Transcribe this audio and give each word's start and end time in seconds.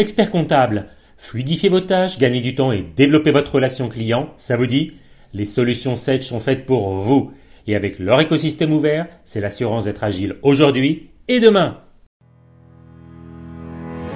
Expert 0.00 0.30
comptable, 0.30 0.86
fluidifiez 1.16 1.68
vos 1.68 1.80
tâches, 1.80 2.20
gagnez 2.20 2.40
du 2.40 2.54
temps 2.54 2.70
et 2.70 2.86
développez 2.94 3.32
votre 3.32 3.56
relation 3.56 3.88
client, 3.88 4.28
ça 4.36 4.56
vous 4.56 4.68
dit? 4.68 4.92
Les 5.34 5.44
solutions 5.44 5.96
Sage 5.96 6.22
sont 6.22 6.38
faites 6.38 6.66
pour 6.66 6.90
vous. 6.90 7.32
Et 7.66 7.74
avec 7.74 7.98
leur 7.98 8.20
écosystème 8.20 8.72
ouvert, 8.72 9.08
c'est 9.24 9.40
l'assurance 9.40 9.86
d'être 9.86 10.04
agile 10.04 10.36
aujourd'hui 10.42 11.10
et 11.26 11.40
demain. 11.40 11.78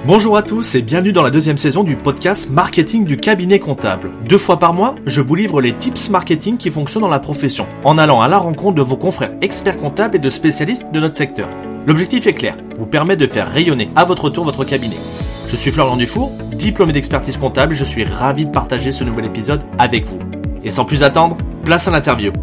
Bonjour 0.07 0.37
à 0.37 0.41
tous 0.41 0.75
et 0.75 0.81
bienvenue 0.81 1.11
dans 1.11 1.21
la 1.21 1.31
deuxième 1.31 1.57
saison 1.57 1.83
du 1.83 1.97
podcast 1.97 2.49
Marketing 2.49 3.03
du 3.03 3.17
cabinet 3.17 3.59
comptable. 3.59 4.11
Deux 4.29 4.37
fois 4.37 4.59
par 4.59 4.73
mois, 4.73 4.95
je 5.05 5.19
vous 5.19 5.35
livre 5.35 5.59
les 5.59 5.73
tips 5.73 6.09
marketing 6.09 6.55
qui 6.55 6.71
fonctionnent 6.71 7.03
dans 7.03 7.09
la 7.09 7.19
profession, 7.19 7.67
en 7.83 7.97
allant 7.97 8.21
à 8.21 8.29
la 8.29 8.37
rencontre 8.37 8.75
de 8.75 8.81
vos 8.81 8.95
confrères 8.95 9.35
experts 9.41 9.77
comptables 9.77 10.15
et 10.15 10.19
de 10.19 10.29
spécialistes 10.29 10.93
de 10.93 11.01
notre 11.01 11.17
secteur. 11.17 11.49
L'objectif 11.85 12.25
est 12.25 12.33
clair, 12.33 12.57
vous 12.77 12.87
permettre 12.87 13.19
de 13.19 13.27
faire 13.27 13.51
rayonner 13.51 13.89
à 13.97 14.05
votre 14.05 14.29
tour 14.29 14.45
votre 14.45 14.63
cabinet. 14.63 14.95
Je 15.53 15.57
suis 15.59 15.69
Florian 15.69 15.97
Dufour, 15.97 16.31
diplômé 16.53 16.93
d'expertise 16.93 17.37
comptable 17.37 17.75
je 17.75 17.83
suis 17.83 18.03
ravi 18.03 18.45
de 18.45 18.49
partager 18.49 18.91
ce 18.91 19.03
nouvel 19.03 19.25
épisode 19.25 19.61
avec 19.77 20.03
vous. 20.03 20.17
Et 20.63 20.71
sans 20.71 20.83
plus 20.83 21.03
attendre, 21.03 21.37
place 21.63 21.87
à 21.87 21.91
l'interview. 21.91 22.33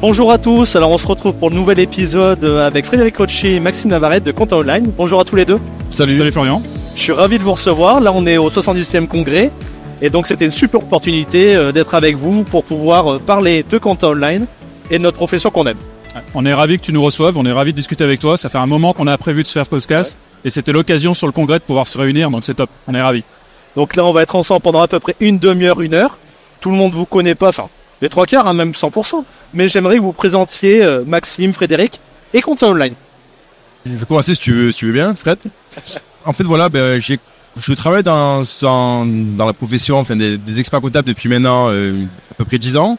Bonjour 0.00 0.32
à 0.32 0.38
tous, 0.38 0.74
alors 0.74 0.90
on 0.92 0.96
se 0.96 1.06
retrouve 1.06 1.34
pour 1.34 1.50
le 1.50 1.56
nouvel 1.56 1.78
épisode 1.78 2.42
avec 2.42 2.86
Frédéric 2.86 3.18
Rocher 3.18 3.56
et 3.56 3.60
Maxime 3.60 3.90
Navarrete 3.90 4.24
de 4.24 4.32
Compta 4.32 4.56
Online. 4.56 4.90
Bonjour 4.96 5.20
à 5.20 5.24
tous 5.24 5.36
les 5.36 5.44
deux. 5.44 5.58
Salut. 5.90 6.16
Salut 6.16 6.32
Florian. 6.32 6.62
Je 6.96 7.02
suis 7.02 7.12
ravi 7.12 7.38
de 7.38 7.42
vous 7.44 7.52
recevoir. 7.52 8.00
Là, 8.00 8.12
on 8.14 8.24
est 8.24 8.38
au 8.38 8.48
70e 8.48 9.08
congrès. 9.08 9.50
Et 10.00 10.08
donc, 10.08 10.26
c'était 10.26 10.46
une 10.46 10.52
super 10.52 10.80
opportunité 10.80 11.54
euh, 11.54 11.70
d'être 11.70 11.94
avec 11.94 12.16
vous 12.16 12.44
pour 12.44 12.64
pouvoir 12.64 13.12
euh, 13.12 13.18
parler 13.18 13.62
de 13.62 13.76
Compta 13.76 14.08
Online 14.08 14.46
et 14.90 14.96
de 14.96 15.02
notre 15.02 15.18
profession 15.18 15.50
qu'on 15.50 15.66
aime. 15.66 15.76
On 16.34 16.46
est 16.46 16.54
ravi 16.54 16.78
que 16.78 16.82
tu 16.82 16.94
nous 16.94 17.02
reçoives. 17.02 17.36
On 17.36 17.44
est 17.44 17.52
ravi 17.52 17.72
de 17.72 17.76
discuter 17.76 18.04
avec 18.04 18.20
toi. 18.20 18.38
Ça 18.38 18.48
fait 18.48 18.56
un 18.56 18.66
moment 18.66 18.94
qu'on 18.94 19.06
a 19.06 19.18
prévu 19.18 19.42
de 19.42 19.46
se 19.46 19.52
faire 19.52 19.66
podcast. 19.66 20.18
Et 20.44 20.50
c'était 20.50 20.72
l'occasion 20.72 21.14
sur 21.14 21.26
le 21.26 21.32
congrès 21.32 21.58
de 21.58 21.64
pouvoir 21.64 21.86
se 21.86 21.98
réunir. 21.98 22.30
Donc, 22.30 22.44
c'est 22.44 22.54
top. 22.54 22.70
On 22.86 22.94
est 22.94 23.02
ravi. 23.02 23.22
Donc 23.76 23.96
là, 23.96 24.04
on 24.04 24.12
va 24.12 24.22
être 24.22 24.36
ensemble 24.36 24.60
pendant 24.60 24.80
à 24.82 24.88
peu 24.88 25.00
près 25.00 25.16
une 25.20 25.38
demi-heure, 25.38 25.80
une 25.80 25.94
heure. 25.94 26.18
Tout 26.60 26.70
le 26.70 26.76
monde 26.76 26.92
vous 26.92 27.06
connaît 27.06 27.34
pas. 27.34 27.48
Enfin, 27.48 27.68
les 28.00 28.08
trois 28.08 28.26
quarts, 28.26 28.46
hein, 28.46 28.54
même 28.54 28.72
100%. 28.72 29.24
Mais 29.54 29.68
j'aimerais 29.68 29.96
que 29.96 30.02
vous 30.02 30.12
présentiez 30.12 30.82
euh, 30.82 31.04
Maxime, 31.06 31.52
Frédéric 31.52 32.00
et 32.34 32.40
Compta 32.40 32.66
Online. 32.66 32.94
Je 33.86 33.92
vais 33.92 34.06
commencer 34.06 34.34
si 34.34 34.40
tu 34.40 34.52
veux, 34.52 34.72
si 34.72 34.78
tu 34.78 34.86
veux 34.86 34.92
bien, 34.92 35.14
Fred 35.14 35.38
en 36.24 36.32
fait, 36.32 36.44
voilà, 36.44 36.68
ben, 36.68 37.00
j'ai, 37.00 37.18
je 37.60 37.72
travaille 37.72 38.02
dans, 38.02 38.42
dans, 38.60 39.04
dans, 39.04 39.46
la 39.46 39.52
profession 39.52 39.98
enfin, 39.98 40.14
des, 40.14 40.38
des 40.38 40.60
experts 40.60 40.80
comptables 40.80 41.08
depuis 41.08 41.28
maintenant 41.28 41.68
euh, 41.70 42.04
à 42.30 42.34
peu 42.34 42.44
près 42.44 42.58
10 42.58 42.76
ans. 42.76 42.98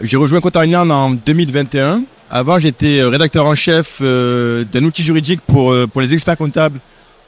J'ai 0.00 0.16
rejoint 0.16 0.40
Online 0.54 0.90
en 0.90 1.10
2021. 1.10 2.02
Avant, 2.30 2.58
j'étais 2.58 3.02
rédacteur 3.02 3.46
en 3.46 3.54
chef 3.54 3.98
euh, 4.02 4.64
d'un 4.70 4.84
outil 4.84 5.02
juridique 5.02 5.40
pour, 5.46 5.72
euh, 5.72 5.86
pour 5.86 6.00
les 6.00 6.12
experts 6.12 6.36
comptables 6.36 6.80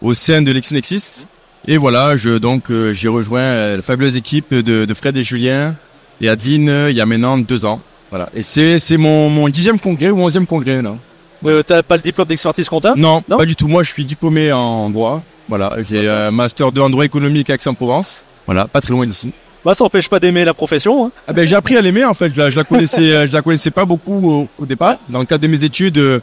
au 0.02 0.14
sein 0.14 0.42
de 0.42 0.52
LexisNexis. 0.52 1.26
Et 1.66 1.76
voilà, 1.76 2.16
je, 2.16 2.38
donc, 2.38 2.64
j'ai 2.92 3.08
rejoint 3.08 3.76
la 3.76 3.82
fabuleuse 3.82 4.16
équipe 4.16 4.54
de, 4.54 4.84
de 4.86 4.94
Fred 4.94 5.16
et 5.16 5.22
Julien 5.22 5.76
et 6.20 6.28
Adine 6.28 6.86
il 6.88 6.96
y 6.96 7.00
a 7.00 7.06
maintenant 7.06 7.36
deux 7.36 7.64
ans. 7.64 7.80
Voilà. 8.10 8.28
Et 8.34 8.42
c'est, 8.42 8.78
c'est 8.78 8.96
mon, 8.96 9.28
mon 9.28 9.48
dixième 9.48 9.78
congrès 9.78 10.10
ou 10.10 10.20
onzième 10.20 10.46
congrès, 10.46 10.82
là. 10.82 10.96
Tu 11.44 11.64
t'as 11.64 11.82
pas 11.82 11.96
le 11.96 12.02
diplôme 12.02 12.28
d'expertise 12.28 12.68
comptable? 12.68 12.98
Non, 12.98 13.22
pas 13.22 13.46
du 13.46 13.56
tout. 13.56 13.68
Moi, 13.68 13.82
je 13.82 13.90
suis 13.90 14.04
diplômé 14.04 14.52
en 14.52 14.90
droit. 14.90 15.22
Voilà, 15.48 15.74
j'ai 15.88 16.08
un 16.08 16.30
master 16.30 16.70
2 16.70 16.80
en 16.80 16.90
droit 16.90 17.04
économique 17.04 17.50
à 17.50 17.54
Aix-en-Provence. 17.54 18.24
Voilà, 18.46 18.66
pas 18.66 18.80
très 18.80 18.92
loin 18.92 19.06
d'ici. 19.06 19.32
Bah, 19.64 19.74
ça 19.74 19.84
n'empêche 19.84 20.08
pas 20.08 20.20
d'aimer 20.20 20.44
la 20.44 20.54
profession. 20.54 21.06
Hein. 21.06 21.10
Ah 21.26 21.32
ben, 21.32 21.46
j'ai 21.46 21.54
appris 21.54 21.76
à 21.76 21.82
l'aimer 21.82 22.04
en 22.04 22.14
fait. 22.14 22.32
Je 22.34 22.38
la, 22.38 22.50
je 22.50 22.56
la 22.56 22.64
connaissais, 22.64 23.14
euh, 23.14 23.26
je 23.26 23.32
la 23.32 23.42
connaissais 23.42 23.70
pas 23.70 23.84
beaucoup 23.84 24.48
au, 24.58 24.66
départ. 24.66 24.96
Dans 25.08 25.18
le 25.18 25.26
cadre 25.26 25.42
de 25.42 25.48
mes 25.48 25.64
études, 25.64 25.98
euh, 25.98 26.20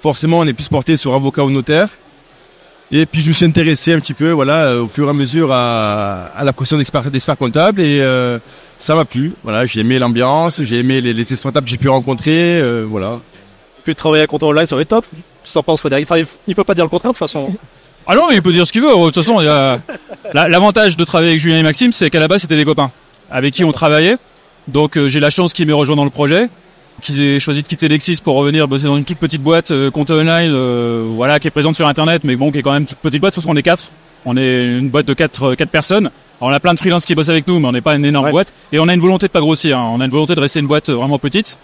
forcément, 0.00 0.40
on 0.40 0.46
est 0.46 0.52
plus 0.52 0.68
porté 0.68 0.96
sur 0.96 1.14
avocat 1.14 1.44
ou 1.44 1.50
notaire. 1.50 1.88
Et 2.90 3.06
puis 3.06 3.22
je 3.22 3.28
me 3.28 3.32
suis 3.32 3.46
intéressé 3.46 3.94
un 3.94 4.00
petit 4.00 4.12
peu, 4.12 4.32
voilà, 4.32 4.64
euh, 4.64 4.82
au 4.82 4.88
fur 4.88 5.06
et 5.06 5.10
à 5.10 5.14
mesure 5.14 5.50
à, 5.50 6.26
à 6.36 6.44
la 6.44 6.52
profession 6.52 6.76
d'expert, 6.76 7.02
comptable 7.38 7.80
et 7.80 8.00
ça 8.78 8.94
m'a 8.94 9.04
plu. 9.04 9.32
Voilà, 9.44 9.64
j'ai 9.64 9.80
aimé 9.80 9.98
l'ambiance, 9.98 10.60
j'ai 10.62 10.80
aimé 10.80 11.00
les, 11.00 11.12
les 11.12 11.32
experts 11.32 11.52
que 11.52 11.60
j'ai 11.66 11.78
pu 11.78 11.88
rencontrer, 11.88 12.60
voilà 12.84 13.20
puis 13.82 13.94
travailler 13.94 14.22
à 14.22 14.26
compte 14.26 14.42
online, 14.42 14.66
ça 14.66 14.74
aurait 14.74 14.84
top. 14.84 15.04
Tu 15.44 15.52
t'en 15.52 15.62
penses, 15.62 15.80
Frédéric 15.80 16.10
enfin, 16.10 16.22
Il 16.46 16.54
peut 16.54 16.64
pas 16.64 16.74
dire 16.74 16.84
le 16.84 16.90
contraire 16.90 17.12
de 17.12 17.18
toute 17.18 17.26
façon. 17.26 17.54
Ah 18.06 18.14
non, 18.14 18.30
il 18.30 18.42
peut 18.42 18.52
dire 18.52 18.66
ce 18.66 18.72
qu'il 18.72 18.82
veut. 18.82 18.88
De 18.90 19.04
toute 19.04 19.14
façon, 19.14 19.38
l'avantage 20.32 20.96
de 20.96 21.04
travailler 21.04 21.30
avec 21.30 21.40
Julien 21.40 21.58
et 21.58 21.62
Maxime, 21.62 21.92
c'est 21.92 22.10
qu'à 22.10 22.20
la 22.20 22.28
base, 22.28 22.42
c'était 22.42 22.56
des 22.56 22.64
copains 22.64 22.90
avec 23.30 23.54
qui 23.54 23.64
on 23.64 23.72
travaillait. 23.72 24.16
Donc 24.68 24.96
euh, 24.96 25.08
j'ai 25.08 25.18
la 25.18 25.30
chance 25.30 25.52
qu'ils 25.52 25.66
m'aient 25.66 25.72
rejoint 25.72 25.96
dans 25.96 26.04
le 26.04 26.10
projet, 26.10 26.48
qu'ils 27.00 27.20
aient 27.20 27.40
choisi 27.40 27.62
de 27.62 27.68
quitter 27.68 27.88
Lexis 27.88 28.20
pour 28.22 28.36
revenir 28.36 28.68
bosser 28.68 28.84
dans 28.84 28.96
une 28.96 29.04
toute 29.04 29.18
petite 29.18 29.42
boîte, 29.42 29.72
euh, 29.72 29.90
compte 29.90 30.10
online, 30.10 30.52
euh, 30.52 31.04
voilà, 31.16 31.40
qui 31.40 31.48
est 31.48 31.50
présente 31.50 31.74
sur 31.74 31.88
Internet, 31.88 32.22
mais 32.24 32.36
bon, 32.36 32.52
qui 32.52 32.58
est 32.58 32.62
quand 32.62 32.72
même 32.72 32.82
une 32.82 32.86
toute 32.86 32.98
petite 32.98 33.20
boîte, 33.20 33.34
parce 33.34 33.46
qu'on 33.46 33.56
est 33.56 33.62
quatre. 33.62 33.90
On 34.24 34.36
est 34.36 34.78
une 34.78 34.88
boîte 34.88 35.06
de 35.06 35.14
quatre, 35.14 35.56
quatre 35.56 35.70
personnes. 35.70 36.10
Alors, 36.40 36.50
on 36.50 36.52
a 36.52 36.60
plein 36.60 36.74
de 36.74 36.78
freelances 36.78 37.04
qui 37.04 37.16
bossent 37.16 37.28
avec 37.28 37.48
nous, 37.48 37.58
mais 37.58 37.66
on 37.66 37.72
n'est 37.72 37.80
pas 37.80 37.96
une 37.96 38.04
énorme 38.04 38.30
boîte. 38.30 38.52
Et 38.70 38.78
on 38.78 38.86
a 38.86 38.94
une 38.94 39.00
volonté 39.00 39.26
de 39.26 39.32
pas 39.32 39.40
grossir. 39.40 39.78
Hein. 39.78 39.90
On 39.94 40.00
a 40.00 40.04
une 40.04 40.12
volonté 40.12 40.36
de 40.36 40.40
rester 40.40 40.60
une 40.60 40.68
boîte 40.68 40.90
vraiment 40.90 41.18
petite. 41.18 41.58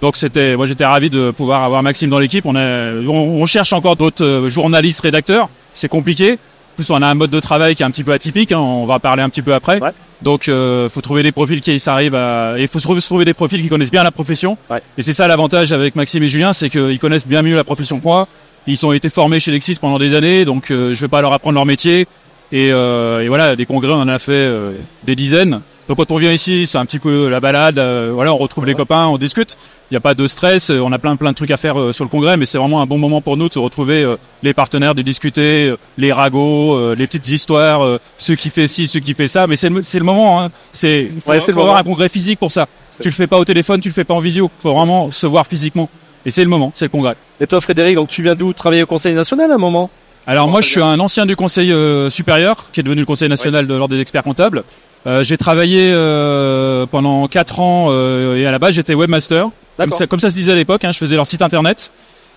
Donc 0.00 0.16
c'était, 0.16 0.56
moi 0.56 0.66
j'étais 0.66 0.86
ravi 0.86 1.10
de 1.10 1.30
pouvoir 1.30 1.62
avoir 1.62 1.82
Maxime 1.82 2.10
dans 2.10 2.18
l'équipe. 2.18 2.46
On, 2.46 2.54
on, 2.56 3.46
cherche 3.46 3.72
encore 3.72 3.96
d'autres 3.96 4.24
euh, 4.24 4.48
journalistes, 4.48 5.02
rédacteurs. 5.02 5.48
C'est 5.74 5.88
compliqué. 5.88 6.32
En 6.32 6.76
plus, 6.76 6.90
on 6.90 7.02
a 7.02 7.06
un 7.06 7.14
mode 7.14 7.30
de 7.30 7.40
travail 7.40 7.74
qui 7.74 7.82
est 7.82 7.86
un 7.86 7.90
petit 7.90 8.04
peu 8.04 8.12
atypique. 8.12 8.52
Hein. 8.52 8.58
on 8.58 8.86
va 8.86 8.98
parler 8.98 9.22
un 9.22 9.28
petit 9.28 9.42
peu 9.42 9.52
après. 9.52 9.80
Donc, 10.22 10.48
euh, 10.48 10.88
faut 10.88 11.00
trouver 11.00 11.22
des 11.22 11.32
profils 11.32 11.60
qui 11.60 11.78
s'arrivent 11.78 12.14
à, 12.14 12.54
il 12.58 12.68
faut 12.68 12.78
se 12.78 13.06
trouver 13.06 13.24
des 13.24 13.34
profils 13.34 13.60
qui 13.60 13.68
connaissent 13.68 13.90
bien 13.90 14.02
la 14.02 14.10
profession. 14.10 14.56
Et 14.96 15.02
c'est 15.02 15.12
ça 15.12 15.28
l'avantage 15.28 15.72
avec 15.72 15.96
Maxime 15.96 16.22
et 16.22 16.28
Julien, 16.28 16.52
c'est 16.52 16.70
qu'ils 16.70 16.98
connaissent 16.98 17.26
bien 17.26 17.42
mieux 17.42 17.56
la 17.56 17.64
profession 17.64 17.98
que 17.98 18.04
moi. 18.04 18.28
Ils 18.66 18.84
ont 18.86 18.92
été 18.92 19.08
formés 19.08 19.40
chez 19.40 19.50
Lexis 19.50 19.78
pendant 19.80 19.98
des 19.98 20.14
années, 20.14 20.44
donc 20.44 20.70
euh, 20.70 20.94
je 20.94 21.00
vais 21.00 21.08
pas 21.08 21.22
leur 21.22 21.32
apprendre 21.32 21.54
leur 21.54 21.66
métier. 21.66 22.06
Et, 22.52 22.72
euh, 22.72 23.22
et 23.22 23.28
voilà, 23.28 23.56
des 23.56 23.64
congrès, 23.64 23.92
on 23.92 24.02
en 24.02 24.08
a 24.08 24.18
fait 24.18 24.32
euh, 24.32 24.72
des 25.04 25.16
dizaines. 25.16 25.60
Donc 25.90 25.96
quand 25.96 26.12
on 26.12 26.18
vient 26.18 26.30
ici, 26.30 26.68
c'est 26.68 26.78
un 26.78 26.86
petit 26.86 27.00
peu 27.00 27.28
la 27.28 27.40
balade. 27.40 27.76
Euh, 27.80 28.12
voilà, 28.14 28.32
on 28.32 28.36
retrouve 28.36 28.64
les 28.64 28.76
copains, 28.76 29.08
on 29.08 29.18
discute. 29.18 29.56
Il 29.90 29.94
n'y 29.94 29.96
a 29.96 30.00
pas 30.00 30.14
de 30.14 30.28
stress. 30.28 30.70
On 30.70 30.92
a 30.92 31.00
plein 31.00 31.16
plein 31.16 31.30
de 31.32 31.34
trucs 31.34 31.50
à 31.50 31.56
faire 31.56 31.92
sur 31.92 32.04
le 32.04 32.08
congrès, 32.08 32.36
mais 32.36 32.46
c'est 32.46 32.58
vraiment 32.58 32.80
un 32.80 32.86
bon 32.86 32.96
moment 32.96 33.20
pour 33.20 33.36
nous 33.36 33.48
de 33.48 33.54
se 33.54 33.58
retrouver 33.58 34.06
les 34.44 34.54
partenaires, 34.54 34.94
de 34.94 35.02
discuter, 35.02 35.74
les 35.98 36.12
ragots, 36.12 36.94
les 36.94 37.08
petites 37.08 37.28
histoires, 37.28 37.98
ceux 38.18 38.36
qui 38.36 38.50
fait 38.50 38.68
ci, 38.68 38.86
ceux 38.86 39.00
qui 39.00 39.14
fait 39.14 39.26
ça. 39.26 39.48
Mais 39.48 39.56
c'est 39.56 39.68
le, 39.68 39.82
le 39.82 40.04
moment. 40.04 40.40
Hein. 40.40 40.52
C'est 40.70 41.10
faut, 41.24 41.32
ouais, 41.32 41.40
faut 41.40 41.60
avoir 41.60 41.78
un 41.78 41.82
congrès 41.82 42.08
physique 42.08 42.38
pour 42.38 42.52
ça. 42.52 42.68
Tu 43.00 43.08
le 43.08 43.14
fais 43.14 43.26
pas 43.26 43.38
au 43.38 43.44
téléphone, 43.44 43.80
tu 43.80 43.88
le 43.88 43.94
fais 43.94 44.04
pas 44.04 44.14
en 44.14 44.20
visio. 44.20 44.48
Faut 44.60 44.72
vraiment 44.72 45.10
se 45.10 45.26
voir 45.26 45.44
physiquement. 45.44 45.88
Et 46.24 46.30
c'est 46.30 46.44
le 46.44 46.50
moment, 46.50 46.70
c'est 46.72 46.84
le 46.84 46.90
congrès. 46.90 47.16
Et 47.40 47.48
toi, 47.48 47.60
Frédéric, 47.60 47.96
donc 47.96 48.10
tu 48.10 48.22
viens 48.22 48.36
d'où? 48.36 48.52
Travailler 48.52 48.84
au 48.84 48.86
Conseil 48.86 49.16
national 49.16 49.50
à 49.50 49.54
un 49.56 49.58
moment? 49.58 49.90
Alors 50.24 50.46
moi, 50.46 50.60
je 50.60 50.68
suis 50.68 50.82
un 50.82 51.00
ancien 51.00 51.26
du 51.26 51.34
Conseil 51.34 51.72
euh, 51.72 52.10
supérieur, 52.10 52.66
qui 52.72 52.78
est 52.78 52.84
devenu 52.84 53.00
le 53.00 53.06
Conseil 53.06 53.28
national 53.28 53.66
de 53.66 53.74
l'ordre 53.74 53.96
des 53.96 54.00
experts 54.00 54.22
comptables. 54.22 54.62
Euh, 55.06 55.22
j'ai 55.22 55.36
travaillé 55.36 55.90
euh, 55.94 56.86
pendant 56.86 57.26
quatre 57.28 57.60
ans 57.60 57.90
et 58.34 58.46
à 58.46 58.50
la 58.50 58.58
base 58.58 58.74
j'étais 58.74 58.94
webmaster, 58.94 59.48
comme 59.78 59.92
ça, 59.92 60.06
comme 60.06 60.20
ça 60.20 60.30
se 60.30 60.34
disait 60.34 60.52
à 60.52 60.56
l'époque. 60.56 60.84
Hein, 60.84 60.92
je 60.92 60.98
faisais 60.98 61.16
leur 61.16 61.26
site 61.26 61.42
internet 61.42 61.92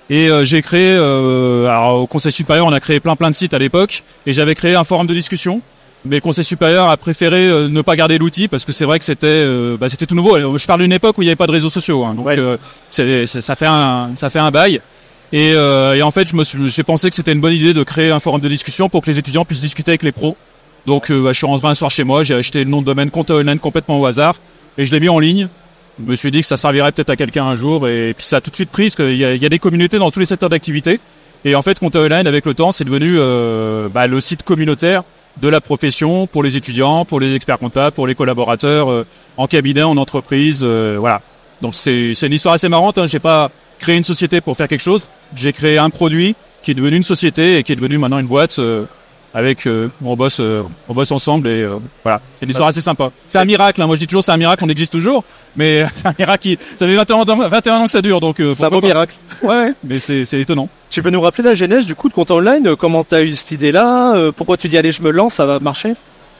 et 0.09 0.29
j'ai 0.43 0.61
créé. 0.61 0.95
alors 0.95 2.01
au 2.01 2.07
Conseil 2.07 2.31
supérieur, 2.31 2.65
on 2.65 2.73
a 2.73 2.79
créé 2.79 2.99
plein 2.99 3.15
plein 3.15 3.29
de 3.29 3.35
sites 3.35 3.53
à 3.53 3.59
l'époque 3.59 4.03
et 4.25 4.33
j'avais 4.33 4.55
créé 4.55 4.75
un 4.75 4.83
forum 4.83 5.07
de 5.07 5.13
discussion. 5.13 5.61
Mais 6.05 6.17
le 6.17 6.21
Conseil 6.21 6.43
supérieur 6.43 6.89
a 6.89 6.97
préféré 6.97 7.47
ne 7.69 7.81
pas 7.81 7.95
garder 7.95 8.17
l'outil 8.17 8.49
parce 8.49 8.65
que 8.65 8.73
c'est 8.73 8.85
vrai 8.85 8.99
que 8.99 9.05
c'était 9.05 9.45
bah, 9.79 9.89
c'était 9.89 10.05
tout 10.05 10.15
nouveau. 10.15 10.57
Je 10.57 10.65
parle 10.65 10.81
d'une 10.81 10.93
époque 10.93 11.17
où 11.17 11.21
il 11.21 11.25
n'y 11.25 11.29
avait 11.29 11.35
pas 11.35 11.47
de 11.47 11.51
réseaux 11.51 11.69
sociaux, 11.69 12.03
hein, 12.05 12.15
donc 12.15 12.27
ça 12.89 13.55
fait 13.55 13.65
un 13.65 14.11
ça 14.15 14.29
fait 14.29 14.39
un 14.39 14.51
bail. 14.51 14.81
Et, 15.33 15.53
euh, 15.55 15.95
et 15.95 16.03
en 16.03 16.11
fait, 16.11 16.27
j'ai 16.67 16.83
pensé 16.83 17.09
que 17.09 17.15
c'était 17.15 17.33
une 17.33 17.41
bonne 17.41 17.53
idée 17.53 17.73
de 17.73 17.81
créer 17.81 18.11
un 18.11 18.19
forum 18.19 18.39
de 18.39 18.47
discussion 18.47 18.87
pour 18.87 19.01
que 19.01 19.09
les 19.09 19.17
étudiants 19.17 19.43
puissent 19.43 19.61
discuter 19.61 19.89
avec 19.89 20.03
les 20.03 20.11
pros. 20.11 20.37
Donc, 20.85 21.09
euh, 21.09 21.23
bah, 21.23 21.31
je 21.31 21.37
suis 21.37 21.47
rentré 21.47 21.67
un 21.67 21.73
soir 21.73 21.91
chez 21.91 22.03
moi, 22.03 22.23
j'ai 22.23 22.35
acheté 22.35 22.63
le 22.63 22.69
nom 22.69 22.81
de 22.81 22.85
domaine 22.85 23.09
compte 23.09 23.31
online 23.31 23.59
complètement 23.59 23.99
au 23.99 24.05
hasard 24.05 24.35
et 24.77 24.85
je 24.85 24.91
l'ai 24.91 24.99
mis 24.99 25.09
en 25.09 25.19
ligne. 25.19 25.47
Je 25.99 26.09
me 26.09 26.15
suis 26.15 26.31
dit 26.31 26.41
que 26.41 26.47
ça 26.47 26.57
servirait 26.57 26.91
peut-être 26.91 27.11
à 27.11 27.15
quelqu'un 27.15 27.45
un 27.45 27.55
jour 27.55 27.87
et, 27.87 28.13
puis 28.17 28.25
ça 28.25 28.37
a 28.37 28.41
tout 28.41 28.49
de 28.49 28.55
suite 28.55 28.69
pris 28.69 28.85
parce 28.85 28.95
qu'il 28.95 29.15
y, 29.15 29.45
a 29.45 29.49
des 29.49 29.59
communautés 29.59 29.99
dans 29.99 30.11
tous 30.11 30.19
les 30.19 30.25
secteurs 30.25 30.49
d'activité. 30.49 30.99
Et 31.45 31.55
en 31.55 31.61
fait, 31.61 31.77
compte 31.79 31.95
online 31.95 32.25
avec 32.25 32.45
le 32.45 32.53
temps, 32.53 32.71
c'est 32.71 32.83
devenu 32.83 33.15
euh, 33.17 33.89
bah, 33.89 34.07
le 34.07 34.19
site 34.19 34.43
communautaire 34.43 35.03
de 35.41 35.49
la 35.49 35.61
profession 35.61 36.27
pour 36.27 36.43
les 36.43 36.57
étudiants, 36.57 37.05
pour 37.05 37.19
les 37.19 37.35
experts 37.35 37.59
comptables, 37.59 37.93
pour 37.93 38.07
les 38.07 38.15
collaborateurs 38.15 38.89
euh, 38.89 39.05
en 39.37 39.47
cabinet, 39.47 39.83
en 39.83 39.97
entreprise, 39.97 40.63
voilà. 40.63 41.21
Donc 41.61 41.75
c'est 41.75 42.13
une 42.21 42.33
histoire 42.33 42.55
assez 42.55 42.67
marrante. 42.67 42.97
Hein. 42.97 43.07
J'ai 43.07 43.19
pas 43.19 43.49
créé 43.79 43.95
une 43.95 44.03
société 44.03 44.41
pour 44.41 44.57
faire 44.57 44.67
quelque 44.67 44.81
chose. 44.81 45.07
J'ai 45.35 45.53
créé 45.53 45.77
un 45.77 45.89
produit 45.89 46.35
qui 46.61 46.71
est 46.71 46.73
devenu 46.73 46.97
une 46.97 47.03
société 47.03 47.57
et 47.57 47.63
qui 47.63 47.71
est 47.71 47.75
devenu 47.75 47.97
maintenant 47.97 48.19
une 48.19 48.27
boîte 48.27 48.59
avec 49.33 49.65
euh, 49.65 49.89
on 50.03 50.15
bosse 50.15 50.39
euh, 50.39 50.63
on 50.87 50.93
bosse 50.93 51.11
ensemble 51.11 51.47
et 51.47 51.67
voilà. 52.03 52.21
C'est 52.39 52.45
une 52.45 52.51
histoire 52.51 52.69
assez 52.69 52.81
sympa. 52.81 53.11
c'est 53.27 53.39
un 53.39 53.45
miracle 53.45 53.81
hein. 53.81 53.87
moi 53.87 53.95
je 53.95 53.99
dis 53.99 54.07
toujours 54.07 54.23
c'est 54.23 54.31
un 54.31 54.37
miracle 54.37 54.63
on 54.63 54.69
existe 54.69 54.91
toujours 54.91 55.23
mais 55.55 55.85
c'est 55.95 56.07
un 56.07 56.13
miracle 56.17 56.43
qui 56.43 56.59
ça 56.75 56.85
fait 56.85 56.95
21 56.95 57.17
ans, 57.17 57.49
21 57.49 57.77
ans 57.77 57.85
que 57.85 57.91
ça 57.91 58.01
dure 58.01 58.19
donc 58.19 58.37
c'est 58.37 58.63
un 58.63 58.69
beau 58.69 58.81
miracle. 58.81 59.15
Ouais 59.41 59.73
mais 59.83 59.99
c'est 59.99 60.25
c'est 60.25 60.39
étonnant. 60.39 60.69
Tu 60.89 61.01
peux 61.01 61.09
nous 61.09 61.21
rappeler 61.21 61.43
la 61.43 61.55
genèse 61.55 61.85
du 61.85 61.95
coup 61.95 62.09
de 62.09 62.13
compte 62.13 62.31
online 62.31 62.75
comment 62.75 63.03
tu 63.03 63.15
as 63.15 63.23
eu 63.23 63.31
cette 63.31 63.51
idée 63.51 63.71
là 63.71 64.31
pourquoi 64.31 64.57
tu 64.57 64.67
dis 64.67 64.77
allez 64.77 64.91
je 64.91 65.01
me 65.01 65.11
lance 65.11 65.35
ça 65.35 65.45
va 65.45 65.59
marcher? 65.59 65.95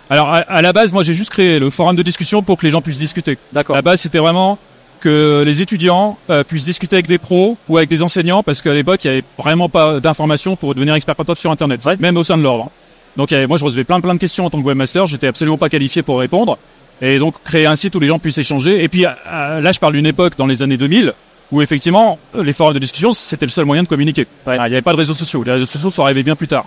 Alors 0.10 0.30
à, 0.31 0.62
la 0.62 0.74
base 0.74 0.94
moi 0.94 1.01
j'ai 1.01 1.13
juste 1.13 1.31
créé 1.31 1.60
le 1.60 1.69
forum 1.69 1.95
de 1.95 2.04
discussion 2.04 2.44
pour 2.44 2.57
que 2.57 2.66
les 2.66 2.72
gens 2.72 2.81
puissent 2.81 3.00
discuter. 3.00 3.38
D'accord. 3.51 3.75
À 3.75 3.80
la 3.80 3.84
base 3.84 4.01
c'était 4.01 4.19
vraiment 4.19 4.60
que 5.04 5.44
les 5.45 5.62
étudiants 5.62 6.18
euh, 6.30 6.45
puissent 6.45 6.63
discuter 6.63 6.95
avec 6.95 7.07
des 7.07 7.18
pros 7.18 7.57
ou 7.68 7.75
avec 7.75 7.90
des 7.90 8.01
enseignants, 8.01 8.42
parce 8.42 8.62
qu'à 8.62 8.74
l'époque, 8.74 9.04
il 9.04 9.12
n'y 9.12 9.18
avait 9.18 9.25
vraiment 9.38 9.68
pas 9.68 10.00
d'informations 10.00 10.56
pour 10.56 10.74
devenir 10.74 10.95
expert 10.95 11.13
comptable 11.18 11.38
sur 11.38 11.51
Internet, 11.51 11.86
même 12.00 12.16
au 12.16 12.24
sein 12.24 12.38
de 12.38 12.44
l'ordre. 12.44 12.72
Donc 13.18 13.31
moi 13.31 13.57
je 13.57 13.65
recevais 13.65 13.83
plein 13.83 14.01
plein 14.01 14.13
de 14.13 14.19
questions 14.19 14.45
en 14.45 14.50
tant 14.50 14.62
que 14.62 14.65
webmaster, 14.65 15.06
j'étais 15.07 15.27
absolument 15.27 15.57
pas 15.57 15.69
qualifié 15.69 16.01
pour 16.01 16.19
répondre. 16.19 16.57
Et 17.01 17.19
donc 17.19 17.36
créer 17.44 17.65
un 17.65 17.75
site 17.75 17.95
où 17.95 18.00
les 18.00 18.07
gens 18.07 18.19
puissent 18.19 18.38
échanger. 18.38 18.83
Et 18.83 18.88
puis 18.88 19.01
là 19.01 19.71
je 19.71 19.80
parle 19.80 19.94
d'une 19.94 20.06
époque 20.06 20.36
dans 20.38 20.48
les 20.48 20.63
années 20.63 20.77
2000 20.77 21.13
où 21.51 21.62
effectivement 21.62 22.18
les 22.33 22.54
forums 22.54 22.74
de 22.74 22.80
discussion 22.80 23.13
c'était 23.13 23.45
le 23.45 23.51
seul 23.51 23.65
moyen 23.65 23.83
de 23.83 23.88
communiquer. 23.88 24.25
Ouais. 24.48 24.54
Alors, 24.54 24.68
Il 24.68 24.69
n'y 24.69 24.75
avait 24.75 24.81
pas 24.81 24.94
de 24.94 24.98
réseaux 24.98 25.13
sociaux, 25.13 25.44
les 25.44 25.51
réseaux 25.51 25.65
sociaux 25.65 25.89
sont 25.89 26.04
arrivés 26.04 26.24
bien 26.24 26.36
plus 26.36 26.48
tard. 26.48 26.65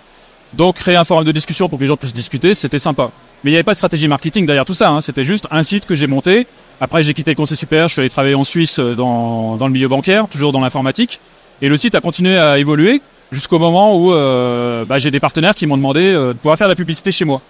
Donc 0.53 0.77
créer 0.77 0.97
un 0.97 1.05
forum 1.05 1.25
de 1.25 1.33
discussion 1.33 1.69
pour 1.69 1.79
que 1.79 1.85
les 1.85 1.89
gens 1.89 1.97
puissent 1.97 2.15
discuter, 2.15 2.55
c'était 2.55 2.79
sympa. 2.79 3.11
Mais 3.43 3.51
il 3.51 3.55
n'y 3.55 3.57
avait 3.57 3.65
pas 3.65 3.73
de 3.73 3.79
stratégie 3.79 4.09
marketing 4.09 4.47
derrière 4.47 4.65
tout 4.65 4.75
ça, 4.75 4.91
hein. 4.91 5.01
c'était 5.01 5.25
juste 5.25 5.47
un 5.51 5.63
site 5.63 5.87
que 5.87 5.95
j'ai 5.95 6.07
monté. 6.07 6.47
Après 6.81 7.03
j'ai 7.03 7.15
quitté 7.15 7.33
le 7.33 7.37
conseil 7.37 7.57
supérieur, 7.57 7.89
je 7.89 7.95
suis 7.95 8.01
allé 8.01 8.11
travailler 8.11 8.35
en 8.35 8.45
Suisse 8.45 8.79
euh, 8.79 8.95
dans, 8.95 9.57
dans 9.57 9.67
le 9.67 9.73
milieu 9.73 9.89
bancaire, 9.89 10.29
toujours 10.29 10.53
dans 10.53 10.61
l'informatique. 10.61 11.21
Et 11.63 11.69
le 11.69 11.77
site 11.77 11.95
a 11.95 12.01
continué 12.01 12.37
à 12.39 12.59
évoluer 12.59 13.01
jusqu'au 13.33 13.59
moment 13.59 13.97
où 13.97 14.13
euh, 14.13 14.85
bah, 14.85 14.99
j'ai 14.99 15.11
des 15.11 15.21
partenaires 15.21 15.55
qui 15.55 15.67
m'ont 15.67 15.77
demandé 15.77 16.13
euh, 16.13 16.29
de 16.33 16.39
pouvoir 16.39 16.57
faire 16.59 16.69
de 16.69 16.73
la 16.73 16.77
publicité 16.77 17.11
chez 17.11 17.25
moi. 17.25 17.41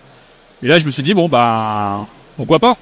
Et 0.63 0.69
là 0.69 0.79
je 0.79 0.85
me 0.87 0.91
suis 0.91 1.03
dit 1.03 1.15
bon 1.15 1.29
bah 1.29 2.07
pourquoi 2.37 2.59
pas? 2.59 2.77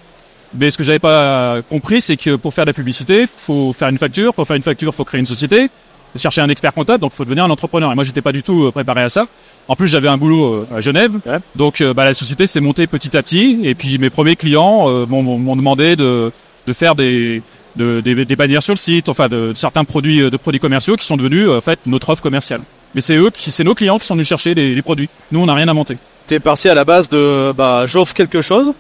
Mais 0.57 0.71
ce 0.71 0.79
que 0.79 0.85
j'avais 0.85 1.01
pas 1.01 1.63
compris, 1.69 2.01
c'est 2.01 2.17
que 2.17 2.37
pour 2.37 2.55
faire 2.55 2.65
de 2.65 2.71
la 2.71 2.75
publicité, 2.75 3.25
faut 3.27 3.73
faire 3.73 3.89
une 3.89 3.99
facture. 3.99 4.33
Pour 4.33 4.47
faire 4.47 4.55
une 4.55 4.63
facture, 4.63 4.95
faut 4.95 5.05
créer 5.05 5.19
une 5.19 5.27
société, 5.27 5.69
chercher 6.15 6.43
un 6.43 6.49
expert 6.49 6.73
comptable, 6.73 7.01
donc 7.01 7.13
faut 7.13 7.25
devenir 7.25 7.43
un 7.45 7.51
entrepreneur. 7.51 7.91
Et 7.91 7.95
moi, 7.97 8.05
j'étais 8.05 8.23
pas 8.23 8.31
du 8.31 8.45
tout 8.45 8.67
euh, 8.67 8.71
préparé 8.71 9.03
à 9.03 9.09
ça. 9.09 9.27
En 9.67 9.75
plus, 9.75 9.89
j'avais 9.89 10.07
un 10.07 10.17
boulot 10.17 10.45
euh, 10.71 10.77
à 10.77 10.81
Genève, 10.81 11.11
Ouais. 11.27 11.39
donc 11.57 11.81
euh, 11.81 11.93
bah, 11.93 12.05
la 12.05 12.15
société 12.15 12.47
s'est 12.47 12.61
montée 12.61 12.87
petit 12.87 13.17
à 13.17 13.23
petit. 13.25 13.59
Et 13.65 13.75
puis 13.75 13.99
mes 13.99 14.11
premiers 14.11 14.37
clients 14.37 14.85
euh, 14.89 15.07
m'ont- 15.07 15.57
demandé 15.57 15.97
de, 15.97 16.31
de 16.69 16.73
faire 16.73 16.95
des, 16.95 17.43
de- 17.75 18.01
des, 18.01 18.25
des 18.25 18.37
bannières 18.37 18.63
sur 18.63 18.75
le 18.75 18.79
site, 18.79 19.09
enfin 19.09 19.27
de, 19.27 19.49
de 19.49 19.55
certains 19.57 19.83
produits 19.85 20.19
de 20.31 20.37
produits 20.37 20.61
commerciaux 20.61 20.95
qui 20.95 21.05
sont 21.05 21.17
devenus 21.17 21.49
en 21.49 21.61
fait 21.61 21.81
notre 21.87 22.11
offre 22.11 22.23
commerciale. 22.23 22.61
Mais 22.95 23.01
c'est 23.01 23.17
eux, 23.17 23.31
qui, 23.31 23.51
c'est 23.51 23.65
nos 23.65 23.75
clients 23.75 23.99
qui 23.99 24.07
sont 24.07 24.15
venus 24.15 24.29
chercher 24.29 24.55
les, 24.55 24.75
les 24.75 24.83
produits. 24.83 25.09
Nous, 25.33 25.41
on 25.41 25.47
n'a 25.47 25.55
rien 25.55 25.69
inventé. 25.69 25.99
T'es 26.27 26.39
parti 26.41 26.69
à 26.69 26.75
la 26.75 26.85
base 26.85 27.09
de 27.09 27.53
bah, 27.53 27.85
j'offre 27.87 28.15
quelque 28.15 28.41
chose 28.41 28.73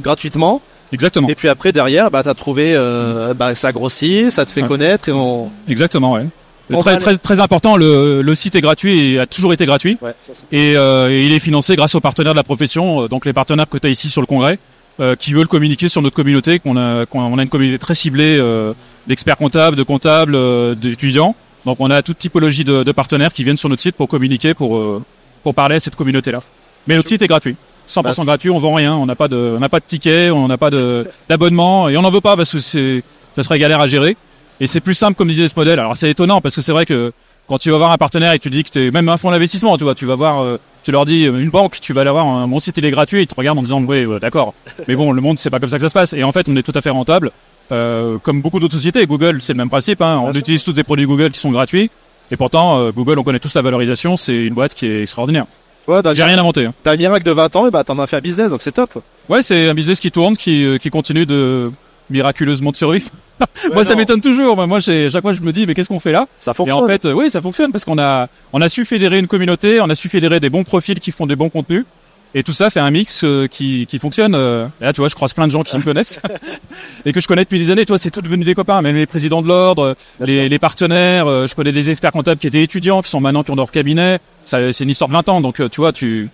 gratuitement 0.00 0.60
Exactement. 0.92 1.28
et 1.28 1.34
puis 1.34 1.48
après 1.48 1.70
derrière 1.72 2.10
bah 2.10 2.22
t'as 2.22 2.32
trouvé 2.34 2.72
euh, 2.74 3.34
bah 3.34 3.54
ça 3.54 3.72
grossit, 3.72 4.30
ça 4.30 4.46
te 4.46 4.50
fait 4.52 4.62
Ouais. 4.62 4.68
connaître 4.68 5.08
et 5.08 5.12
on 5.12 5.50
Exactement, 5.68 6.12
ouais. 6.12 6.26
On 6.70 6.78
très, 6.78 6.98
très, 6.98 7.16
très 7.16 7.40
important, 7.40 7.76
le, 7.78 8.20
le 8.20 8.34
site 8.34 8.54
est 8.54 8.60
gratuit 8.60 9.14
et 9.14 9.18
a 9.18 9.26
toujours 9.26 9.54
été 9.54 9.64
gratuit. 9.64 9.96
ouais, 10.02 10.14
ça, 10.20 10.34
ça. 10.34 10.42
Et, 10.52 10.76
euh, 10.76 11.08
et 11.10 11.24
il 11.24 11.32
est 11.32 11.38
financé 11.38 11.76
grâce 11.76 11.94
aux 11.94 12.00
partenaires 12.00 12.34
de 12.34 12.38
la 12.38 12.42
profession, 12.44 13.04
euh, 13.04 13.08
donc 13.08 13.24
les 13.24 13.32
partenaires 13.32 13.68
que 13.68 13.78
tu 13.78 13.86
as 13.86 13.90
ici 13.90 14.08
sur 14.10 14.20
le 14.20 14.26
congrès, 14.26 14.58
euh, 15.00 15.14
qui 15.14 15.32
veulent 15.32 15.48
communiquer 15.48 15.88
sur 15.88 16.02
notre 16.02 16.14
communauté, 16.16 16.58
qu'on 16.58 16.76
a, 16.76 17.06
qu'on 17.06 17.20
a, 17.22 17.24
on 17.24 17.38
a 17.38 17.42
une 17.42 17.48
communauté 17.48 17.78
très 17.78 17.94
ciblée 17.94 18.36
euh, 18.38 18.74
d'experts 19.06 19.38
comptables, 19.38 19.76
de 19.76 19.82
comptables, 19.82 20.34
euh, 20.34 20.74
d'étudiants. 20.74 21.34
Donc 21.68 21.76
on 21.80 21.90
a 21.90 22.00
toute 22.02 22.18
typologie 22.18 22.64
de, 22.64 22.82
de 22.82 22.92
partenaires 22.92 23.30
qui 23.30 23.44
viennent 23.44 23.58
sur 23.58 23.68
notre 23.68 23.82
site 23.82 23.94
pour 23.94 24.08
communiquer, 24.08 24.54
pour, 24.54 24.78
euh, 24.78 25.02
pour 25.42 25.54
parler 25.54 25.74
à 25.76 25.80
cette 25.80 25.96
communauté-là. 25.96 26.40
Mais 26.86 26.96
notre 26.96 27.10
site 27.10 27.20
est 27.20 27.26
gratuit. 27.26 27.56
100% 27.86 28.24
gratuit, 28.24 28.48
on 28.48 28.58
vend 28.58 28.72
rien, 28.72 28.94
on 28.94 29.04
n'a 29.04 29.14
pas 29.14 29.28
de, 29.28 29.52
on 29.54 29.60
n'a 29.60 29.68
pas 29.68 29.78
de 29.80 29.84
ticket, 29.86 30.30
on 30.30 30.48
n'a 30.48 30.56
pas 30.56 30.70
de, 30.70 31.06
d'abonnement, 31.28 31.90
et 31.90 31.98
on 31.98 32.02
n'en 32.02 32.08
veut 32.10 32.22
pas 32.22 32.36
parce 32.36 32.52
que 32.52 32.58
c'est, 32.58 33.02
ça 33.36 33.42
serait 33.42 33.58
galère 33.58 33.80
à 33.80 33.86
gérer. 33.86 34.16
Et 34.60 34.66
c'est 34.66 34.80
plus 34.80 34.94
simple 34.94 35.14
comme 35.14 35.28
business 35.28 35.54
model. 35.54 35.78
Alors 35.78 35.94
c'est 35.94 36.08
étonnant 36.10 36.40
parce 36.40 36.54
que 36.56 36.62
c'est 36.62 36.72
vrai 36.72 36.86
que 36.86 37.12
quand 37.46 37.58
tu 37.58 37.70
vas 37.70 37.76
voir 37.76 37.92
un 37.92 37.98
partenaire 37.98 38.32
et 38.32 38.38
que 38.38 38.44
tu 38.44 38.50
dis 38.50 38.64
que 38.64 38.70
tu 38.70 38.86
es 38.86 38.90
même 38.90 39.10
un 39.10 39.18
fonds 39.18 39.30
d'investissement, 39.30 39.76
tu 39.76 39.84
vois, 39.84 39.94
tu 39.94 40.06
vas 40.06 40.14
voir, 40.16 40.42
euh, 40.42 40.58
tu 40.84 40.90
leur 40.90 41.04
dis 41.04 41.26
euh, 41.26 41.38
une 41.38 41.50
banque, 41.50 41.80
tu 41.80 41.92
vas 41.92 42.02
l'avoir, 42.04 42.26
un- 42.26 42.46
mon 42.46 42.60
site 42.60 42.78
il 42.78 42.84
est 42.86 42.90
gratuit, 42.90 43.22
ils 43.22 43.26
te 43.26 43.34
regardent 43.34 43.58
en 43.58 43.62
disant 43.62 43.82
oui, 43.82 44.06
ouais, 44.06 44.20
d'accord. 44.20 44.54
Mais 44.88 44.96
bon, 44.96 45.12
le 45.12 45.20
monde 45.20 45.38
c'est 45.38 45.50
pas 45.50 45.60
comme 45.60 45.68
ça 45.68 45.76
que 45.76 45.82
ça 45.82 45.88
se 45.90 45.94
passe. 45.94 46.12
Et 46.14 46.24
en 46.24 46.32
fait, 46.32 46.48
on 46.48 46.56
est 46.56 46.62
tout 46.62 46.72
à 46.74 46.80
fait 46.80 46.90
rentable, 46.90 47.30
euh, 47.72 48.18
comme 48.18 48.42
beaucoup 48.42 48.60
d'autres 48.60 48.74
sociétés. 48.74 49.06
Google, 49.06 49.40
c'est 49.40 49.52
le 49.52 49.58
même 49.58 49.68
principe. 49.70 50.02
Hein. 50.02 50.20
On 50.24 50.32
utilise 50.32 50.64
tous 50.64 50.72
des 50.72 50.84
produits 50.84 51.06
Google 51.06 51.30
qui 51.30 51.40
sont 51.40 51.50
gratuits. 51.50 51.90
Et 52.30 52.36
pourtant, 52.36 52.78
euh, 52.78 52.90
Google, 52.92 53.18
on 53.18 53.22
connaît 53.22 53.38
tous 53.38 53.54
la 53.54 53.62
valorisation, 53.62 54.16
c'est 54.16 54.44
une 54.44 54.54
boîte 54.54 54.74
qui 54.74 54.86
est 54.86 55.02
extraordinaire. 55.02 55.46
Ouais, 55.86 56.00
J'ai 56.12 56.22
rien 56.24 56.38
inventé. 56.38 56.66
hein. 56.66 56.74
T'as 56.82 56.92
un 56.92 56.96
miracle 56.96 57.24
de 57.24 57.30
20 57.30 57.56
ans 57.56 57.66
et 57.66 57.70
bah 57.70 57.82
t'en 57.82 57.98
as 57.98 58.06
fait 58.06 58.16
un 58.16 58.20
business 58.20 58.50
donc 58.50 58.60
c'est 58.60 58.72
top. 58.72 59.02
Ouais, 59.30 59.40
c'est 59.40 59.70
un 59.70 59.74
business 59.74 59.98
qui 60.00 60.10
tourne, 60.10 60.36
qui, 60.36 60.62
euh, 60.64 60.76
qui 60.76 60.90
continue 60.90 61.24
de 61.24 61.70
miraculeusement 62.10 62.70
de 62.70 62.76
survivre. 62.76 63.08
moi, 63.72 63.84
ça 63.84 63.94
m'étonne 63.94 64.20
toujours. 64.20 64.66
Moi, 64.66 64.80
chaque 64.80 65.22
fois, 65.22 65.32
je 65.32 65.40
me 65.40 65.52
dis, 65.52 65.66
mais 65.66 65.74
qu'est-ce 65.74 65.88
qu'on 65.88 66.00
fait 66.00 66.12
là? 66.12 66.26
Ça 66.40 66.50
Et 66.50 66.54
fonctionne. 66.54 66.78
en 66.82 66.86
fait, 66.86 67.04
euh, 67.06 67.12
oui, 67.12 67.30
ça 67.30 67.40
fonctionne 67.40 67.70
parce 67.72 67.84
qu'on 67.84 67.98
a, 67.98 68.28
on 68.52 68.60
a 68.60 68.68
su 68.68 68.84
fédérer 68.84 69.18
une 69.18 69.26
communauté, 69.28 69.80
on 69.80 69.88
a 69.88 69.94
su 69.94 70.08
fédérer 70.08 70.40
des 70.40 70.50
bons 70.50 70.64
profils 70.64 70.98
qui 71.00 71.10
font 71.12 71.26
des 71.26 71.36
bons 71.36 71.48
contenus. 71.48 71.84
Et 72.34 72.42
tout 72.42 72.52
ça 72.52 72.68
fait 72.68 72.80
un 72.80 72.90
mix 72.90 73.24
euh, 73.24 73.46
qui, 73.46 73.86
qui 73.86 73.98
fonctionne. 73.98 74.34
euh. 74.34 74.66
Et 74.80 74.84
là, 74.84 74.92
tu 74.92 75.00
vois, 75.00 75.08
je 75.08 75.14
croise 75.14 75.32
plein 75.32 75.46
de 75.46 75.52
gens 75.52 75.62
qui 75.62 75.76
me 75.78 75.82
connaissent 75.82 76.20
et 77.06 77.12
que 77.12 77.20
je 77.20 77.26
connais 77.26 77.42
depuis 77.44 77.58
des 77.58 77.70
années. 77.70 77.86
Toi, 77.86 77.98
c'est 77.98 78.10
tout 78.10 78.20
devenu 78.20 78.44
des 78.44 78.54
copains, 78.54 78.82
même 78.82 78.96
les 78.96 79.06
présidents 79.06 79.40
de 79.42 79.48
l'ordre, 79.48 79.96
les, 80.20 80.48
les 80.48 80.58
partenaires. 80.58 81.26
euh, 81.26 81.46
je 81.46 81.54
connais 81.54 81.72
des 81.72 81.90
experts 81.90 82.12
comptables 82.12 82.38
qui 82.40 82.46
étaient 82.46 82.62
étudiants, 82.62 83.00
qui 83.02 83.10
sont 83.10 83.20
maintenant 83.20 83.42
qui 83.42 83.50
ont 83.50 83.56
leur 83.56 83.70
cabinet. 83.70 84.18
Ça, 84.44 84.72
c'est 84.72 84.84
une 84.84 84.90
histoire 84.90 85.08
de 85.08 85.14
20 85.14 85.28
ans. 85.30 85.40
Donc, 85.40 85.60
euh, 85.60 85.68
tu 85.68 85.80
vois, 85.80 85.92
tu 85.92 86.28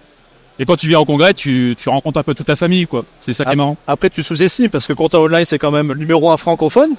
et 0.59 0.65
quand 0.67 0.77
tu 0.77 0.87
viens 0.87 1.01
au 1.01 1.05
congrès, 1.05 1.35
tu, 1.35 1.75
tu 1.77 1.89
rencontres 1.89 2.19
un 2.21 2.23
peu 2.23 2.33
toute 2.35 2.47
ta 2.47 2.55
famille, 2.55 2.87
quoi. 2.87 3.05
C'est 3.21 3.33
ça 3.33 3.45
qui 3.45 3.51
est 3.53 3.57
marrant. 3.57 3.77
Après 3.89 4.09
tu 4.09 4.23
sous-estimes 4.23 4.71
parce 4.71 4.87
que 4.87 4.93
Compta 4.93 5.19
Online 5.21 5.45
c'est 5.45 5.59
quand 5.59 5.73
même 5.73 5.89
le 5.89 5.95
numéro 5.99 6.31
un 6.31 6.37
francophone. 6.37 6.91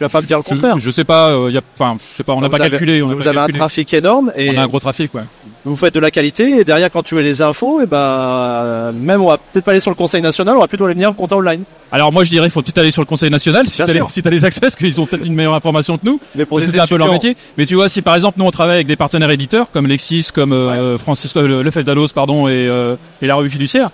Tu 0.00 0.04
vas 0.04 0.08
pas 0.08 0.22
me 0.22 0.26
dire 0.26 0.38
le 0.38 0.44
Je- 0.44 0.48
contraire. 0.54 0.78
Je, 0.78 0.90
sais 0.90 1.04
pas, 1.04 1.28
euh, 1.32 1.50
y 1.50 1.58
a, 1.58 1.60
enfin, 1.78 1.98
je 2.00 2.16
sais 2.16 2.24
pas, 2.24 2.32
on 2.32 2.40
n'a 2.40 2.48
pas 2.48 2.56
avez- 2.56 2.70
calculé. 2.70 3.02
On 3.02 3.10
a 3.10 3.14
Vous 3.14 3.28
avez 3.28 3.36
un 3.36 3.42
calculé. 3.42 3.58
trafic 3.58 3.92
énorme 3.92 4.32
et 4.34 4.48
On 4.48 4.58
a 4.58 4.62
un 4.62 4.66
gros 4.66 4.80
trafic, 4.80 5.12
ouais. 5.14 5.20
vous 5.62 5.76
faites 5.76 5.92
de 5.92 6.00
la 6.00 6.10
qualité 6.10 6.58
et 6.60 6.64
derrière 6.64 6.90
quand 6.90 7.02
tu 7.02 7.14
mets 7.14 7.22
les 7.22 7.42
infos 7.42 7.82
et 7.82 7.86
bah 7.86 8.92
même 8.94 9.20
on 9.20 9.28
va 9.28 9.36
peut-être 9.36 9.64
pas 9.66 9.72
aller 9.72 9.80
sur 9.80 9.90
le 9.90 9.94
Conseil 9.96 10.22
national, 10.22 10.56
on 10.56 10.60
va 10.60 10.68
plutôt 10.68 10.86
aller 10.86 10.94
venir 10.94 11.10
au 11.10 11.12
Compta 11.12 11.36
Online. 11.36 11.64
Alors 11.92 12.12
moi 12.12 12.24
je 12.24 12.30
dirais 12.30 12.46
il 12.46 12.50
faut 12.50 12.62
peut-être 12.62 12.78
aller 12.78 12.90
sur 12.90 13.02
le 13.02 13.06
Conseil 13.06 13.28
national 13.30 13.68
si 13.68 13.82
t'as 13.84 13.92
les, 13.92 14.00
si 14.08 14.22
t'as 14.22 14.30
les 14.30 14.44
accès 14.46 14.60
parce 14.60 14.74
qu'ils 14.74 14.98
ont 15.02 15.04
peut-être 15.06 15.26
une 15.26 15.34
meilleure 15.34 15.52
information 15.54 15.98
que 15.98 16.06
nous 16.06 16.18
Mais 16.34 16.46
pour 16.46 16.56
parce 16.56 16.66
que 16.66 16.72
c'est 16.72 16.80
un 16.80 16.86
peu 16.86 16.96
leur 16.96 17.12
métier. 17.12 17.36
Mais 17.58 17.66
tu 17.66 17.74
vois 17.74 17.90
si 17.90 18.00
par 18.00 18.14
exemple 18.14 18.38
nous 18.38 18.46
on 18.46 18.50
travaille 18.50 18.76
avec 18.76 18.86
des 18.86 18.96
partenaires 18.96 19.30
éditeurs 19.30 19.66
comme 19.70 19.86
Lexis, 19.86 20.28
comme 20.32 20.54
euh, 20.54 20.96
Francis 20.96 21.30
euh, 21.36 21.70
Feldalos 21.70 22.08
pardon 22.14 22.48
et, 22.48 22.52
euh, 22.52 22.96
et 23.20 23.26
la 23.26 23.34
revue 23.34 23.50
fiduciaire. 23.50 23.90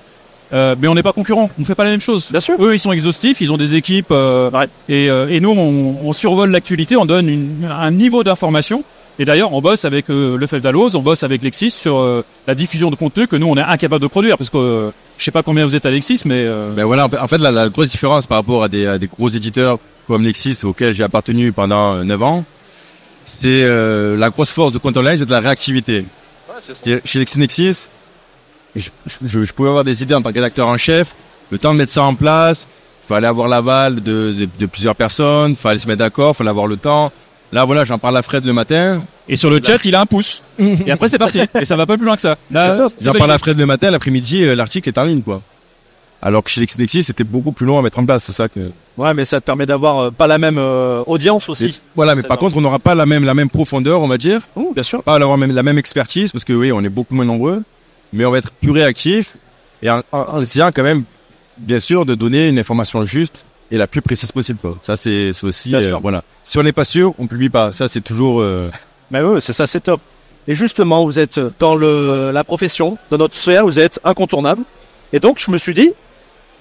Euh, 0.53 0.77
mais 0.81 0.87
on 0.87 0.95
n'est 0.95 1.03
pas 1.03 1.13
concurrents, 1.13 1.51
on 1.59 1.61
ne 1.61 1.67
fait 1.67 1.75
pas 1.75 1.83
la 1.85 1.91
même 1.91 2.01
chose. 2.01 2.29
Bien 2.31 2.39
sûr. 2.41 2.55
Eux, 2.61 2.75
ils 2.75 2.79
sont 2.79 2.93
exhaustifs, 2.93 3.41
ils 3.41 3.53
ont 3.53 3.57
des 3.57 3.75
équipes, 3.75 4.13
euh, 4.13 4.49
Ouais. 4.51 4.69
et, 4.89 5.11
euh, 5.11 5.27
et 5.29 5.41
nous, 5.41 5.51
on, 5.51 5.97
on 6.05 6.13
survole 6.13 6.51
l'actualité, 6.51 6.97
on 6.97 7.05
donne 7.05 7.29
une- 7.29 7.69
un 7.69 7.91
niveau 7.91 8.23
d'information. 8.23 8.85
Et 9.19 9.25
d'ailleurs, 9.25 9.53
on 9.55 9.61
bosse 9.63 9.85
avec 9.87 10.11
euh, 10.11 10.37
le 10.37 10.47
Feldalos, 10.47 10.95
on 10.95 11.01
bosse 11.01 11.23
avec 11.25 11.43
Lexis 11.43 11.71
sur 11.71 11.97
euh, 11.99 12.23
la 12.47 12.55
diffusion 12.55 12.91
de 12.91 12.97
contenu 12.97 13.27
que 13.27 13.35
nous, 13.35 13.47
on 13.49 13.57
est 13.57 13.63
incapable 13.63 14.03
de 14.03 14.07
produire, 14.09 14.37
parce 14.39 14.51
que 14.51 14.59
euh, 14.59 14.91
je 15.19 15.25
sais 15.25 15.31
pas 15.31 15.43
combien 15.43 15.65
vous 15.65 15.75
êtes 15.75 15.87
à 15.87 15.91
Lexis, 15.91 16.21
mais 16.27 16.45
euh, 16.47 16.73
Ben 16.77 16.85
voilà, 16.85 17.07
en 17.21 17.27
fait- 17.27 17.39
la, 17.39 17.51
la 17.51 17.69
grosse 17.71 17.89
différence 17.91 18.27
par 18.27 18.37
rapport 18.39 18.63
à 18.63 18.69
des, 18.69 18.87
à 18.87 18.99
des 18.99 19.07
gros 19.09 19.31
éditeurs 19.31 19.79
comme 20.07 20.23
Lexis, 20.23 20.59
auxquels 20.65 20.95
j'ai 20.95 21.03
appartenu 21.03 21.51
pendant 21.51 21.95
euh, 21.97 22.05
9 22.05 22.23
ans, 22.23 22.45
c'est 23.25 23.63
euh, 23.65 24.17
la 24.17 24.31
grosse 24.31 24.51
force 24.51 24.73
de 24.73 24.79
Compte 24.79 24.97
Online, 24.97 25.17
c'est 25.19 25.27
de 25.27 25.31
la 25.33 25.41
réactivité. 25.41 26.05
C'est- 26.61 27.01
Chez 27.05 27.19
LexisNexis, 27.19 27.89
je, 28.77 28.91
je, 29.25 29.45
je 29.45 29.53
pouvais 29.53 29.69
avoir 29.69 29.85
des 29.85 30.03
idées 30.03 30.15
en 30.15 30.23
tant 30.23 30.31
que 30.31 30.35
rédacteur 30.35 30.69
en 30.69 30.77
chef, 30.77 31.15
le 31.51 31.59
temps 31.59 31.73
de 31.73 31.79
mettre 31.79 31.93
ça 31.93 32.03
en 32.03 32.15
place, 32.15 32.69
fallait 33.09 33.27
avoir 33.27 33.49
l'aval 33.49 33.97
de, 33.97 34.33
de, 34.33 34.49
de 34.59 34.67
plusieurs 34.67 34.95
personnes, 34.97 35.55
fallait 35.57 35.79
se 35.79 35.87
mettre 35.87 36.01
d'accord, 36.01 36.37
fallait 36.37 36.51
avoir 36.51 36.67
le 36.67 36.77
temps. 36.77 37.13
Là, 37.53 37.65
voilà, 37.65 37.85
j'en 37.85 37.99
parle 37.99 38.17
à 38.17 38.23
Fred 38.23 38.45
le 38.45 38.53
matin, 38.53 39.03
et 39.29 39.37
sur 39.37 39.51
le 39.51 39.61
chat, 39.63 39.85
il 39.85 39.95
a 39.95 40.01
un 40.01 40.07
pouce. 40.07 40.43
et 40.59 40.91
après, 40.91 41.09
c'est 41.09 41.19
parti. 41.19 41.41
Et 41.61 41.65
ça 41.65 41.77
va 41.77 41.87
pas 41.87 41.97
plus 41.97 42.07
loin 42.07 42.15
que 42.15 42.21
ça. 42.23 42.37
Là, 42.51 42.87
j'en 43.01 43.13
parle 43.13 43.31
à 43.33 43.39
Fred 43.39 43.59
le 43.59 43.67
matin, 43.67 43.91
l'après-midi, 43.91 44.45
euh, 44.45 44.55
l'article 44.55 44.89
est 44.89 44.99
en 44.99 45.05
ligne, 45.05 45.23
quoi. 45.23 45.43
Alors 46.23 46.43
que 46.43 46.51
chez 46.51 46.61
LexisNexis, 46.61 47.03
c'était 47.05 47.25
beaucoup 47.25 47.53
plus 47.53 47.67
long 47.67 47.79
à 47.79 47.83
mettre 47.83 47.99
en 47.99 48.07
place, 48.07 48.25
c'est 48.25 48.33
ça 48.33 48.49
que... 48.49 48.71
Ouais, 48.97 49.13
mais 49.15 49.25
ça 49.25 49.41
te 49.41 49.45
permet 49.45 49.67
d'avoir 49.67 49.99
euh, 49.99 50.11
pas 50.11 50.27
la 50.27 50.39
même 50.39 50.57
euh, 50.59 51.03
audience 51.07 51.49
aussi. 51.49 51.67
Et 51.67 51.75
Voilà, 51.95 52.15
mais 52.15 52.23
par 52.23 52.39
contre, 52.39 52.57
on 52.57 52.61
n'aura 52.61 52.79
pas 52.79 52.95
la 52.95 53.05
même, 53.05 53.25
la 53.25 53.35
même 53.35 53.51
profondeur, 53.51 54.01
on 54.01 54.09
va 54.09 54.17
dire. 54.17 54.41
Ouh, 54.57 54.73
bien 54.73 54.83
sûr. 54.83 55.03
Pas 55.03 55.15
avoir 55.17 55.37
même, 55.37 55.53
la 55.53 55.63
même 55.63 55.79
expertise, 55.79 56.33
parce 56.33 56.45
que 56.45 56.53
oui, 56.53 56.73
on 56.73 56.83
est 56.83 56.89
beaucoup 56.89 57.15
moins 57.15 57.27
nombreux. 57.27 57.63
Mais 58.13 58.25
on 58.25 58.31
va 58.31 58.39
être 58.39 58.51
plus 58.51 58.71
réactif. 58.71 59.37
Et 59.83 59.91
en, 59.91 60.03
essayant 60.41 60.71
quand 60.75 60.83
même, 60.83 61.05
bien 61.59 61.81
sûr, 61.81 62.07
de 62.07 62.15
donner 62.15 62.49
une 62.49 62.59
information 62.59 63.05
juste 63.05 63.45
et 63.71 63.77
la 63.77 63.87
plus 63.87 64.03
précise 64.03 64.33
possible. 64.33 64.59
Quoi. 64.61 64.79
Ça, 64.83 64.97
c'est 64.97 65.33
aussi, 65.43 65.75
euh, 65.75 65.97
voilà. 66.01 66.23
Si 66.45 66.59
on 66.59 66.63
n'est 66.63 66.73
pas 66.73 66.85
sûr, 66.85 67.15
on 67.19 67.27
publie 67.27 67.49
pas. 67.49 67.73
Ça, 67.73 67.89
c'est 67.89 68.01
toujours, 68.01 68.41
euh, 68.41 68.71
Mais 69.11 69.21
oui, 69.21 69.41
c'est 69.41 69.53
ça, 69.53 69.67
c'est 69.67 69.81
top. 69.81 70.01
Et 70.49 70.55
justement, 70.55 71.05
vous 71.05 71.19
êtes 71.19 71.41
dans 71.59 71.75
le, 71.75 72.31
la 72.33 72.45
profession, 72.45 72.99
dans 73.11 73.19
notre 73.19 73.35
sphère, 73.35 73.65
vous 73.65 73.81
êtes 73.81 74.01
incontournable. 74.05 74.63
Et 75.13 75.21
donc, 75.21 75.39
je 75.39 75.51
me 75.51 75.59
suis 75.59 75.75
dit, 75.75 75.91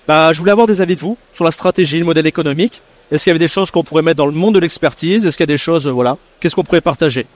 bah, 0.08 0.34
je 0.34 0.40
voulais 0.40 0.52
avoir 0.52 0.68
des 0.68 0.82
avis 0.82 0.96
de 0.96 1.00
vous 1.00 1.18
sur 1.34 1.46
la 1.46 1.52
stratégie, 1.52 2.00
le 2.00 2.06
modèle 2.06 2.26
économique. 2.28 2.82
Est-ce 3.12 3.24
qu'il 3.24 3.30
y 3.30 3.36
avait 3.36 3.40
des 3.40 3.48
choses 3.48 3.70
qu'on 3.70 3.84
pourrait 3.84 4.02
mettre 4.02 4.18
dans 4.18 4.26
le 4.26 4.32
monde 4.32 4.56
de 4.56 4.60
l'expertise? 4.60 5.26
Est-ce 5.26 5.38
qu'il 5.38 5.44
y 5.44 5.50
a 5.52 5.54
des 5.54 5.58
choses, 5.58 5.88
voilà, 5.88 6.18
qu'est-ce 6.40 6.56
qu'on 6.56 6.64
pourrait 6.64 6.82
partager? 6.82 7.28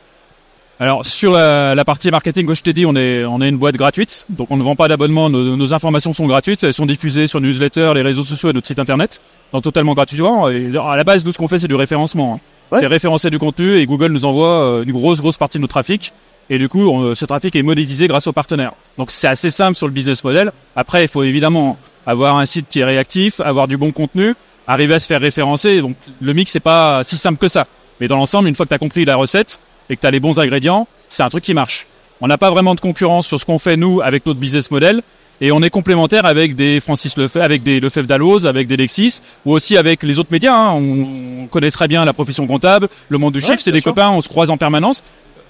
Alors 0.81 1.05
sur 1.05 1.33
la, 1.33 1.75
la 1.75 1.83
partie 1.83 2.09
marketing, 2.09 2.53
je 2.55 2.62
t'ai 2.62 2.71
dit, 2.71 2.86
on 2.86 2.95
est 2.95 3.25
on 3.25 3.41
est 3.41 3.50
une 3.50 3.57
boîte 3.57 3.75
gratuite, 3.75 4.25
donc 4.29 4.48
on 4.50 4.55
ne 4.55 4.63
vend 4.63 4.77
pas 4.77 4.88
d'abonnement. 4.88 5.29
Nos, 5.29 5.57
nos 5.57 5.74
informations 5.74 6.13
sont 6.13 6.25
gratuites, 6.25 6.63
elles 6.63 6.74
sont 6.74 6.86
diffusées 6.86 7.27
sur 7.27 7.41
newsletter, 7.41 7.91
les 7.95 8.01
réseaux 8.01 8.24
sociaux 8.24 8.50
et 8.50 8.53
notre 8.53 8.67
site 8.67 8.79
internet, 8.79 9.19
donc 9.51 9.63
totalement 9.63 9.93
gratuitement. 9.93 10.48
Et 10.50 10.71
à 10.77 10.95
la 10.95 11.03
base, 11.03 11.25
nous 11.25 11.33
ce 11.33 11.38
qu'on 11.38 11.50
fait, 11.50 11.59
c'est 11.59 11.67
du 11.67 11.75
référencement. 11.75 12.36
hein. 12.36 12.39
Ouais. 12.71 12.79
C'est 12.79 12.88
référencer 12.88 13.29
du 13.29 13.39
contenu 13.39 13.75
et 13.77 13.86
Google 13.88 14.12
nous 14.13 14.24
envoie 14.25 14.48
euh, 14.63 14.83
une 14.83 14.91
grosse 14.93 15.19
grosse 15.21 15.38
partie 15.38 15.57
de 15.57 15.62
notre 15.63 15.74
trafic. 15.74 16.13
Et 16.51 16.57
du 16.57 16.69
coup, 16.69 16.88
on- 16.88 17.13
ce 17.13 17.25
trafic 17.25 17.55
est 17.57 17.63
monétisé 17.63 18.07
grâce 18.07 18.27
aux 18.27 18.31
partenaires. 18.33 18.71
Donc 18.98 19.12
c'est 19.12 19.27
assez 19.27 19.50
simple 19.50 19.75
sur 19.75 19.86
le 19.88 19.91
business 19.91 20.24
model. 20.24 20.51
Après, 20.77 21.03
il 21.03 21.07
faut 21.09 21.24
évidemment 21.24 21.77
avoir 22.05 22.38
un 22.38 22.45
site 22.45 22.67
qui 22.69 22.79
est 22.79 22.86
réactif, 22.86 23.39
avoir 23.41 23.67
du 23.67 23.75
bon 23.75 23.91
contenu, 23.91 24.33
arriver 24.65 24.93
à 24.93 25.00
se 25.00 25.07
faire 25.07 25.19
référencer. 25.19 25.81
Donc 25.81 25.98
le 26.21 26.33
mix 26.33 26.51
c'est 26.51 26.59
pas 26.62 27.03
si 27.03 27.17
simple 27.17 27.38
que 27.39 27.48
ça. 27.50 27.65
Mais 28.00 28.07
dans 28.07 28.15
l'ensemble, 28.17 28.48
une 28.48 28.55
fois 28.55 28.65
que 28.65 28.69
tu 28.69 28.75
as 28.75 28.79
compris 28.79 29.03
la 29.03 29.17
recette 29.17 29.59
et 29.89 29.96
que 29.96 30.01
tu 30.01 30.08
as 30.08 30.12
les 30.12 30.19
bons 30.19 30.39
ingrédients, 30.39 30.88
c'est 31.08 31.24
un 31.24 31.29
truc 31.29 31.43
qui 31.43 31.53
marche. 31.53 31.88
On 32.22 32.27
n'a 32.27 32.38
pas 32.38 32.51
vraiment 32.51 32.75
de 32.75 32.79
concurrence 32.81 33.27
sur 33.27 33.39
ce 33.39 33.46
qu'on 33.46 33.60
fait 33.60 33.77
nous 33.77 34.01
avec 34.01 34.25
notre 34.25 34.39
business 34.39 34.69
model. 34.72 35.01
Et 35.41 35.53
on 35.53 35.62
est 35.62 35.69
complémentaire 35.69 36.25
avec 36.25 36.53
des 36.58 36.81
Francis 36.81 37.15
Lefebvre, 37.15 37.46
avec 37.46 37.63
des 37.63 37.79
Lefebvre 37.79 38.08
Dalloz, 38.08 38.46
avec 38.46 38.67
des 38.67 38.75
Lexis, 38.75 39.22
ou 39.46 39.53
aussi 39.53 39.77
avec 39.77 40.03
les 40.03 40.19
autres 40.19 40.31
médias. 40.31 40.53
hein. 40.53 40.74
On, 40.74 41.43
on 41.43 41.48
connaît 41.48 41.72
très 41.72 41.88
bien 41.88 42.03
la 42.03 42.12
profession 42.12 42.46
comptable, 42.46 42.89
le 43.08 43.17
monde 43.17 43.31
du 43.34 43.39
Ouais, 43.39 43.46
chiffre, 43.46 43.62
c'est 43.63 43.72
des 43.72 43.79
sûr. 43.79 43.91
copains, 43.91 44.10
on 44.10 44.19
se 44.19 44.27
croise 44.27 44.50
en 44.50 44.58
permanence. 44.58 45.01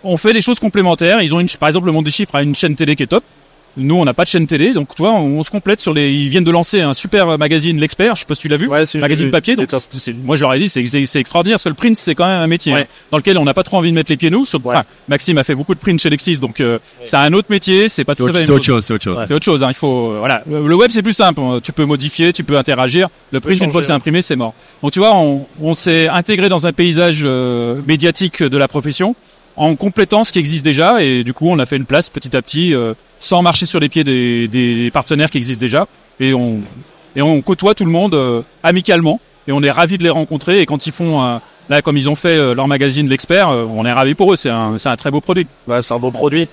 On 0.04 0.16
fait 0.16 0.32
des 0.32 0.42
choses 0.42 0.60
complémentaires. 0.60 1.24
Ils 1.24 1.34
ont 1.34 1.40
une, 1.40 1.50
par 1.60 1.70
exemple, 1.70 1.88
le 1.88 1.92
monde 1.92 2.06
des 2.06 2.12
chiffres 2.12 2.36
a 2.36 2.44
une 2.44 2.54
chaîne 2.54 2.76
télé 2.76 2.96
qui 2.96 3.02
est 3.04 3.08
top. 3.08 3.24
Nous, 3.78 3.96
on 3.96 4.04
n'a 4.04 4.14
pas 4.14 4.24
de 4.24 4.30
chaîne 4.30 4.48
télé, 4.48 4.74
donc 4.74 4.94
tu 4.96 5.02
vois, 5.02 5.12
on, 5.12 5.40
on 5.40 5.44
se 5.44 5.52
complète 5.52 5.80
sur 5.80 5.94
les. 5.94 6.12
Ils 6.12 6.28
viennent 6.30 6.44
de 6.44 6.52
lancer 6.52 6.82
un 6.82 6.94
super 6.94 7.38
magazine, 7.38 7.80
l'expert. 7.80 8.16
Je 8.16 8.22
sais 8.22 8.26
pas 8.26 8.36
si 8.36 8.42
tu 8.42 8.48
l'as 8.48 8.58
vu. 8.58 8.68
Ouais, 8.68 8.86
c'est 8.86 8.98
magazine 9.00 9.30
papier. 9.32 9.56
Donc, 9.56 9.68
top. 9.68 9.82
c'est- 9.90 10.00
c'est- 10.00 10.14
moi, 10.14 10.36
je 10.36 10.42
leur 10.42 10.54
ai 10.54 10.60
dit, 10.60 10.68
c'est 10.70 10.86
c'est- 10.86 11.06
c'est 11.06 11.20
extraordinaire 11.20 11.56
parce 11.56 11.64
que 11.64 11.70
le 11.70 11.76
print, 11.76 11.96
c'est 11.96 12.16
quand 12.16 12.26
même 12.28 12.40
un 12.42 12.48
métier 12.48 12.74
Ouais. 12.74 12.82
hein, 12.82 12.86
dans 13.12 13.18
lequel 13.18 13.38
on 13.38 13.46
n'a 13.46 13.54
pas 13.54 13.64
trop 13.64 13.78
envie 13.78 13.90
de 13.92 13.96
mettre 13.96 14.12
les 14.12 14.18
pieds 14.18 14.30
nous. 14.32 14.46
Sur- 14.46 14.60
Ouais. 14.66 14.76
enfin, 14.76 14.84
Maxime 15.08 15.38
a 15.38 15.44
fait 15.44 15.56
beaucoup 15.56 15.76
de 15.76 15.80
print 15.80 16.00
chez 16.02 16.10
Lexis, 16.10 16.40
donc 16.40 16.60
euh, 16.60 16.80
c'est 17.06 17.16
un 17.18 17.32
autre 17.34 17.48
métier. 17.50 17.88
C'est 17.90 18.04
pas 18.04 18.16
tout 18.16 18.24
à 18.24 18.30
autre, 18.32 18.52
autre 18.54 18.64
chose, 18.64 18.84
c'est 18.86 18.94
autre 18.94 19.04
chose. 19.04 19.18
Ouais. 19.18 19.26
c'est 19.28 19.34
autre 19.34 19.46
chose. 19.46 19.64
Hein. 19.64 19.70
Il 19.70 19.76
faut, 19.76 20.12
euh, 20.12 20.20
voilà. 20.20 20.44
Le 20.50 20.68
le 20.68 20.76
web 20.76 20.92
c'est 20.92 21.04
plus 21.04 21.14
simple. 21.14 21.40
hein. 21.40 21.60
Tu 21.64 21.72
peux 21.72 21.86
modifier, 21.86 22.34
tu 22.34 22.44
peux 22.44 22.58
interagir. 22.58 23.08
Le 23.32 23.40
print, 23.40 23.62
une 23.62 23.72
fois 23.72 23.82
que 23.82 23.86
c'est 23.88 23.94
ouais. 23.94 23.98
imprimé, 23.98 24.22
c'est 24.22 24.36
mort. 24.36 24.54
Donc 24.84 24.92
tu 24.92 25.00
vois, 25.00 25.16
on, 25.16 25.46
on 25.62 25.74
s'est 25.74 26.08
intégré 26.08 26.50
dans 26.50 26.68
un 26.68 26.74
paysage 26.74 27.22
euh, 27.24 27.80
médiatique 27.88 28.44
de 28.44 28.58
la 28.58 28.68
profession 28.68 29.16
en 29.60 29.76
complétant 29.76 30.24
ce 30.24 30.32
qui 30.32 30.40
existe 30.40 30.64
déjà 30.66 31.04
et 31.04 31.24
du 31.24 31.34
coup 31.34 31.48
on 31.50 31.60
a 31.60 31.66
fait 31.68 31.76
une 31.76 31.86
place 31.86 32.10
petit 32.10 32.36
à 32.36 32.42
petit 32.42 32.74
euh, 32.74 32.94
sans 33.20 33.42
marcher 33.44 33.66
sur 33.68 33.80
les 33.80 33.90
pieds 33.90 34.04
des, 34.06 34.48
des 34.48 34.90
partenaires 34.92 35.30
qui 35.30 35.38
existent 35.38 35.60
déjà. 35.60 35.86
Et 36.20 36.34
on 36.34 36.62
et 37.16 37.22
on 37.22 37.42
côtoie 37.42 37.76
tout 37.76 37.86
le 37.86 37.92
monde 37.92 38.16
euh, 38.16 38.42
amicalement. 38.64 39.20
Et 39.48 39.52
on 39.52 39.62
est 39.62 39.72
ravi 39.72 39.98
de 39.98 40.04
les 40.04 40.10
rencontrer. 40.10 40.62
Et 40.62 40.66
quand 40.66 40.86
ils 40.88 40.94
font 40.94 41.22
un- 41.22 41.42
là 41.70 41.82
comme 41.82 41.98
ils 41.98 42.10
ont 42.10 42.16
fait 42.16 42.38
euh, 42.38 42.56
leur 42.56 42.68
magazine 42.68 43.08
l'expert 43.10 43.50
euh, 43.50 43.66
on 43.66 43.86
est 43.86 43.92
ravi 43.92 44.16
pour 44.16 44.32
eux. 44.32 44.36
C'est 44.38 44.50
un 44.50 44.78
c'est 44.78 44.90
un 44.90 44.96
très 44.96 45.12
beau 45.12 45.22
produit. 45.22 45.46
Ouais, 45.68 45.82
c'est 45.82 45.94
un 45.94 46.00
beau 46.00 46.12
produit. 46.12 46.48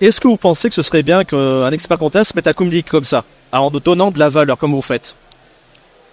Est-ce 0.00 0.20
que 0.20 0.28
vous 0.28 0.36
pensez 0.36 0.68
que 0.68 0.74
ce 0.74 0.82
serait 0.82 1.02
bien 1.04 1.24
qu'un 1.24 1.70
expert 1.70 1.96
comptable 1.96 2.24
se 2.26 2.32
mette 2.36 2.48
à 2.48 2.52
communiquer 2.52 2.90
comme 2.90 3.04
ça, 3.04 3.24
en 3.52 3.70
donnant 3.70 4.10
de 4.10 4.18
la 4.18 4.28
valeur 4.28 4.58
comme 4.58 4.72
vous 4.72 4.82
faites? 4.82 5.14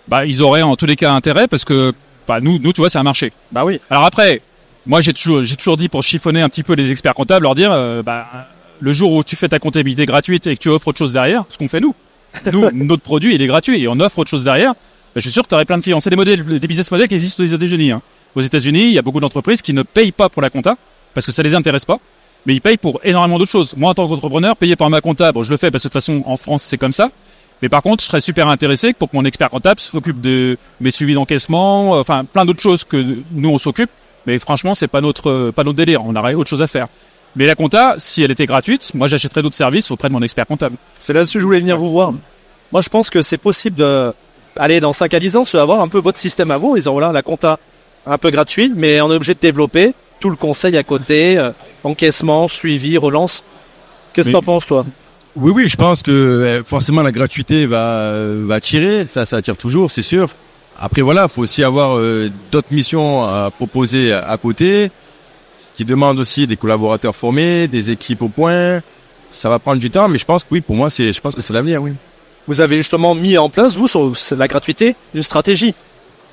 Bah 0.08 0.26
ils 0.26 0.42
auraient 0.42 0.62
en 0.62 0.76
tous 0.76 0.86
les 0.86 0.96
cas 0.96 1.12
intérêt 1.12 1.48
parce 1.48 1.66
que 1.66 1.92
bah, 2.28 2.40
nous 2.40 2.60
nous 2.60 2.72
tu 2.72 2.82
vois 2.82 2.90
c'est 2.90 3.00
un 3.00 3.04
marché. 3.04 3.34
Bah 3.52 3.64
oui. 3.66 3.82
Alors 3.90 4.06
après, 4.06 4.42
moi 4.86 5.02
j'ai 5.02 5.14
toujours, 5.14 5.44
j'ai 5.44 5.56
toujours 5.56 5.78
dit 5.78 5.90
pour 5.90 6.04
chiffonner 6.04 6.42
un 6.42 6.50
petit 6.50 6.64
peu 6.64 6.74
les 6.74 6.92
experts 6.92 7.14
comptables, 7.14 7.44
leur 7.44 7.56
dire, 7.56 7.72
euh, 7.72 8.04
bah, 8.04 8.48
le 8.80 8.94
jour 8.94 9.14
où 9.14 9.24
tu 9.24 9.36
fais 9.36 9.50
ta 9.50 9.60
comptabilité 9.60 10.06
gratuite 10.06 10.48
et 10.48 10.56
que 10.56 10.62
tu 10.62 10.70
offres 10.70 10.88
autre 10.90 10.98
chose 10.98 11.14
derrière, 11.14 11.46
ce 11.50 11.58
qu'on 11.58 11.68
fait 11.68 11.80
nous, 11.80 11.94
nous 12.52 12.70
notre 12.86 13.04
produit 13.04 13.36
il 13.36 13.42
est 13.42 13.48
gratuit 13.48 13.82
et 13.82 13.88
on 13.88 14.00
offre 14.00 14.20
autre 14.20 14.30
chose 14.30 14.44
derrière, 14.44 14.74
bah, 14.74 15.16
je 15.16 15.22
suis 15.22 15.32
sûr 15.32 15.44
que 15.44 15.50
tu 15.50 15.56
aurais 15.56 15.66
plein 15.66 15.78
de 15.78 15.84
clients. 15.84 16.00
C'est 16.00 16.10
des 16.10 16.16
modèles, 16.16 16.46
des 16.46 16.68
business 16.68 16.92
models 16.92 17.08
qui 17.08 17.16
existent 17.16 17.44
aux 17.44 17.48
États-Unis. 17.48 17.92
Hein. 17.92 18.02
Aux 18.36 18.42
États-Unis, 18.42 18.84
il 18.84 18.92
y 18.92 19.00
a 19.00 19.02
beaucoup 19.02 19.20
d'entreprises 19.20 19.62
qui 19.62 19.74
ne 19.74 19.82
payent 19.82 20.12
pas 20.12 20.30
pour 20.30 20.42
la 20.42 20.50
compta 20.50 20.78
parce 21.14 21.26
que 21.26 21.32
ça 21.32 21.42
les 21.42 21.56
intéresse 21.56 21.86
pas. 21.86 22.00
Mais 22.46 22.54
ils 22.54 22.62
payent 22.62 22.78
pour 22.78 23.02
énormément 23.04 23.38
d'autres 23.38 23.52
choses. 23.52 23.74
Moi, 23.76 23.90
en 23.90 23.94
tant 23.94 24.08
qu'entrepreneur, 24.08 24.56
payer 24.56 24.76
par 24.76 24.90
ma 24.90 25.02
compta, 25.02 25.32
bon, 25.32 25.44
je 25.44 25.52
le 25.52 25.58
fais 25.58 25.72
parce 25.72 25.84
que 25.84 25.90
de 25.90 25.94
toute 25.94 26.02
façon, 26.02 26.24
en 26.26 26.38
France, 26.38 26.64
c'est 26.64 26.78
comme 26.78 26.94
ça. 26.94 27.10
Mais 27.62 27.68
par 27.68 27.82
contre, 27.82 28.02
je 28.02 28.08
serais 28.08 28.22
super 28.22 28.48
intéressé 28.48 28.94
pour 28.94 29.10
que 29.10 29.18
mon 29.18 29.26
expert 29.26 29.50
comptable 29.50 29.80
s'occupe 29.82 30.22
de 30.22 30.58
mes 30.80 30.92
suivis 30.92 31.16
d'encaissement, 31.16 31.96
euh, 31.96 32.00
enfin 32.00 32.24
plein 32.24 32.46
d'autres 32.46 32.62
choses 32.62 32.86
que 32.86 33.18
nous 33.32 33.50
on 33.50 33.58
s'occupe. 33.58 33.90
Mais 34.30 34.38
franchement, 34.38 34.76
c'est 34.76 34.88
pas 34.88 35.02
notre 35.02 35.50
pas 35.50 35.64
notre 35.64 35.78
délire. 35.78 36.06
On 36.06 36.16
aurait 36.16 36.36
autre 36.36 36.52
chose 36.52 36.62
à 36.62 36.68
faire. 36.68 36.88
Mais 37.36 37.48
la 37.48 37.56
compta, 37.56 37.96
si 37.98 38.22
elle 38.22 38.30
était 38.30 38.46
gratuite, 38.46 38.92
moi 38.94 39.08
j'achèterais 39.08 39.42
d'autres 39.42 39.56
services 39.56 39.90
auprès 39.90 40.08
de 40.08 40.14
mon 40.14 40.22
expert 40.22 40.46
comptable. 40.46 40.76
C'est 41.00 41.14
là-dessus 41.14 41.38
que 41.38 41.40
je 41.40 41.46
voulais 41.46 41.60
venir 41.60 41.80
vous 41.80 41.90
voir. 41.90 42.14
Moi, 42.72 42.82
je 42.82 42.90
pense 42.90 43.10
que 43.10 43.24
c'est 43.24 43.40
possible 43.40 43.78
de 43.78 44.14
aller 44.56 44.80
dans 44.80 44.94
5 44.94 45.12
à 45.16 45.20
10 45.20 45.36
ans, 45.36 45.46
se 45.46 45.58
avoir 45.58 45.82
un 45.82 45.88
peu 45.88 45.98
votre 46.00 46.20
système 46.20 46.52
à 46.52 46.58
vous, 46.58 46.70
en 46.72 46.76
disant 46.76 46.92
voilà, 46.92 47.12
la 47.12 47.24
compta 47.24 47.58
un 48.06 48.20
peu 48.20 48.30
gratuite, 48.30 48.74
mais 48.76 49.02
on 49.02 49.12
est 49.12 49.16
obligé 49.16 49.34
de 49.34 49.40
développer 49.40 49.94
tout 50.20 50.30
le 50.30 50.36
conseil 50.36 50.78
à 50.78 50.84
côté, 50.84 51.40
euh, 51.40 51.50
encaissement, 51.84 52.48
suivi, 52.48 53.00
relance. 53.00 53.44
Qu'est-ce 54.14 54.28
que 54.28 54.34
Mais- 54.34 54.40
t'en 54.40 54.44
penses, 54.46 54.68
toi? 54.68 54.86
Oui, 55.36 55.52
oui, 55.56 55.68
je 55.70 55.76
pense 55.76 56.04
que 56.04 56.12
euh, 56.12 56.64
forcément 56.64 57.02
la 57.02 57.12
gratuité 57.12 57.66
va 57.66 58.14
va 58.50 58.56
attirer, 58.56 59.08
ça, 59.08 59.26
ça 59.26 59.38
attire 59.38 59.58
toujours, 59.58 59.90
c'est 59.90 60.04
sûr. 60.04 60.30
Après 60.82 61.02
voilà, 61.02 61.28
faut 61.28 61.42
aussi 61.42 61.62
avoir 61.62 61.98
euh, 61.98 62.30
d'autres 62.52 62.72
missions 62.74 63.24
à 63.24 63.52
proposer 63.52 64.14
à, 64.14 64.38
côté, 64.38 64.92
ce 65.60 65.76
qui 65.76 65.84
demande 65.84 66.18
aussi 66.20 66.48
des 66.48 66.56
collaborateurs 66.56 67.16
formés, 67.16 67.68
des 67.68 67.90
équipes 67.90 68.22
au 68.22 68.30
point. 68.30 68.82
Ça 69.30 69.50
va 69.50 69.60
prendre 69.60 69.80
du 69.80 69.92
temps, 69.92 70.08
mais 70.08 70.18
je 70.18 70.26
pense 70.26 70.44
que 70.44 70.50
oui, 70.52 70.62
pour 70.62 70.78
moi, 70.78 70.90
c'est, 70.90 71.12
l'avenir, 71.50 71.84
oui. 71.84 71.92
Vous 72.48 72.62
avez 72.62 72.78
justement 72.78 73.14
mis 73.14 73.38
en 73.38 73.50
place, 73.50 73.76
vous, 73.76 73.88
sur 73.88 74.16
la 74.38 74.48
gratuité, 74.48 74.96
une 75.14 75.22
stratégie. 75.22 75.76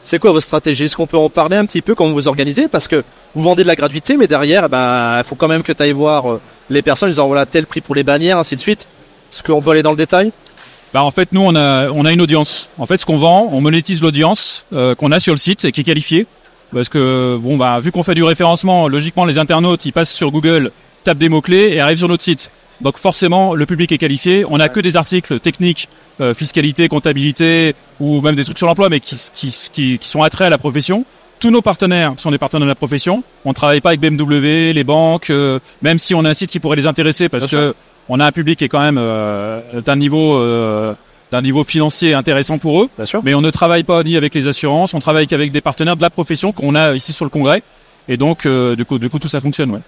C'est 0.05 0.21
quoi 0.21 0.31
votre 0.31 0.47
stratégie? 0.47 0.85
Est-ce 0.85 0.97
qu'on 0.97 1.09
peut 1.09 1.17
en 1.17 1.29
parler 1.29 1.57
un 1.57 1.67
petit 1.67 1.83
peu 1.83 1.97
comment 1.97 2.11
vous 2.11 2.15
vous 2.15 2.29
organisez? 2.29 2.69
Parce 2.69 2.87
que 2.87 3.03
vous 3.35 3.43
vendez 3.43 3.65
de 3.65 3.69
la 3.69 3.75
gratuité, 3.75 4.17
mais 4.17 4.29
derrière, 4.29 4.67
il 4.67 4.69
bah, 4.69 5.23
faut 5.25 5.35
quand 5.35 5.49
même 5.49 5.65
que 5.65 5.73
tu 5.73 5.83
ailles 5.83 5.91
voir 5.91 6.31
euh, 6.31 6.41
les 6.71 6.83
personnes 6.83 7.09
en 7.09 7.11
disant 7.11 7.26
voilà, 7.26 7.47
tel 7.47 7.67
prix 7.67 7.81
pour 7.81 7.97
les 7.97 8.05
bannières, 8.05 8.38
ainsi 8.38 8.55
de 8.55 8.61
suite. 8.61 8.87
Est-ce 9.33 9.43
qu'on 9.43 9.61
peut 9.61 9.71
aller 9.71 9.83
dans 9.83 9.91
le 9.91 9.97
détail? 9.97 10.31
Bah 10.95 11.02
en 11.02 11.11
fait 11.11 11.33
nous 11.33 11.43
on 11.43 11.55
a 11.55 11.90
on 11.90 12.05
a 12.05 12.12
une 12.12 12.21
audience. 12.21 12.69
En 12.78 12.87
fait 12.87 12.99
ce 12.99 13.07
qu'on 13.07 13.19
vend, 13.19 13.49
on 13.52 13.61
monétise 13.61 14.02
l'audience 14.02 14.66
euh, 14.73 14.95
qu'on 14.95 15.12
a 15.12 15.21
sur 15.21 15.35
le 15.35 15.38
site 15.38 15.64
et 15.64 15.73
qui 15.73 15.81
est 15.81 15.85
qualifiée. 15.85 16.26
Parce 16.73 16.88
que 16.88 17.38
bon 17.40 17.57
bah 17.57 17.78
vu 17.81 17.93
qu'on 17.93 18.02
fait 18.02 18.14
du 18.14 18.25
référencement, 18.25 18.88
logiquement 18.88 19.25
les 19.25 19.38
internautes 19.38 19.85
ils 19.85 19.93
passent 19.93 20.12
sur 20.12 20.31
Google, 20.31 20.71
tapent 21.05 21.19
des 21.19 21.28
mots 21.28 21.40
clés 21.40 21.71
et 21.73 21.81
arrivent 21.81 21.99
sur 21.99 22.09
notre 22.09 22.25
site. 22.25 22.50
Donc 22.81 22.99
forcément 22.99 23.55
le 23.55 23.66
public 23.66 23.93
est 23.93 23.99
qualifié. 23.99 24.45
On 24.49 24.61
a 24.61 24.69
que 24.69 24.81
des 24.81 24.97
articles 24.97 25.40
techniques, 25.40 25.88
euh, 26.21 26.35
fiscalité, 26.35 26.88
comptabilité 26.88 27.75
ou 28.00 28.21
même 28.21 28.35
des 28.35 28.45
trucs 28.45 28.59
sur 28.59 28.66
l'emploi, 28.66 28.88
mais 28.88 29.00
qui, 29.00 29.16
qui, 29.35 29.55
qui, 29.73 29.99
qui 29.99 30.09
sont 30.09 30.23
attraits 30.23 30.47
à 30.47 30.50
la 30.50 30.59
profession. 30.59 31.05
Tous 31.38 31.50
nos 31.50 31.62
partenaires 31.62 32.14
sont 32.16 32.31
des 32.31 32.38
partenaires 32.38 32.64
de 32.66 32.71
la 32.71 32.75
profession. 32.75 33.23
On 33.45 33.52
travaille 33.52 33.81
pas 33.81 33.90
avec 33.90 34.00
BMW, 34.00 34.73
les 34.73 34.85
banques, 34.85 35.31
euh, 35.31 35.59
même 35.83 35.99
si 35.99 36.14
on 36.14 36.25
a 36.25 36.31
un 36.31 36.35
site 36.35 36.50
qui 36.50 36.61
pourrait 36.61 36.76
les 36.76 36.87
intéresser 36.87 37.28
parce 37.28 37.47
Bien 37.47 37.59
que 37.59 37.75
on 38.09 38.21
a 38.21 38.27
un 38.27 38.33
public 38.33 38.59
qui 38.59 38.65
est 38.65 38.69
quand 38.69 38.81
même 38.81 38.99
euh, 38.99 39.81
d'un 39.81 39.97
niveau 39.97 40.37
euh, 40.39 40.95
d'un 41.33 41.43
niveau 41.43 41.65
financier 41.65 42.15
intéressant 42.15 42.59
pour 42.59 42.83
eux. 42.83 42.89
Bien 42.97 43.05
sûr. 43.05 43.21
Mais 43.25 43.35
on 43.35 43.41
ne 43.41 43.51
travaille 43.51 43.83
pas 43.83 44.03
ni 44.03 44.17
avec 44.17 44.35
les 44.35 44.49
assurances, 44.49 44.95
on 44.95 45.01
travaille 45.01 45.27
qu'avec 45.27 45.53
des 45.53 45.61
partenaires 45.61 45.97
de 45.97 46.03
la 46.03 46.11
profession 46.11 46.53
qu'on 46.53 46.75
a 46.75 46.95
ici 46.95 47.13
sur 47.13 47.25
le 47.25 47.31
congrès. 47.31 47.63
Et 48.09 48.17
donc, 48.17 48.47
euh, 48.47 48.77
du 48.77 48.85
coup, 48.85 48.99
du 48.99 49.11
coup, 49.11 49.19
tout 49.19 49.29
ça 49.29 49.41
fonctionne, 49.41 49.71
ouais. 49.71 49.81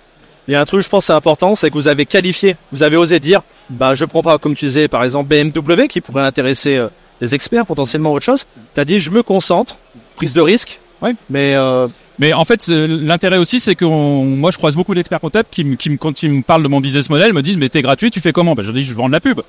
Il 0.49 0.53
y 0.53 0.55
a 0.55 0.61
un 0.61 0.65
truc, 0.65 0.81
je 0.81 0.89
pense, 0.89 1.05
c'est 1.05 1.13
important, 1.13 1.55
c'est 1.55 1.69
que 1.69 1.75
vous 1.75 1.89
avez 1.89 2.07
qualifié, 2.07 2.57
vous 2.73 2.83
avez 2.83 2.97
osé 2.97 3.21
dire, 3.21 3.43
bah, 3.69 3.95
je 3.95 4.07
prends 4.07 4.23
pas, 4.23 4.39
comme 4.39 4.55
tu 4.55 4.65
disais, 4.65 4.89
par 4.89 5.05
exemple, 5.05 5.29
BMW, 5.29 5.89
qui 5.89 6.01
pourrait 6.01 6.25
intéresser 6.25 6.77
euh, 6.77 6.89
des 7.21 7.35
experts, 7.35 7.67
potentiellement 7.67 8.13
autre 8.13 8.25
chose. 8.25 8.47
Tu 8.75 8.81
as 8.81 8.85
dit, 8.87 8.99
je 8.99 9.11
me 9.11 9.23
concentre, 9.23 9.77
prise 10.17 10.33
de 10.33 10.41
risque. 10.41 10.81
Ouais. 11.03 11.15
Mais, 11.29 11.55
euh, 11.55 11.87
Mais 12.19 12.33
en 12.33 12.45
fait, 12.45 12.67
euh, 12.69 12.87
l'intérêt 13.03 13.39
aussi, 13.39 13.61
c'est 13.61 13.75
que 13.75 13.85
on- 13.85 14.25
moi, 14.25 14.51
je 14.51 14.59
croise 14.59 14.75
beaucoup 14.77 14.95
d'experts 14.95 15.21
comptables 15.21 15.49
qui, 15.51 15.65
me- 15.65 15.77
qui 15.77 15.97
quand 15.99 16.23
ils 16.23 16.31
me 16.31 16.43
parlent 16.43 16.63
de 16.63 16.69
mon 16.69 16.81
business 16.81 17.09
model, 17.11 17.33
me 17.33 17.43
disent, 17.43 17.57
mais 17.57 17.69
t'es 17.69 17.83
gratuit, 17.83 18.11
tu 18.11 18.21
fais 18.21 18.33
comment? 18.33 18.55
Bah, 18.55 18.63
Je 18.65 18.73
dis, 18.73 18.83
je 18.83 18.95
vends 18.95 19.07
de 19.09 19.13
la 19.13 19.21
pub. 19.21 19.41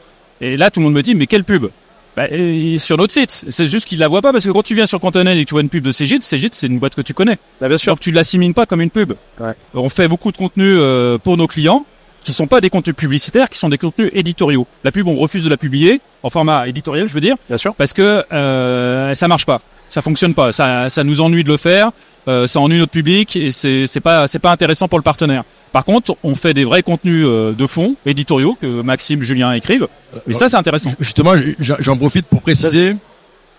Et 0.42 0.56
là, 0.58 0.70
tout 0.72 0.80
le 0.80 0.86
monde 0.86 0.94
me 0.94 1.02
dit, 1.02 1.16
mais 1.16 1.26
quelle 1.28 1.44
pub? 1.44 1.68
Bah, 2.16 2.28
et- 2.30 2.78
sur 2.78 2.98
notre 2.98 3.14
site. 3.14 3.46
C'est 3.50 3.66
juste 3.68 3.88
qu'ils 3.88 4.00
la 4.00 4.08
voient 4.08 4.22
pas 4.22 4.32
parce 4.32 4.46
que 4.46 4.50
quand 4.52 4.64
tu 4.64 4.76
viens 4.76 4.86
sur 4.86 5.00
Contenel 5.00 5.38
et 5.38 5.44
que 5.46 5.50
tu 5.50 5.54
vois 5.56 5.62
une 5.62 5.70
pub 5.70 5.84
de 5.84 5.92
Cégide, 5.92 6.22
Cégide, 6.24 6.54
c'est 6.54 6.68
une 6.68 6.80
boîte 6.80 6.96
que 6.96 7.02
tu 7.02 7.14
connais. 7.14 7.38
bah, 7.62 7.68
bien 7.70 7.78
sûr. 7.78 7.94
Donc 7.94 8.00
tu 8.02 8.12
l'assimiles 8.12 8.54
pas 8.54 8.66
comme 8.66 8.82
une 8.82 8.90
pub. 8.90 9.14
Ouais. 9.40 9.54
On 9.74 9.90
fait 9.90 10.08
beaucoup 10.08 10.32
de 10.32 10.38
contenus 10.38 10.76
euh, 10.80 11.18
pour 11.18 11.38
nos 11.38 11.48
clients 11.48 11.86
qui 12.22 12.34
sont 12.34 12.48
pas 12.48 12.60
des 12.62 12.70
contenus 12.70 12.96
publicitaires, 12.96 13.50
qui 13.50 13.58
sont 13.58 13.70
des 13.70 13.78
contenus 13.78 14.12
éditoriaux. 14.14 14.68
La 14.84 14.92
pub, 14.92 15.08
on 15.08 15.16
refuse 15.16 15.44
de 15.46 15.50
la 15.50 15.56
publier 15.58 16.02
en 16.22 16.30
format 16.30 16.68
éditorial, 16.68 17.08
je 17.08 17.14
veux 17.14 17.22
dire, 17.22 17.36
Bien 17.48 17.58
sûr. 17.58 17.74
parce 17.76 17.94
que 17.94 18.26
euh, 18.34 19.16
ça 19.16 19.28
marche 19.30 19.46
pas, 19.46 19.62
ça 19.90 20.02
fonctionne 20.02 20.34
pas, 20.34 20.52
ça, 20.52 20.90
ça 20.90 21.06
nous 21.06 21.22
ennuie 21.22 21.46
de 21.46 21.50
le 21.50 21.56
faire, 21.58 21.92
euh, 22.28 22.48
ça 22.48 22.60
ennuie 22.60 22.78
notre 22.78 22.92
public 22.92 23.36
et 23.36 23.52
c'est 23.52 23.88
c'est 23.88 24.00
pas 24.02 24.28
c'est 24.28 24.40
pas 24.40 24.52
intéressant 24.52 24.88
pour 24.88 25.00
le 25.00 25.04
partenaire. 25.04 25.44
Par 25.72 25.86
contre, 25.86 26.16
on 26.24 26.34
fait 26.36 26.54
des 26.54 26.64
vrais 26.66 26.82
contenus 26.84 27.26
euh, 27.28 27.54
de 27.54 27.68
fond 27.68 27.96
éditoriaux 28.06 28.58
que 28.60 28.82
Maxime, 28.82 29.22
Julien 29.22 29.54
écrivent, 29.54 29.88
et 30.28 30.34
ça 30.34 30.50
c'est 30.50 30.58
intéressant. 30.58 30.92
Justement, 31.00 31.34
j'en 31.60 31.96
profite 31.98 32.26
pour 32.26 32.42
préciser, 32.42 32.96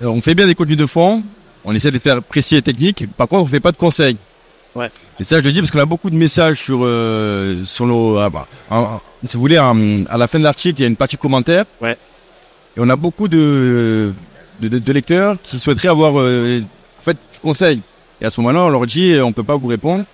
euh, 0.03 0.07
on 0.07 0.21
fait 0.21 0.35
bien 0.35 0.47
des 0.47 0.55
contenus 0.57 0.77
de 0.77 0.87
fond, 0.87 1.23
on 1.65 1.73
essaie 1.75 1.89
de 1.89 1.95
les 1.95 2.01
faire 2.01 2.23
précis 2.23 2.57
et 2.57 2.63
techniques, 2.63 3.07
par 3.17 3.29
contre 3.29 3.45
on 3.45 3.47
fait 3.47 3.61
pas 3.61 3.73
de 3.73 3.77
conseils. 3.77 4.17
Ouais. 4.75 4.91
Et 5.19 5.25
ça 5.25 5.39
je 5.41 5.45
le 5.45 5.53
dis 5.53 5.61
parce 5.61 5.71
qu'on 5.73 5.81
a 5.81 5.85
beaucoup 5.87 6.11
de 6.11 6.17
messages 6.17 6.59
sur, 6.61 6.81
euh, 6.85 7.65
sur 7.65 7.87
nos... 7.87 8.19
ah 8.19 8.31
bah, 8.31 8.47
en- 8.71 9.01
si 9.25 9.35
vous 9.37 9.41
voulez, 9.41 9.59
en- 9.59 9.77
à 10.09 10.17
la 10.17 10.27
fin 10.29 10.39
de 10.39 10.45
l'article, 10.45 10.79
il 10.81 10.83
y 10.83 10.85
a 10.85 10.89
une 10.89 10.97
partie 10.97 11.17
commentaire. 11.17 11.65
Ouais. 11.81 11.93
Et 12.77 12.81
on 12.81 12.89
a 12.89 12.95
beaucoup 12.97 13.27
de, 13.29 14.13
de, 14.61 14.69
de- 14.69 14.79
de 14.79 14.93
lecteurs 14.93 15.37
qui 15.43 15.59
souhaiteraient 15.59 15.89
avoir 15.89 16.19
euh, 16.21 16.61
en 17.01 17.03
fait, 17.03 17.17
du 17.33 17.39
conseil. 17.41 17.83
Et 18.21 18.27
à 18.27 18.31
ce 18.31 18.41
moment-là, 18.41 18.65
on 18.65 18.69
leur 18.69 18.87
dit, 18.87 19.13
euh, 19.13 19.25
on 19.25 19.33
peut 19.33 19.43
pas 19.43 19.57
vous 19.57 19.69
répondre. 19.69 20.05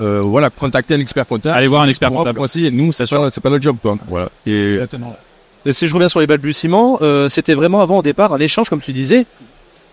Euh, 0.00 0.20
voilà, 0.24 0.50
contactez 0.50 0.94
un 0.94 1.00
expert 1.00 1.26
comptable. 1.26 1.56
Allez 1.56 1.66
voir 1.66 1.82
un 1.82 1.88
expert 1.88 2.10
comptable. 2.10 2.40
Nous, 2.72 2.92
c'est 2.92 3.08
pas, 3.10 3.30
c'est 3.30 3.40
pas 3.40 3.50
notre 3.50 3.62
job, 3.62 3.76
quoi. 3.82 3.98
Voilà. 4.08 4.30
Et 4.46 4.78
Et 5.66 5.72
si 5.72 5.88
je 5.88 5.92
reviens 5.94 6.08
sur 6.08 6.20
les 6.20 6.26
balbutiements, 6.26 6.98
euh, 7.02 7.28
c'était 7.28 7.54
vraiment 7.54 7.82
avant 7.82 7.98
au 7.98 8.02
départ 8.02 8.32
un 8.32 8.38
échange, 8.38 8.70
comme 8.70 8.80
tu 8.80 8.92
disais. 8.92 9.26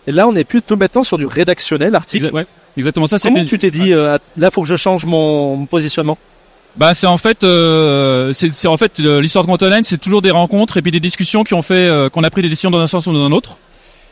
Et 0.06 0.12
là, 0.14 0.28
on 0.28 0.36
est 0.36 0.46
plutôt 0.46 0.78
maintenant 0.78 1.04
sur 1.04 1.18
du 1.18 1.26
rédactionnel, 1.26 1.94
article. 1.96 2.30
Ouais, 2.32 2.46
exactement 2.78 3.08
ça. 3.08 3.18
Comment 3.20 3.36
c'était- 3.36 3.48
tu 3.50 3.58
t'es 3.58 3.72
dit, 3.72 3.92
euh, 3.92 4.18
là, 4.38 4.50
faut 4.52 4.62
que 4.62 4.68
je 4.70 4.78
change 4.78 5.06
mon, 5.06 5.58
mon 5.58 5.66
positionnement? 5.66 6.18
Bah 6.78 6.94
c'est 6.94 7.08
en 7.08 7.18
fait 7.18 7.44
euh, 7.44 8.32
c'est 8.34 8.54
c'est 8.54 8.68
en 8.68 8.78
fait 8.78 9.00
euh, 9.00 9.20
l'histoire 9.20 9.44
de 9.44 9.48
Grand 9.48 9.62
Online, 9.64 9.84
c'est 9.84 9.98
toujours 9.98 10.22
des 10.22 10.30
rencontres 10.30 10.78
et 10.78 10.84
puis 10.84 10.92
des 10.92 11.00
discussions 11.00 11.44
qui 11.44 11.56
ont 11.56 11.64
fait 11.64 11.74
euh, 11.74 12.08
qu'on 12.08 12.24
a 12.24 12.30
pris 12.30 12.44
des 12.44 12.50
décisions 12.50 12.70
dans 12.70 12.80
un 12.80 12.86
sens 12.86 13.08
ou 13.08 13.14
dans 13.14 13.26
un 13.26 13.32
autre. 13.32 13.58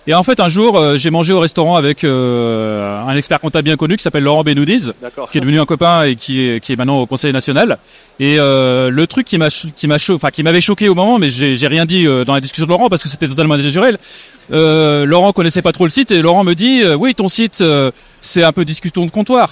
Et 0.07 0.13
en 0.13 0.21
fait, 0.21 0.39
un 0.39 0.47
jour, 0.47 0.77
euh, 0.77 0.97
j'ai 0.97 1.09
mangé 1.09 1.33
au 1.33 1.39
restaurant 1.39 1.77
avec 1.77 2.03
euh, 2.03 3.01
un 3.01 3.15
expert 3.15 3.39
comptable 3.39 3.65
bien 3.65 3.75
connu 3.75 3.97
qui 3.97 4.03
s'appelle 4.03 4.23
Laurent 4.23 4.43
Benoudiz, 4.43 4.93
qui 5.31 5.37
est 5.37 5.41
devenu 5.41 5.59
un 5.59 5.65
copain 5.65 6.03
et 6.03 6.15
qui 6.15 6.41
est, 6.47 6.63
qui 6.63 6.73
est 6.73 6.75
maintenant 6.75 6.99
au 6.99 7.07
Conseil 7.07 7.33
national. 7.33 7.79
Et 8.19 8.37
euh, 8.39 8.91
le 8.91 9.07
truc 9.07 9.25
qui 9.25 9.37
m'a 9.37 9.49
qui 9.49 9.87
m'a 9.87 9.95
enfin 10.11 10.29
qui 10.29 10.43
m'avait 10.43 10.61
choqué 10.61 10.89
au 10.89 10.95
moment, 10.95 11.17
mais 11.17 11.29
j'ai 11.29 11.55
j'ai 11.55 11.67
rien 11.67 11.85
dit 11.85 12.05
euh, 12.05 12.23
dans 12.23 12.33
la 12.35 12.39
discussion 12.39 12.65
de 12.65 12.71
Laurent 12.71 12.87
parce 12.87 13.01
que 13.01 13.09
c'était 13.09 13.27
totalement 13.27 13.57
naturel. 13.57 13.97
Euh, 14.51 15.05
Laurent 15.05 15.33
connaissait 15.33 15.63
pas 15.63 15.71
trop 15.71 15.85
le 15.85 15.89
site 15.89 16.11
et 16.11 16.21
Laurent 16.21 16.43
me 16.43 16.53
dit 16.53 16.83
euh, 16.83 16.95
oui 16.95 17.15
ton 17.15 17.27
site 17.27 17.61
euh, 17.61 17.89
c'est 18.21 18.43
un 18.43 18.51
peu 18.51 18.63
discussion 18.63 19.05
de 19.05 19.11
comptoir. 19.11 19.49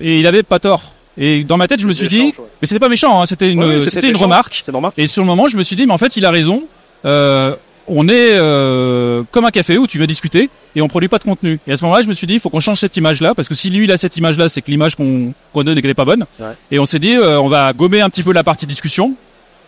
Et 0.00 0.18
il 0.18 0.26
avait 0.26 0.42
pas 0.42 0.58
tort. 0.58 0.82
Et 1.16 1.44
dans 1.44 1.56
ma 1.56 1.68
tête 1.68 1.80
je 1.80 1.86
me 1.86 1.92
suis 1.92 2.08
dit, 2.08 2.22
ouais. 2.22 2.34
mais 2.60 2.66
c'était 2.66 2.80
pas 2.80 2.88
méchant, 2.88 3.22
hein, 3.22 3.26
c'était 3.26 3.48
une 3.48 3.62
Ouais, 3.62 3.78
c'était 3.78 3.90
c'était 3.90 4.10
une 4.10 4.16
remarque. 4.16 4.64
Et 4.96 5.06
sur 5.06 5.22
le 5.22 5.28
moment, 5.28 5.46
je 5.46 5.56
me 5.56 5.62
suis 5.62 5.76
dit, 5.76 5.86
mais 5.86 5.92
en 5.92 5.98
fait, 5.98 6.16
il 6.16 6.26
a 6.26 6.32
raison. 6.32 6.64
Euh, 7.04 7.54
on 7.86 8.08
est 8.08 8.30
euh, 8.32 9.22
comme 9.30 9.44
un 9.44 9.50
café 9.50 9.78
où 9.78 9.86
tu 9.86 9.98
veux 9.98 10.06
discuter 10.06 10.50
et 10.76 10.80
on 10.82 10.88
produit 10.88 11.08
pas 11.08 11.18
de 11.18 11.24
contenu. 11.24 11.58
Et 11.66 11.72
à 11.72 11.76
ce 11.76 11.84
moment-là, 11.84 12.02
je 12.02 12.08
me 12.08 12.14
suis 12.14 12.26
dit, 12.26 12.34
il 12.34 12.40
faut 12.40 12.50
qu'on 12.50 12.60
change 12.60 12.78
cette 12.78 12.96
image-là 12.96 13.34
parce 13.34 13.48
que 13.48 13.54
si 13.54 13.70
lui 13.70 13.84
il 13.84 13.92
a 13.92 13.96
cette 13.96 14.16
image-là, 14.16 14.48
c'est 14.48 14.62
que 14.62 14.70
l'image 14.70 14.96
qu'on 14.96 15.32
qu'on 15.52 15.62
donne 15.62 15.78
et 15.78 15.82
qu'elle 15.82 15.90
est 15.90 15.94
pas 15.94 16.04
bonne. 16.04 16.24
Ouais. 16.38 16.52
Et 16.70 16.78
on 16.78 16.86
s'est 16.86 16.98
dit, 16.98 17.16
euh, 17.16 17.40
on 17.40 17.48
va 17.48 17.72
gommer 17.72 18.00
un 18.00 18.10
petit 18.10 18.22
peu 18.22 18.32
la 18.32 18.44
partie 18.44 18.66
discussion 18.66 19.14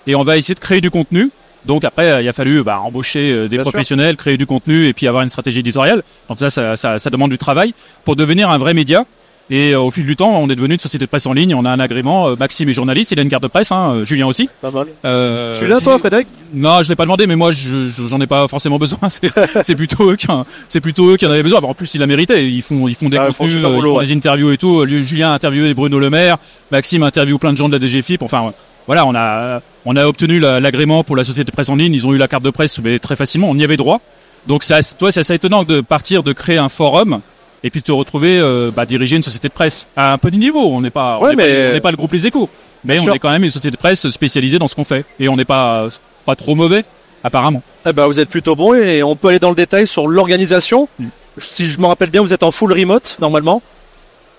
et 0.06 0.14
on 0.14 0.24
va 0.24 0.36
essayer 0.36 0.54
de 0.54 0.60
créer 0.60 0.80
du 0.80 0.90
contenu. 0.90 1.30
Donc 1.64 1.84
après, 1.84 2.22
il 2.22 2.28
a 2.28 2.32
fallu 2.32 2.62
bah, 2.62 2.80
embaucher 2.80 3.32
euh, 3.32 3.42
des 3.48 3.56
Bien 3.56 3.64
sûr. 3.64 3.72
professionnels, 3.72 4.16
créer 4.16 4.36
du 4.36 4.46
contenu 4.46 4.86
et 4.86 4.92
puis 4.92 5.08
avoir 5.08 5.22
une 5.24 5.28
stratégie 5.28 5.60
éditoriale. 5.60 6.02
Donc 6.28 6.38
ça, 6.38 6.48
ça, 6.48 6.76
ça, 6.76 6.98
ça 6.98 7.10
demande 7.10 7.30
du 7.30 7.38
travail 7.38 7.74
pour 8.04 8.14
devenir 8.14 8.50
un 8.50 8.58
vrai 8.58 8.72
média. 8.72 9.04
Et 9.48 9.72
euh, 9.74 9.80
au 9.80 9.92
fil 9.92 10.04
du 10.04 10.16
temps, 10.16 10.30
on 10.40 10.50
est 10.50 10.56
devenu 10.56 10.74
une 10.74 10.80
société 10.80 11.04
de 11.04 11.08
presse 11.08 11.24
en 11.26 11.32
ligne. 11.32 11.54
On 11.54 11.64
a 11.64 11.70
un 11.70 11.78
agrément. 11.78 12.28
Euh, 12.30 12.34
Maxime 12.36 12.68
est 12.68 12.72
journaliste, 12.72 13.12
il 13.12 13.18
a 13.20 13.22
une 13.22 13.28
carte 13.28 13.44
de 13.44 13.48
presse. 13.48 13.70
Hein, 13.70 13.92
euh, 13.98 14.04
Julien 14.04 14.26
aussi. 14.26 14.48
Pas 14.60 14.72
mal. 14.72 14.86
Euh, 15.04 15.56
tu 15.58 15.68
l'as 15.68 15.80
toi, 15.80 15.98
Frédéric? 15.98 16.26
Non, 16.52 16.82
je 16.82 16.88
l'ai 16.88 16.96
pas 16.96 17.04
demandé, 17.04 17.28
mais 17.28 17.36
moi, 17.36 17.52
je, 17.52 17.86
je- 17.88 18.06
j'en 18.08 18.20
ai 18.20 18.26
pas 18.26 18.48
forcément 18.48 18.78
besoin. 18.78 18.98
C'est, 19.08 19.30
c'est 19.62 19.76
plutôt 19.76 20.10
eux 20.10 20.16
qui, 20.16 20.28
en- 20.30 20.44
c'est 20.68 20.80
plutôt 20.80 21.10
eux 21.12 21.16
qui 21.16 21.26
en 21.26 21.30
avaient 21.30 21.44
besoin. 21.44 21.60
Bon, 21.60 21.68
en 21.68 21.74
plus, 21.74 21.94
ils 21.94 21.98
la 21.98 22.06
méritaient. 22.08 22.44
Ils 22.50 22.62
font, 22.62 22.88
ils 22.88 22.96
font 22.96 23.08
des 23.08 23.18
Ah, 23.18 23.26
contenus, 23.28 23.54
ils 23.54 23.62
font 23.62 23.96
ouais. 23.98 24.04
des 24.04 24.12
interviews 24.12 24.50
et 24.50 24.56
tout. 24.58 24.84
Julien 24.86 25.30
a 25.30 25.34
interviewé 25.34 25.74
Bruno 25.74 25.98
Le 26.00 26.10
Maire, 26.10 26.38
Maxime 26.72 27.04
a 27.04 27.06
interviewé 27.06 27.38
plein 27.38 27.52
de 27.52 27.56
gens 27.58 27.68
de 27.68 27.76
la 27.76 27.86
DGFIP. 27.86 28.22
Enfin, 28.22 28.52
voilà, 28.88 29.06
on 29.06 29.14
a, 29.14 29.60
on 29.84 29.94
a 29.96 30.06
obtenu 30.06 30.40
la- 30.40 30.58
l'agrément 30.58 31.04
pour 31.04 31.14
la 31.16 31.22
société 31.22 31.44
de 31.50 31.52
presse 31.54 31.68
en 31.68 31.76
ligne. 31.76 31.94
Ils 31.94 32.04
ont 32.06 32.12
eu 32.12 32.18
la 32.18 32.26
carte 32.28 32.42
de 32.42 32.50
presse, 32.50 32.80
mais 32.82 32.98
très 32.98 33.14
facilement. 33.14 33.48
On 33.48 33.56
y 33.56 33.62
avait 33.62 33.76
droit. 33.76 34.00
Donc, 34.48 34.64
assez- 34.68 34.94
toi, 34.96 35.12
c'est 35.12 35.20
assez 35.20 35.34
étonnant 35.34 35.62
de 35.62 35.80
partir, 35.80 36.24
de 36.24 36.32
créer 36.32 36.58
un 36.58 36.68
forum. 36.68 37.20
Et 37.64 37.70
puis 37.70 37.82
te 37.82 37.90
retrouver 37.92 38.38
euh, 38.38 38.70
bah, 38.74 38.86
diriger 38.86 39.16
une 39.16 39.22
société 39.22 39.48
de 39.48 39.52
presse 39.52 39.86
à 39.96 40.12
un 40.12 40.18
petit 40.18 40.36
niveau. 40.38 40.60
On 40.60 40.80
n'est 40.80 40.90
pas, 40.90 41.18
on 41.20 41.24
Ouais, 41.24 41.30
n'est 41.30 41.36
pas- 41.36 41.42
mais- 41.48 41.72
on 41.76 41.80
pas 41.80 41.90
le 41.90 41.96
groupe 41.96 42.12
Les 42.12 42.26
Échos, 42.26 42.48
mais 42.84 42.94
Bien 42.94 43.02
on 43.02 43.06
sûr. 43.06 43.14
est 43.14 43.18
quand 43.18 43.30
même 43.30 43.42
une 43.44 43.50
société 43.50 43.70
de 43.70 43.76
presse 43.76 44.08
spécialisée 44.10 44.58
dans 44.58 44.68
ce 44.68 44.74
qu'on 44.74 44.84
fait. 44.84 45.04
Et 45.18 45.28
on 45.28 45.36
n'est 45.36 45.44
pas, 45.44 45.88
pas 46.24 46.36
trop 46.36 46.54
mauvais, 46.54 46.84
apparemment. 47.24 47.62
Eh 47.88 47.92
ben, 47.92 48.06
vous 48.06 48.20
êtes 48.20 48.28
plutôt 48.28 48.54
bon 48.54 48.74
et 48.74 49.02
on 49.02 49.16
peut 49.16 49.28
aller 49.28 49.38
dans 49.38 49.48
le 49.50 49.56
détail 49.56 49.86
sur 49.86 50.06
l'organisation. 50.06 50.88
Mm. 50.98 51.06
Si 51.38 51.66
je 51.66 51.80
me 51.80 51.86
rappelle 51.86 52.10
bien, 52.10 52.20
vous 52.22 52.32
êtes 52.32 52.42
en 52.42 52.50
full 52.50 52.72
remote 52.72 53.16
normalement. 53.20 53.62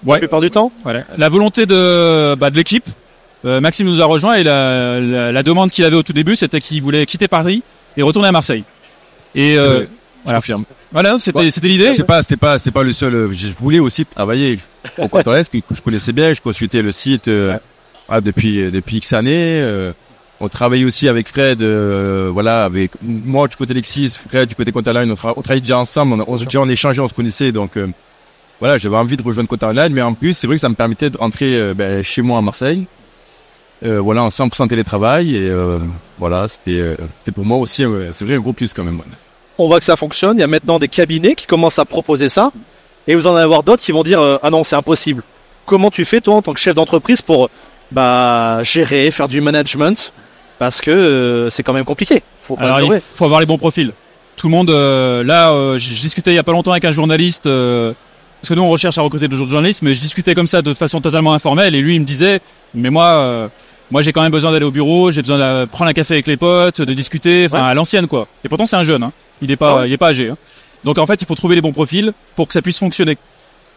Ouais. 0.05 0.13
La 0.15 0.19
plupart 0.19 0.41
du 0.41 0.49
temps. 0.51 0.71
Voilà. 0.83 1.03
La 1.17 1.27
volonté 1.29 1.65
de, 1.65 2.35
bah, 2.35 2.49
de 2.49 2.55
l'équipe. 2.55 2.85
euh, 3.45 3.59
Maxime 3.61 3.87
nous 3.87 4.01
a 4.01 4.05
rejoint 4.05 4.35
et 4.35 4.43
la, 4.43 4.99
la, 4.99 5.31
la 5.31 5.43
demande 5.43 5.71
qu'il 5.71 5.83
avait 5.85 5.95
au 5.95 6.03
tout 6.03 6.13
début, 6.13 6.35
c'était 6.35 6.61
qu'il 6.61 6.81
voulait 6.81 7.05
quitter 7.05 7.27
Paris 7.27 7.61
et 7.97 8.03
retourner 8.03 8.27
à 8.27 8.31
Marseille. 8.31 8.63
Et 9.35 9.57
euh, 9.57 9.85
vrai, 10.31 10.41
je 10.41 10.45
voilà. 10.47 10.63
confirme. 10.63 10.63
voilà, 10.91 11.17
c'était 11.19 11.39
Ouais. 11.39 11.51
c'était 11.51 11.67
l'idée. 11.67 11.93
C'est 11.95 12.03
pas, 12.03 12.21
c'était 12.21 12.37
pas, 12.37 12.57
c'était 12.59 12.71
pas 12.71 12.83
le 12.83 12.93
seul. 12.93 13.13
euh, 13.15 13.29
Je 13.33 13.47
voulais 13.49 13.79
aussi 13.79 14.05
travailler 14.05 14.59
au 14.97 15.03
Internet, 15.17 15.49
que 15.49 15.57
je 15.75 15.81
connaissais 15.81 16.13
bien. 16.13 16.33
Je 16.33 16.41
consultais 16.41 16.81
le 16.81 16.91
site 16.91 17.27
euh, 17.27 17.57
ah, 18.09 18.21
depuis 18.21 18.61
euh, 18.61 18.71
depuis 18.71 18.97
X 18.97 19.13
années. 19.13 19.59
euh, 19.61 19.91
on 20.39 20.49
travaillait 20.49 20.85
aussi 20.85 21.07
avec 21.09 21.27
Fred, 21.29 21.63
euh, 21.63 22.29
voilà, 22.31 22.63
avec 22.65 22.91
moi 23.01 23.47
du 23.47 23.55
côté 23.55 23.73
Lexis, 23.73 24.11
Fred 24.29 24.47
du 24.49 24.53
côté 24.55 24.71
Contaline. 24.71 25.09
On, 25.11 25.15
tra- 25.15 25.33
on 25.35 25.41
travaillait 25.41 25.61
déjà 25.61 25.79
ensemble. 25.79 26.13
On, 26.21 26.25
on, 26.33 26.37
déjà 26.37 26.61
on 26.61 26.69
échangeait, 26.69 27.01
on 27.01 27.07
se 27.09 27.13
connaissait. 27.15 27.51
Donc 27.51 27.75
euh, 27.75 27.87
voilà, 28.59 28.77
j'avais 28.77 28.97
envie 28.97 29.17
de 29.17 29.23
rejoindre 29.23 29.49
Contaline, 29.49 29.91
mais 29.93 30.01
en 30.03 30.13
plus 30.13 30.33
c'est 30.33 30.45
vrai 30.45 30.57
que 30.57 30.61
ça 30.61 30.69
me 30.69 30.75
permettait 30.75 31.09
de 31.09 31.17
rentrer 31.17 31.55
euh, 31.59 31.73
ben, 31.73 32.03
chez 32.03 32.21
moi 32.21 32.37
à 32.37 32.41
Marseille. 32.41 32.85
Euh, 33.85 33.99
voilà, 33.99 34.23
en 34.23 34.29
100% 34.29 34.67
télétravail 34.67 35.35
et 35.35 35.49
euh, 35.49 35.77
voilà, 36.17 36.47
c'était 36.47 36.79
euh, 36.79 36.95
c'était 37.19 37.31
pour 37.31 37.45
moi 37.45 37.57
aussi, 37.57 37.83
euh, 37.83 38.09
c'est 38.11 38.25
vrai 38.25 38.35
un 38.35 38.39
gros 38.39 38.53
plus 38.53 38.73
quand 38.73 38.83
même. 38.83 39.01
On 39.57 39.67
voit 39.67 39.79
que 39.79 39.85
ça 39.85 39.95
fonctionne. 39.95 40.37
Il 40.37 40.41
y 40.41 40.43
a 40.43 40.47
maintenant 40.47 40.79
des 40.79 40.87
cabinets 40.87 41.35
qui 41.35 41.45
commencent 41.45 41.79
à 41.79 41.85
proposer 41.85 42.29
ça. 42.29 42.51
Et 43.07 43.15
vous 43.15 43.25
en 43.27 43.35
allez 43.35 43.43
avoir 43.43 43.63
d'autres 43.63 43.81
qui 43.81 43.91
vont 43.91 44.03
dire 44.03 44.21
euh, 44.21 44.37
Ah 44.43 44.49
non, 44.49 44.63
c'est 44.63 44.75
impossible. 44.75 45.23
Comment 45.65 45.89
tu 45.89 46.05
fais, 46.05 46.21
toi, 46.21 46.35
en 46.35 46.41
tant 46.41 46.53
que 46.53 46.59
chef 46.59 46.75
d'entreprise, 46.75 47.21
pour 47.21 47.49
bah, 47.91 48.61
gérer, 48.63 49.09
faire 49.11 49.27
du 49.27 49.41
management? 49.41 50.13
Parce 50.59 50.81
que 50.81 50.91
euh, 50.91 51.49
c'est 51.49 51.63
quand 51.63 51.73
même 51.73 51.85
compliqué. 51.85 52.23
Faut 52.41 52.55
pas 52.55 52.63
Alors 52.63 52.81
il 52.81 52.99
faut 52.99 53.25
avoir 53.25 53.39
les 53.39 53.45
bons 53.45 53.57
profils. 53.57 53.91
Tout 54.35 54.47
le 54.47 54.51
monde, 54.51 54.69
euh, 54.69 55.23
là, 55.23 55.77
je 55.77 55.89
discutais 55.89 56.31
il 56.31 56.35
y 56.35 56.39
a 56.39 56.43
pas 56.43 56.51
longtemps 56.51 56.71
avec 56.71 56.85
un 56.85 56.91
journaliste, 56.91 57.43
parce 57.43 58.49
que 58.49 58.53
nous 58.53 58.61
on 58.61 58.69
recherche 58.69 58.97
à 58.97 59.01
recruter 59.01 59.27
d'autres 59.27 59.49
journalistes, 59.49 59.81
mais 59.81 59.93
je 59.93 60.01
discutais 60.01 60.35
comme 60.35 60.47
ça 60.47 60.61
de 60.61 60.73
façon 60.73 61.01
totalement 61.01 61.33
informelle, 61.33 61.75
et 61.75 61.81
lui 61.81 61.95
il 61.95 62.01
me 62.01 62.05
disait, 62.05 62.39
mais 62.73 62.89
moi, 62.89 63.49
moi 63.91 64.01
j'ai 64.01 64.11
quand 64.13 64.21
même 64.21 64.31
besoin 64.31 64.51
d'aller 64.51 64.65
au 64.65 64.71
bureau, 64.71 65.11
j'ai 65.11 65.21
besoin 65.21 65.37
de 65.37 65.65
prendre 65.65 65.89
un 65.89 65.93
café 65.93 66.15
avec 66.15 66.27
les 66.27 66.37
potes, 66.37 66.81
de 66.81 66.93
discuter, 66.93 67.45
enfin 67.49 67.63
à 67.65 67.73
l'ancienne 67.73 68.07
quoi. 68.07 68.27
Et 68.43 68.49
pourtant 68.49 68.65
c'est 68.65 68.75
un 68.75 68.83
jeune, 68.83 69.03
hein. 69.03 69.11
il 69.41 69.49
est 69.51 69.55
pas, 69.55 69.71
Ah 69.71 69.81
ouais. 69.81 69.89
il 69.89 69.93
est 69.93 69.97
pas 69.97 70.07
âgé. 70.09 70.29
hein. 70.29 70.37
Donc 70.83 70.97
en 70.97 71.05
fait 71.07 71.21
il 71.21 71.25
faut 71.27 71.35
trouver 71.35 71.55
les 71.55 71.61
bons 71.61 71.71
profils 71.73 72.13
pour 72.35 72.47
que 72.47 72.53
ça 72.53 72.61
puisse 72.61 72.79
fonctionner. 72.79 73.17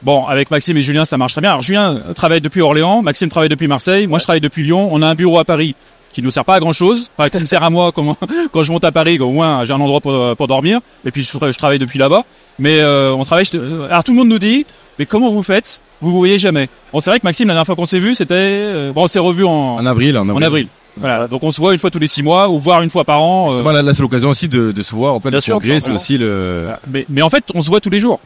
Bon, 0.02 0.24
avec 0.26 0.50
Maxime 0.50 0.76
et 0.78 0.82
Julien, 0.82 1.04
ça 1.04 1.18
marche 1.18 1.32
très 1.32 1.42
bien. 1.42 1.50
Alors 1.50 1.62
Julien 1.62 2.00
travaille 2.14 2.40
depuis 2.40 2.62
Orléans, 2.62 3.02
Maxime 3.02 3.28
travaille 3.28 3.50
depuis 3.50 3.68
Marseille, 3.68 4.06
moi 4.06 4.18
je 4.18 4.24
travaille 4.24 4.40
depuis 4.40 4.62
Lyon. 4.62 4.88
On 4.90 5.02
a 5.02 5.06
un 5.06 5.14
bureau 5.14 5.38
à 5.38 5.44
Paris 5.44 5.74
qui 6.12 6.22
nous 6.22 6.30
sert 6.30 6.44
pas 6.44 6.54
à 6.56 6.60
grand 6.60 6.72
chose, 6.72 7.10
enfin 7.16 7.28
qui 7.28 7.38
me 7.38 7.44
sert 7.46 7.62
à 7.62 7.70
moi 7.70 7.92
quand, 7.92 8.16
quand 8.52 8.62
je 8.64 8.72
monte 8.72 8.84
à 8.84 8.92
Paris, 8.92 9.18
au 9.20 9.30
moins 9.30 9.64
j'ai 9.64 9.72
un 9.74 9.80
endroit 9.80 10.00
pour, 10.00 10.36
pour 10.36 10.48
dormir. 10.48 10.80
Et 11.04 11.10
puis 11.10 11.22
je, 11.22 11.30
tra- 11.36 11.52
je 11.52 11.58
travaille 11.58 11.78
depuis 11.78 11.98
là-bas. 11.98 12.24
Mais 12.58 12.80
euh, 12.80 13.12
on 13.12 13.24
travaille. 13.24 13.44
je- 13.44 13.82
Alors 13.90 14.02
tout 14.02 14.12
le 14.12 14.18
monde 14.18 14.28
nous 14.28 14.38
dit, 14.38 14.64
mais 14.98 15.06
comment 15.06 15.30
vous 15.30 15.42
faites 15.42 15.82
Vous 16.00 16.10
vous 16.10 16.18
voyez 16.18 16.38
jamais. 16.38 16.68
Bon, 16.92 17.00
c'est 17.00 17.10
vrai 17.10 17.20
que 17.20 17.24
Maxime, 17.26 17.48
la 17.48 17.54
dernière 17.54 17.66
fois 17.66 17.76
qu'on 17.76 17.84
s'est 17.86 18.00
vu, 18.00 18.14
c'était 18.14 18.34
euh, 18.34 18.92
bon, 18.92 19.04
on 19.04 19.08
s'est 19.08 19.18
revu 19.18 19.44
en, 19.44 19.76
En 19.76 19.86
avril, 19.86 20.16
en 20.16 20.28
avril. 20.28 20.36
en 20.44 20.46
avril. 20.46 20.68
Voilà, 20.96 21.28
donc 21.28 21.42
on 21.44 21.50
se 21.50 21.60
voit 21.60 21.72
une 21.72 21.78
fois 21.78 21.90
tous 21.90 21.98
les 22.00 22.08
six 22.08 22.22
mois 22.22 22.48
ou 22.48 22.58
voire 22.58 22.82
une 22.82 22.90
fois 22.90 23.04
par 23.04 23.22
an. 23.22 23.54
euh, 23.54 23.72
là, 23.72 23.80
là, 23.82 23.94
c'est 23.94 24.02
l'occasion 24.02 24.30
aussi 24.30 24.48
de, 24.48 24.72
de 24.72 24.82
se 24.82 24.94
voir 24.94 25.14
en 25.14 25.20
plein 25.20 25.30
Bien 25.30 25.40
congrès, 25.40 25.80
c'est 25.80 25.92
aussi 25.92 26.18
le. 26.18 26.68
mais, 26.90 27.06
mais 27.08 27.22
en 27.22 27.30
fait, 27.30 27.44
on 27.54 27.62
se 27.62 27.68
voit 27.68 27.80
tous 27.80 27.90
les 27.90 28.00
jours. 28.00 28.18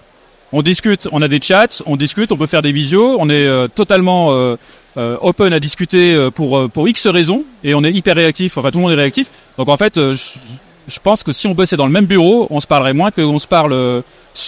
On 0.52 0.62
discute, 0.62 1.08
on 1.10 1.20
a 1.20 1.26
des 1.28 1.40
chats, 1.42 1.82
on 1.84 1.96
discute, 1.96 2.30
on 2.30 2.36
peut 2.36 2.46
faire 2.46 2.62
des 2.62 2.70
visios, 2.72 3.16
on 3.18 3.28
est 3.28 3.32
euh, 3.46 3.66
totalement 3.66 4.28
euh, 4.30 4.56
euh, 4.96 5.16
open 5.20 5.52
à 5.52 5.58
discuter 5.58 6.14
euh, 6.14 6.30
pour 6.30 6.70
pour 6.70 6.88
X 6.88 7.06
raisons 7.08 7.44
et 7.64 7.74
on 7.74 7.82
est 7.82 7.92
hyper 7.92 8.14
réactif. 8.14 8.56
Enfin, 8.56 8.70
tout 8.70 8.78
le 8.78 8.82
monde 8.84 8.92
est 8.92 8.96
réactif. 8.96 9.30
Donc 9.58 9.68
en 9.68 9.76
fait, 9.76 9.98
euh, 9.98 10.14
je, 10.14 10.38
je 10.86 10.98
pense 11.00 11.22
que 11.24 11.32
si 11.32 11.46
on 11.48 11.54
bossait 11.54 11.76
dans 11.76 11.86
le 11.86 11.92
même 11.92 12.06
bureau, 12.06 12.46
on 12.50 12.60
se 12.60 12.66
parlerait 12.68 12.92
moins 12.92 13.10
qu'on 13.10 13.38
se 13.40 13.48
parle 13.48 13.72
euh, 13.72 14.00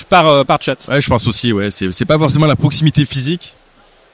par 0.09 0.27
euh, 0.29 0.45
par 0.45 0.61
chat. 0.61 0.87
Ouais, 0.89 1.01
je 1.01 1.09
pense 1.09 1.27
aussi, 1.29 1.53
ouais. 1.53 1.71
C'est, 1.71 1.93
c'est 1.93 2.05
pas 2.05 2.19
forcément 2.19 2.47
la 2.47 2.57
proximité 2.57 3.05
physique 3.05 3.55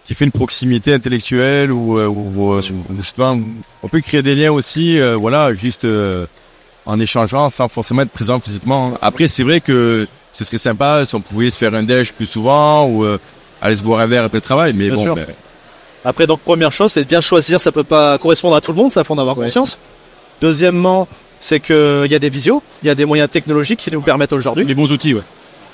qui 0.05 0.15
fait 0.15 0.25
une 0.25 0.33
proximité 0.33 0.93
intellectuelle 0.93 1.71
ou, 1.71 1.97
euh, 1.99 2.07
ou, 2.09 2.53
euh, 2.55 2.61
ou 2.91 2.97
justement, 2.97 3.39
on 3.85 3.89
peut 3.89 4.01
créer 4.01 4.23
des 4.23 4.35
liens 4.35 4.51
aussi, 4.51 5.01
euh, 5.01 5.17
voilà, 5.17 5.55
juste 5.55 5.85
euh, 5.85 6.27
en 6.87 6.99
échangeant 6.99 7.49
sans 7.51 7.69
forcément 7.69 8.03
être 8.03 8.11
présent 8.11 8.41
physiquement. 8.41 8.95
Après, 9.01 9.29
c'est 9.29 9.45
vrai 9.45 9.61
que 9.61 10.09
ce 10.33 10.45
serait 10.45 10.59
sympa 10.59 11.05
si 11.07 11.15
on 11.15 11.21
pouvait 11.21 11.51
se 11.51 11.59
faire 11.59 11.73
un 11.75 11.85
déj 11.85 12.13
plus 12.15 12.27
souvent 12.27 12.85
ou 12.87 13.05
euh, 13.05 13.19
aller 13.61 13.77
se 13.77 13.83
boire 13.85 14.01
un 14.01 14.07
verre 14.07 14.25
après 14.25 14.39
le 14.39 14.43
travail, 14.43 14.73
mais 14.75 14.87
Bien 14.87 14.97
bon, 14.97 15.03
sûr. 15.05 15.15
ben, 15.15 15.27
Après, 16.05 16.27
donc, 16.27 16.41
première 16.41 16.73
chose, 16.73 16.91
c'est 16.91 17.05
de 17.05 17.09
bien 17.09 17.21
choisir. 17.21 17.61
Ça 17.61 17.71
peut 17.71 17.85
pas 17.85 18.19
correspondre 18.19 18.57
à 18.57 18.61
tout 18.61 18.73
le 18.73 18.79
monde, 18.79 18.91
ça 18.91 19.05
faut 19.05 19.15
en 19.15 19.19
avoir 19.19 19.37
conscience. 19.37 19.79
Deuxièmement, 20.41 21.07
c'est 21.39 21.61
qu'il 21.61 22.09
y 22.11 22.15
a 22.15 22.19
des 22.19 22.29
visios, 22.31 22.61
il 22.83 22.89
y 22.89 22.91
a 22.91 22.97
des 22.97 23.05
moyens 23.05 23.31
technologiques 23.31 23.79
qui 23.79 23.93
nous 23.93 24.01
permettent 24.03 24.33
aujourd'hui. 24.33 24.65
Les 24.65 24.75
bons 24.75 24.91
outils, 24.91 25.15
ouais. 25.15 25.23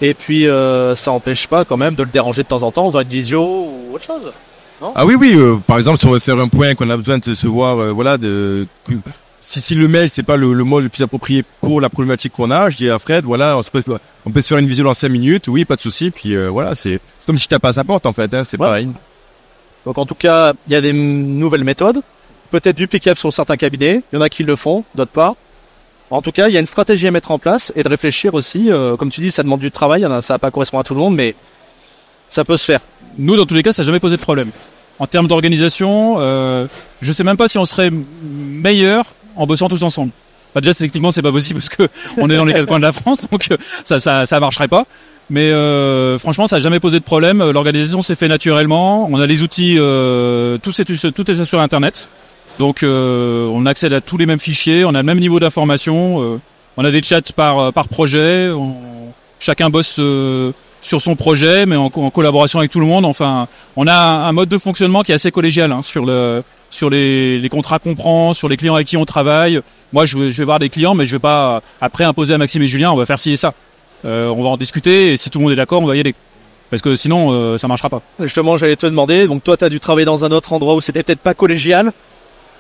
Et 0.01 0.15
puis, 0.15 0.47
euh, 0.47 0.95
ça 0.95 1.11
empêche 1.13 1.49
pas 1.49 1.65
quand 1.65 1.77
même 1.77 1.95
de 1.95 2.03
le 2.05 2.09
déranger 2.11 2.43
de 2.45 2.49
temps 2.49 2.63
en 2.63 2.71
temps 2.71 2.87
en 2.87 2.91
faisant 2.93 3.01
une 3.01 3.09
visio 3.09 3.43
ou 3.43 3.95
autre 3.95 4.05
chose. 4.05 4.31
Ah 4.95 5.05
oui, 5.05 5.17
oui. 5.19 5.33
euh, 5.35 5.57
par 5.67 5.77
exemple, 5.79 5.99
si 5.99 6.07
on 6.07 6.13
veut 6.13 6.21
faire 6.21 6.39
un 6.39 6.47
point, 6.47 6.75
qu'on 6.77 6.89
a 6.89 6.97
besoin 6.97 7.19
de 7.19 7.35
se 7.35 7.47
voir, 7.49 7.79
euh, 7.79 7.91
voilà, 7.91 8.17
de 8.17 8.67
que- 8.87 8.95
si, 9.41 9.61
si 9.61 9.75
le 9.75 9.89
mail 9.89 10.09
c'est 10.09 10.23
pas 10.23 10.37
le, 10.37 10.53
le 10.53 10.63
mot 10.65 10.79
le 10.81 10.89
plus 10.89 11.03
approprié 11.03 11.43
pour 11.61 11.81
la 11.81 11.89
problématique 11.89 12.33
qu'on 12.33 12.51
a, 12.53 12.71
je 12.71 12.77
dis 12.77 12.89
à 12.91 12.99
Fred, 13.01 13.25
voilà, 13.25 13.57
on, 13.59 13.63
se 13.63 13.71
peut, 13.71 13.83
on 14.25 14.31
peut 14.31 14.41
se 14.43 14.49
faire 14.49 14.59
une 14.59 14.69
visio 14.69 14.85
dans 14.85 14.95
5 14.95 15.09
minutes, 15.09 15.49
oui, 15.49 15.65
pas 15.65 15.75
de 15.75 15.81
souci. 15.81 16.11
Puis 16.13 16.37
euh, 16.37 16.49
voilà, 16.49 16.75
c'est 16.77 17.01
comme 17.27 17.37
si 17.37 17.45
je 17.45 17.49
tape 17.49 17.65
à 17.65 17.73
sa 17.73 17.83
porte 17.83 18.07
en 18.07 18.13
fait, 18.13 18.33
hein, 18.35 18.45
c'est 18.45 18.57
Ouais. 18.61 18.67
pareil. 18.67 18.89
Donc, 19.87 19.97
en 19.99 20.07
tout 20.07 20.15
cas, 20.15 20.53
il 20.69 20.73
y 20.73 20.77
a 20.77 20.81
des 20.81 20.93
nouvelles 20.93 21.65
méthodes, 21.65 22.01
peut-être 22.51 22.77
duplicables 22.77 23.17
sur 23.19 23.33
certains 23.33 23.57
cabinets. 23.57 24.03
Il 24.13 24.17
y 24.17 24.19
en 24.19 24.23
a 24.23 24.29
qui 24.29 24.43
le 24.45 24.55
font, 24.55 24.85
d'autres 24.95 25.11
pas. 25.13 25.35
En 26.11 26.23
tout 26.23 26.33
cas, 26.33 26.49
il 26.49 26.55
y 26.55 26.57
a 26.57 26.61
une 26.61 26.67
stratégie 26.67 27.07
à 27.07 27.11
mettre 27.11 27.31
en 27.31 27.39
place 27.39 27.73
et 27.77 27.83
de 27.83 27.89
réfléchir 27.89 28.33
aussi. 28.35 28.71
euh, 28.71 28.97
comme 28.97 29.11
tu 29.11 29.21
dis, 29.21 29.31
ça 29.31 29.43
demande 29.43 29.61
du 29.61 29.71
travail. 29.71 30.05
a- 30.05 30.21
Ça 30.23 30.35
va 30.35 30.39
pas 30.39 30.51
correspondre 30.51 30.81
à 30.81 30.85
tout 30.85 30.95
le 30.95 31.01
monde, 31.01 31.15
mais 31.15 31.35
ça 32.29 32.45
peut 32.45 32.57
se 32.57 32.65
faire. 32.65 32.81
Nous, 33.19 33.37
dans 33.37 33.47
tous 33.47 33.55
les 33.55 33.63
cas, 33.63 33.73
ça 33.73 33.83
n'a 33.83 33.87
jamais 33.87 34.01
posé 34.01 34.17
de 34.17 34.23
problème. 34.23 34.51
En 34.99 35.07
termes 35.07 35.29
d'organisation, 35.29 36.17
euh, 36.19 36.67
je 37.03 37.13
sais 37.13 37.25
même 37.25 37.37
pas 37.37 37.47
si 37.49 37.59
on 37.59 37.65
serait 37.65 37.91
meilleur 38.23 39.05
en 39.37 39.47
bossant 39.47 39.69
tous 39.69 39.83
ensemble. 39.83 40.11
Enfin, 40.51 40.61
déjà, 40.61 40.73
c'est- 40.73 40.85
techniquement, 40.85 41.13
c'est 41.13 41.23
pas 41.23 41.31
possible 41.33 41.61
parce 41.61 41.69
que 41.69 41.89
on 42.17 42.29
est 42.31 42.37
dans 42.37 42.45
les 42.47 42.55
quatre 42.55 42.67
coins 42.67 42.79
de 42.79 42.85
la 42.85 42.93
France, 42.93 43.29
donc 43.31 43.47
euh, 43.53 43.57
ça, 43.85 43.99
ça, 44.01 44.25
ça 44.27 44.41
marcherait 44.41 44.69
pas. 44.69 44.87
Mais 45.31 45.51
euh, 45.53 46.17
franchement, 46.19 46.47
ça 46.47 46.57
n'a 46.57 46.61
jamais 46.61 46.81
posé 46.81 46.99
de 46.99 47.05
problème. 47.05 47.51
L'organisation 47.51 48.01
s'est 48.01 48.15
fait 48.15 48.29
naturellement. 48.29 49.07
On 49.13 49.21
a 49.21 49.27
les 49.27 49.43
outils, 49.43 49.77
euh, 49.79 50.57
tout 50.57 50.71
est 51.31 51.45
sur 51.45 51.61
Internet. 51.61 52.09
Donc, 52.59 52.83
euh, 52.83 53.47
on 53.53 53.67
accède 53.67 53.93
à 53.93 54.01
tous 54.01 54.17
les 54.17 54.27
mêmes 54.27 54.41
fichiers, 54.41 54.85
on 54.85 54.95
a 54.95 54.99
le 54.99 55.05
même 55.05 55.21
niveau 55.21 55.39
d'information. 55.39 56.21
euh, 56.23 56.41
on 56.77 56.85
a 56.85 56.91
des 56.91 57.03
chats 57.03 57.21
par 57.35 57.59
euh, 57.59 57.71
par 57.73 57.89
projet. 57.89 58.51
chacun 59.41 59.71
bosse 59.71 60.01
sur 60.81 61.01
son 61.01 61.17
projet, 61.17 61.67
mais 61.67 61.77
en, 61.77 61.91
co- 61.91 62.03
en 62.03 62.11
collaboration 62.11 62.59
avec 62.59 62.71
tout 62.71 62.81
le 62.81 62.87
monde. 62.87 63.05
Enfin, 63.05 63.49
on 63.77 63.87
a 63.87 63.95
un, 63.95 64.33
mode 64.33 64.49
de 64.49 64.59
fonctionnement 64.59 65.03
qui 65.03 65.13
est 65.13 65.15
assez 65.15 65.31
collégial 65.31 65.71
hein, 65.73 65.83
sur 65.83 66.05
le 66.05 66.43
sur 66.71 66.91
les, 66.91 67.49
contrats 67.51 67.79
qu'on 67.79 67.95
prend, 67.95 68.35
sur 68.35 68.49
les 68.49 68.57
clients 68.57 68.75
avec 68.75 68.87
qui 68.87 68.97
on 68.97 69.05
travaille. 69.05 69.61
Moi, 69.93 70.05
je 70.05 70.19
vais, 70.19 70.45
voir 70.45 70.59
des 70.59 70.69
clients, 70.69 70.95
mais 70.95 71.07
je 71.07 71.13
vais 71.13 71.19
pas 71.21 71.63
après 71.81 72.05
imposer 72.05 72.35
à 72.35 72.39
Maxime 72.39 72.63
et 72.63 72.69
Julien, 72.69 72.93
on 72.93 72.97
va 72.97 73.07
faire 73.07 73.19
ci 73.19 73.33
et 73.33 73.37
ça. 73.37 73.55
On 74.05 74.43
va 74.43 74.49
en 74.51 74.57
discuter 74.57 75.13
et 75.13 75.17
si 75.17 75.31
tout 75.31 75.39
le 75.39 75.45
monde 75.45 75.53
est 75.53 75.57
d'accord, 75.57 75.81
on 75.83 75.87
va 75.87 75.97
y 75.97 76.01
aller. 76.01 76.15
Parce 76.71 76.83
que 76.83 76.97
sinon, 76.97 77.31
euh, 77.33 77.57
ça 77.59 77.67
marchera 77.67 77.89
pas. 77.89 78.03
Justement, 78.21 78.59
j'allais 78.59 78.77
te 78.77 78.87
demander, 78.87 79.27
donc 79.27 79.43
toi, 79.43 79.57
tu 79.57 79.65
as 79.65 79.69
dû 79.69 79.81
travailler 79.81 80.05
dans 80.05 80.25
un 80.25 80.31
autre 80.33 80.53
endroit 80.53 80.75
où 80.75 80.81
c'était 80.81 81.03
peut-être 81.03 81.21
pas 81.21 81.35
collégial. 81.35 81.93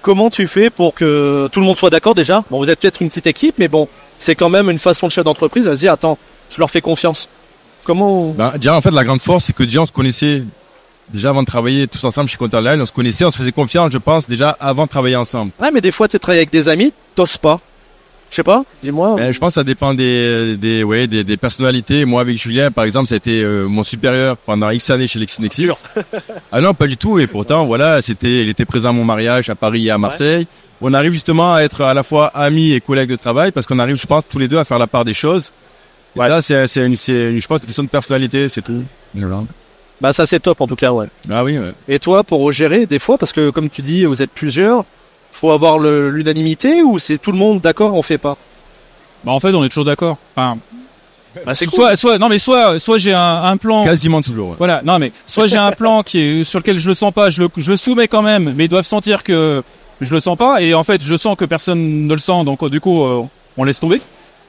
Comment 0.02 0.30
tu 0.30 0.46
fais 0.46 0.70
pour 0.70 0.94
que 0.94 1.48
tout 1.52 1.60
le 1.60 1.66
monde 1.66 1.76
soit 1.76 1.90
d'accord 1.90 2.14
déjà? 2.14 2.44
Bon, 2.50 2.58
vous 2.58 2.70
êtes 2.70 2.80
peut-être 2.80 3.02
une 3.02 3.08
petite 3.08 3.26
équipe, 3.26 3.56
mais 3.58 3.68
bon, 3.68 3.88
c'est 4.18 4.34
quand 4.34 4.48
même 4.48 4.70
une 4.70 4.78
façon 4.78 5.06
de 5.06 5.12
chef 5.12 5.24
d'entreprise 5.24 5.66
à 5.68 5.72
se 5.72 5.78
dire, 5.78 5.92
attends, 5.92 6.18
je 6.50 6.58
leur 6.58 6.70
fais 6.70 6.80
confiance. 6.80 7.28
Comment 7.84 8.28
Ben, 8.30 8.52
déjà, 8.56 8.76
en 8.76 8.80
fait, 8.80 8.90
la 8.90 9.04
grande 9.04 9.20
force, 9.20 9.46
c'est 9.46 9.52
que 9.52 9.62
déjà, 9.64 9.82
on 9.82 9.86
se 9.86 9.92
connaissait 9.92 10.42
déjà 11.12 11.30
avant 11.30 11.42
de 11.42 11.46
travailler 11.46 11.86
tous 11.88 12.04
ensemble 12.04 12.28
chez 12.28 12.36
Contaline. 12.36 12.80
On 12.80 12.86
se 12.86 12.92
connaissait, 12.92 13.24
on 13.24 13.30
se 13.30 13.36
faisait 13.38 13.52
confiance, 13.52 13.92
je 13.92 13.98
pense, 13.98 14.28
déjà 14.28 14.50
avant 14.60 14.84
de 14.84 14.88
travailler 14.88 15.16
ensemble. 15.16 15.52
Ouais, 15.60 15.70
mais 15.70 15.80
des 15.80 15.90
fois, 15.90 16.06
tu 16.08 16.18
travailles 16.18 16.40
avec 16.40 16.50
des 16.52 16.68
amis, 16.68 16.92
t'oses 17.14 17.36
pas. 17.38 17.60
Je 18.30 18.36
sais 18.36 18.42
pas, 18.42 18.62
dis-moi. 18.82 19.16
Ben, 19.16 19.32
je 19.32 19.38
pense 19.38 19.54
que 19.54 19.60
ça 19.60 19.64
dépend 19.64 19.94
des, 19.94 20.56
des, 20.58 20.82
ouais, 20.84 21.06
des, 21.06 21.24
des 21.24 21.36
personnalités. 21.38 22.04
Moi, 22.04 22.20
avec 22.20 22.36
Julien, 22.36 22.70
par 22.70 22.84
exemple, 22.84 23.06
ça 23.08 23.14
a 23.14 23.16
été 23.16 23.42
euh, 23.42 23.66
mon 23.66 23.82
supérieur 23.82 24.36
pendant 24.36 24.68
X 24.70 24.90
années 24.90 25.06
chez 25.06 25.18
LexisNexis. 25.18 25.68
ah 26.52 26.60
non, 26.60 26.74
pas 26.74 26.86
du 26.86 26.96
tout. 26.98 27.18
Et 27.18 27.26
pourtant, 27.26 27.64
voilà, 27.64 28.02
c'était, 28.02 28.42
il 28.42 28.48
était 28.50 28.66
présent 28.66 28.90
à 28.90 28.92
mon 28.92 29.04
mariage 29.04 29.48
à 29.48 29.54
Paris 29.54 29.86
et 29.86 29.90
à 29.90 29.96
Marseille. 29.98 30.46
On 30.80 30.92
arrive 30.94 31.12
justement 31.12 31.54
à 31.54 31.60
être 31.62 31.80
à 31.80 31.94
la 31.94 32.02
fois 32.02 32.26
amis 32.28 32.72
et 32.72 32.80
collègues 32.80 33.10
de 33.10 33.16
travail 33.16 33.50
parce 33.50 33.66
qu'on 33.66 33.78
arrive, 33.78 33.96
je 33.96 34.06
pense, 34.06 34.24
tous 34.28 34.38
les 34.38 34.46
deux 34.46 34.58
à 34.58 34.64
faire 34.64 34.78
la 34.78 34.86
part 34.86 35.04
des 35.06 35.14
choses. 35.14 35.50
Et 36.14 36.20
Ouais. 36.20 36.28
ça, 36.28 36.42
c'est, 36.42 36.66
c'est 36.68 36.84
une, 36.86 36.96
c'est 36.96 37.30
une, 37.30 37.40
je 37.40 37.46
pense, 37.46 37.60
une 37.60 37.66
question 37.66 37.82
de 37.82 37.88
personnalité, 37.88 38.48
c'est 38.48 38.62
tout. 38.62 38.84
Bah, 40.00 40.12
ça, 40.12 40.26
c'est 40.26 40.38
top 40.40 40.60
en 40.60 40.66
tout 40.66 40.76
cas, 40.76 40.92
ouais. 40.92 41.06
Ah 41.30 41.42
oui, 41.44 41.58
ouais. 41.58 41.72
Et 41.88 41.98
toi, 41.98 42.22
pour 42.22 42.52
gérer 42.52 42.86
des 42.86 42.98
fois, 42.98 43.18
parce 43.18 43.32
que 43.32 43.50
comme 43.50 43.68
tu 43.70 43.82
dis, 43.82 44.04
vous 44.04 44.22
êtes 44.22 44.30
plusieurs, 44.30 44.84
faut 45.40 45.50
avoir 45.50 45.78
le- 45.78 46.10
l'unanimité 46.10 46.82
ou 46.82 46.98
c'est 46.98 47.18
tout 47.18 47.32
le 47.32 47.38
monde 47.38 47.60
d'accord, 47.60 47.94
on 47.94 48.02
fait 48.02 48.18
pas? 48.18 48.36
Bah 49.24 49.32
en 49.32 49.40
fait, 49.40 49.54
on 49.54 49.64
est 49.64 49.68
toujours 49.68 49.84
d'accord. 49.84 50.16
Enfin, 50.36 50.58
bah, 51.44 51.54
C'est 51.54 51.68
soit, 51.68 51.94
soit, 51.96 52.18
non 52.18 52.28
mais 52.28 52.38
soit, 52.38 52.78
soit 52.78 52.98
j'ai 52.98 53.12
un, 53.12 53.42
un 53.44 53.56
plan. 53.56 53.84
Quasiment 53.84 54.20
toujours. 54.22 54.50
ouais. 54.50 54.54
Voilà, 54.58 54.80
non 54.84 54.98
mais 54.98 55.12
soit 55.26 55.46
j'ai 55.46 55.56
un 55.56 55.72
plan 55.72 56.02
qui 56.02 56.18
est 56.20 56.44
sur 56.44 56.58
lequel 56.60 56.78
je 56.78 56.88
le 56.88 56.94
sens 56.94 57.12
pas, 57.12 57.30
je 57.30 57.42
le, 57.42 57.48
je 57.56 57.70
le 57.70 57.76
soumets 57.76 58.08
quand 58.08 58.22
même, 58.22 58.52
mais 58.56 58.64
ils 58.64 58.68
doivent 58.68 58.86
sentir 58.86 59.22
que 59.22 59.62
je 60.00 60.12
le 60.14 60.20
sens 60.20 60.36
pas 60.36 60.62
et 60.62 60.74
en 60.74 60.84
fait 60.84 61.02
je 61.02 61.16
sens 61.16 61.36
que 61.36 61.44
personne 61.44 62.06
ne 62.06 62.12
le 62.12 62.18
sent, 62.20 62.44
donc 62.44 62.62
euh, 62.62 62.68
du 62.70 62.80
coup 62.80 63.02
euh, 63.04 63.22
on 63.56 63.64
laisse 63.64 63.80
tomber. 63.80 64.00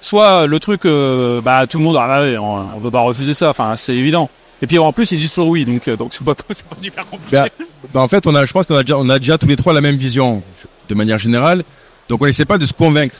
Soit 0.02 0.48
le 0.48 0.60
truc, 0.60 0.86
euh, 0.86 1.42
bah 1.42 1.68
tout 1.68 1.78
le 1.78 1.84
monde, 1.84 1.98
ah 2.00 2.22
ouais, 2.22 2.38
on, 2.38 2.68
on 2.78 2.80
peut 2.80 2.92
pas 2.92 3.02
refuser 3.02 3.34
ça, 3.34 3.50
enfin 3.50 3.76
c'est 3.76 3.96
évident. 3.96 4.30
Et 4.62 4.68
puis 4.68 4.78
en 4.80 4.94
plus 4.94 5.12
ils 5.12 5.18
disent 5.18 5.34
toujours 5.34 5.50
oui, 5.50 5.66
donc 5.66 5.88
euh, 5.88 5.98
donc 5.98 6.14
c'est 6.14 6.24
pas, 6.24 6.34
c'est 6.52 6.66
pas 6.66 6.76
super 6.82 7.06
compliqué. 7.06 7.36
Ben, 7.36 7.48
ben, 7.94 8.00
en 8.02 8.08
fait, 8.08 8.26
on 8.28 8.36
a, 8.36 8.46
je 8.46 8.54
pense 8.54 8.66
qu'on 8.66 8.76
a 8.78 8.84
déjà, 8.84 8.98
on 8.98 9.10
a 9.10 9.20
déjà 9.20 9.38
tous 9.38 9.48
les 9.48 9.56
trois 9.58 9.74
la 9.74 9.82
même 9.82 9.98
vision, 9.98 10.42
de 10.90 10.96
manière 10.96 11.18
générale. 11.18 11.64
Donc, 12.10 12.22
on 12.22 12.26
n'essaie 12.26 12.46
pas 12.46 12.58
de 12.58 12.66
se 12.66 12.74
convaincre. 12.74 13.16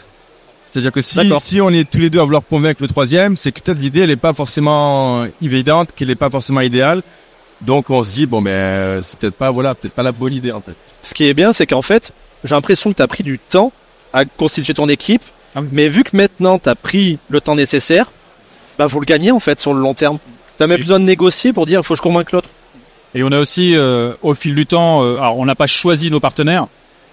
C'est-à-dire 0.66 0.92
que 0.92 1.02
si, 1.02 1.62
on 1.62 1.70
est 1.70 1.90
tous 1.90 1.98
les 2.00 2.10
deux 2.10 2.20
à 2.20 2.24
vouloir 2.24 2.44
convaincre 2.48 2.82
le 2.82 2.88
troisième, 2.88 3.36
c'est 3.38 3.52
que 3.52 3.60
peut-être 3.62 3.80
l'idée, 3.80 4.02
elle 4.02 4.10
n'est 4.10 4.16
pas 4.16 4.34
forcément 4.34 5.26
évidente, 5.42 5.90
qu'elle 5.96 6.10
n'est 6.10 6.16
pas 6.16 6.30
forcément 6.30 6.62
idéale. 6.62 7.02
Donc, 7.62 7.90
on 7.90 8.04
se 8.04 8.12
dit, 8.12 8.26
bon, 8.26 8.42
ben, 8.42 8.52
euh, 8.52 9.02
c'est 9.04 9.18
peut-être 9.18 9.36
pas, 9.36 9.52
voilà, 9.52 9.74
peut-être 9.76 9.94
pas 9.94 10.04
la 10.04 10.12
bonne 10.12 10.34
idée, 10.34 10.52
en 10.52 10.62
fait. 10.62 10.76
Ce 11.02 11.14
qui 11.14 11.26
est 11.26 11.34
bien, 11.34 11.54
c'est 11.54 11.66
qu'en 11.66 11.82
fait, 11.82 12.14
j'ai 12.44 12.54
l'impression 12.56 12.92
que 12.92 12.98
tu 12.98 13.02
as 13.02 13.08
pris 13.08 13.24
du 13.24 13.40
temps 13.40 13.72
à 14.14 14.26
constituer 14.26 14.74
ton 14.74 14.88
équipe, 14.90 15.22
Ah 15.56 15.62
oui. 15.62 15.68
mais 15.72 15.88
vu 15.88 16.04
que 16.04 16.16
maintenant 16.16 16.58
tu 16.60 16.70
as 16.70 16.76
pris 16.76 17.20
le 17.30 17.42
temps 17.42 17.56
nécessaire, 17.56 18.12
bah 18.78 18.86
vous 18.88 19.00
le 19.00 19.06
gagnez 19.06 19.32
en 19.32 19.40
fait 19.40 19.60
sur 19.60 19.74
le 19.74 19.82
long 19.82 19.94
terme. 19.94 20.18
Tu 20.58 20.64
même 20.66 20.72
Oui. 20.78 20.82
besoin 20.82 21.00
de 21.00 21.06
négocier 21.06 21.54
pour 21.54 21.66
dire 21.66 21.80
il 21.82 21.86
faut 21.86 21.94
que 21.94 21.98
je 22.00 22.02
convainque 22.02 22.32
l'autre. 22.32 22.50
Et 23.14 23.24
on 23.24 23.32
a 23.32 23.40
aussi, 23.40 23.76
euh, 23.76 24.14
au 24.22 24.34
fil 24.34 24.56
du 24.56 24.66
temps, 24.66 25.04
euh, 25.04 25.18
alors 25.18 25.38
on 25.38 25.46
n'a 25.46 25.56
pas 25.56 25.68
choisi 25.68 26.10
nos 26.12 26.20
partenaires, 26.20 26.68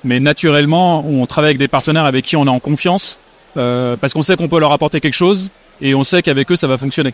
mais 0.06 0.20
naturellement, 0.20 1.04
on 1.06 1.26
travaille 1.26 1.50
avec 1.50 1.58
des 1.58 1.68
partenaires 1.68 2.04
avec 2.06 2.24
qui 2.24 2.36
on 2.36 2.46
est 2.46 2.50
en 2.50 2.60
confiance, 2.60 3.18
euh, 3.56 3.96
parce 4.00 4.12
qu'on 4.14 4.22
sait 4.22 4.36
qu'on 4.36 4.48
peut 4.48 4.60
leur 4.60 4.72
apporter 4.72 5.00
quelque 5.00 5.14
chose, 5.14 5.50
et 5.82 5.94
on 5.94 6.04
sait 6.04 6.22
qu'avec 6.22 6.50
eux, 6.50 6.56
ça 6.56 6.66
va 6.66 6.78
fonctionner. 6.78 7.12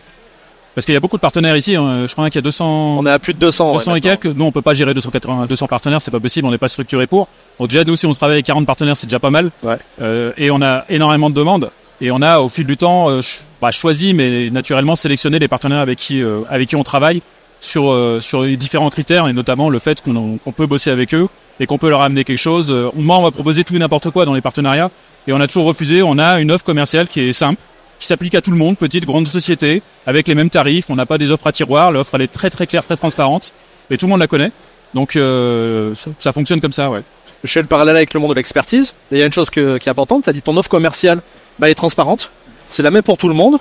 Parce 0.75 0.85
qu'il 0.85 0.93
y 0.93 0.97
a 0.97 0.99
beaucoup 0.99 1.17
de 1.17 1.21
partenaires 1.21 1.55
ici, 1.55 1.75
hein, 1.75 2.05
je 2.07 2.13
crois 2.13 2.29
qu'il 2.29 2.37
y 2.37 2.39
a 2.39 2.41
200, 2.41 2.97
On 2.99 3.05
est 3.05 3.11
à 3.11 3.19
plus 3.19 3.33
de 3.35 3.39
200. 3.39 3.67
ouais, 3.67 3.73
200 3.77 3.95
et 3.95 4.01
quelques. 4.01 4.25
Nous, 4.25 4.43
on 4.45 4.51
peut 4.51 4.63
pas 4.63 4.73
gérer 4.73 4.93
280, 4.95 5.45
200 5.47 5.67
partenaires, 5.67 6.01
c'est 6.01 6.09
pas 6.11 6.19
possible, 6.19 6.47
on 6.47 6.51
n'est 6.51 6.57
pas 6.57 6.67
structuré 6.67 7.05
pour. 7.05 7.27
Donc 7.59 7.69
déjà, 7.69 7.83
nous, 7.83 7.95
si 7.95 8.05
on 8.07 8.13
travaille 8.13 8.35
avec 8.37 8.45
40 8.47 8.65
partenaires, 8.65 8.97
c'est 8.97 9.05
déjà 9.07 9.19
pas 9.19 9.29
mal. 9.29 9.51
Ouais. 9.61 9.77
Euh, 10.01 10.31
et 10.37 10.49
on 10.49 10.61
a 10.61 10.85
énormément 10.89 11.29
de 11.29 11.35
demandes. 11.35 11.69
Et 12.01 12.09
on 12.11 12.21
a, 12.23 12.39
au 12.39 12.49
fil 12.49 12.65
du 12.65 12.75
temps, 12.75 13.09
euh, 13.09 13.21
ch- 13.21 13.41
bah, 13.61 13.69
choisi, 13.71 14.13
mais 14.15 14.49
naturellement 14.49 14.95
sélectionné 14.95 15.37
les 15.37 15.47
partenaires 15.47 15.77
avec 15.79 15.99
qui, 15.99 16.21
euh, 16.23 16.41
avec 16.49 16.69
qui 16.69 16.75
on 16.75 16.83
travaille 16.83 17.21
sur, 17.63 17.91
euh, 17.91 18.19
sur 18.19 18.43
les 18.43 18.57
différents 18.57 18.89
critères, 18.89 19.27
et 19.27 19.33
notamment 19.33 19.69
le 19.69 19.79
fait 19.79 20.01
qu'on 20.01 20.37
peut 20.55 20.65
bosser 20.65 20.91
avec 20.91 21.13
eux 21.13 21.29
et 21.59 21.65
qu'on 21.65 21.77
peut 21.77 21.89
leur 21.89 22.01
amener 22.01 22.25
quelque 22.25 22.37
chose. 22.37 22.69
Euh, 22.69 22.89
moi, 22.93 23.17
on 23.17 23.23
va 23.23 23.31
proposer 23.31 23.63
tout 23.63 23.73
et 23.73 23.79
n'importe 23.79 24.09
quoi 24.09 24.25
dans 24.25 24.33
les 24.33 24.41
partenariats, 24.41 24.91
et 25.27 25.33
on 25.33 25.39
a 25.39 25.47
toujours 25.47 25.65
refusé. 25.65 26.03
On 26.03 26.19
a 26.19 26.41
une 26.41 26.51
offre 26.51 26.65
commerciale 26.65 27.07
qui 27.07 27.21
est 27.21 27.33
simple, 27.33 27.61
qui 27.99 28.07
s'applique 28.07 28.35
à 28.35 28.41
tout 28.41 28.51
le 28.51 28.57
monde, 28.57 28.77
petite, 28.77 29.05
grande 29.05 29.27
société, 29.27 29.81
avec 30.05 30.27
les 30.27 30.35
mêmes 30.35 30.49
tarifs. 30.49 30.89
On 30.89 30.95
n'a 30.95 31.05
pas 31.05 31.17
des 31.17 31.31
offres 31.31 31.47
à 31.47 31.53
tiroir. 31.53 31.93
L'offre, 31.93 32.15
elle 32.15 32.23
est 32.23 32.27
très 32.27 32.49
très 32.49 32.67
claire, 32.67 32.83
très 32.83 32.97
transparente, 32.97 33.53
et 33.89 33.97
tout 33.97 34.07
le 34.07 34.11
monde 34.11 34.19
la 34.19 34.27
connaît. 34.27 34.51
Donc 34.93 35.15
euh, 35.15 35.93
ça, 36.19 36.33
fonctionne 36.33 36.59
comme 36.59 36.73
ça, 36.73 36.89
ouais. 36.89 37.01
Je 37.45 37.51
fais 37.51 37.61
le 37.61 37.67
parallèle 37.67 37.95
avec 37.95 38.13
le 38.13 38.19
monde 38.19 38.31
de 38.31 38.35
l'expertise. 38.35 38.93
Il 39.11 39.17
y 39.17 39.21
a 39.21 39.25
une 39.25 39.31
chose 39.31 39.49
qui 39.49 39.59
est 39.61 39.87
importante, 39.87 40.25
tu 40.25 40.29
as 40.29 40.33
dit 40.33 40.41
ton 40.41 40.55
offre 40.57 40.69
commerciale, 40.69 41.21
bah, 41.59 41.67
elle 41.67 41.71
est 41.71 41.75
transparente. 41.75 42.31
C'est 42.67 42.83
la 42.83 42.91
même 42.91 43.03
pour 43.03 43.17
tout 43.17 43.29
le 43.29 43.33
monde. 43.33 43.59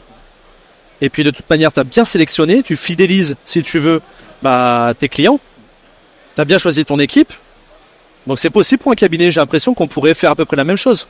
Et 1.02 1.10
puis 1.10 1.24
de 1.24 1.30
toute 1.30 1.50
manière, 1.50 1.72
tu 1.72 1.80
as 1.80 1.84
bien 1.84 2.04
sélectionné, 2.04 2.62
tu 2.62 2.76
fidélises, 2.76 3.34
si 3.44 3.62
tu 3.62 3.80
veux, 3.80 4.00
bah, 4.40 4.94
tes 4.98 5.08
clients. 5.08 5.40
Tu 6.36 6.40
as 6.40 6.44
bien 6.44 6.58
choisi 6.58 6.84
ton 6.84 6.98
équipe. 7.00 7.32
Donc 8.26 8.38
c'est 8.38 8.50
possible 8.50 8.80
pour 8.80 8.92
un 8.92 8.94
cabinet, 8.94 9.32
j'ai 9.32 9.40
l'impression 9.40 9.74
qu'on 9.74 9.88
pourrait 9.88 10.14
faire 10.14 10.30
à 10.30 10.36
peu 10.36 10.44
près 10.44 10.56
la 10.56 10.64
même 10.64 10.76
chose. 10.76 11.08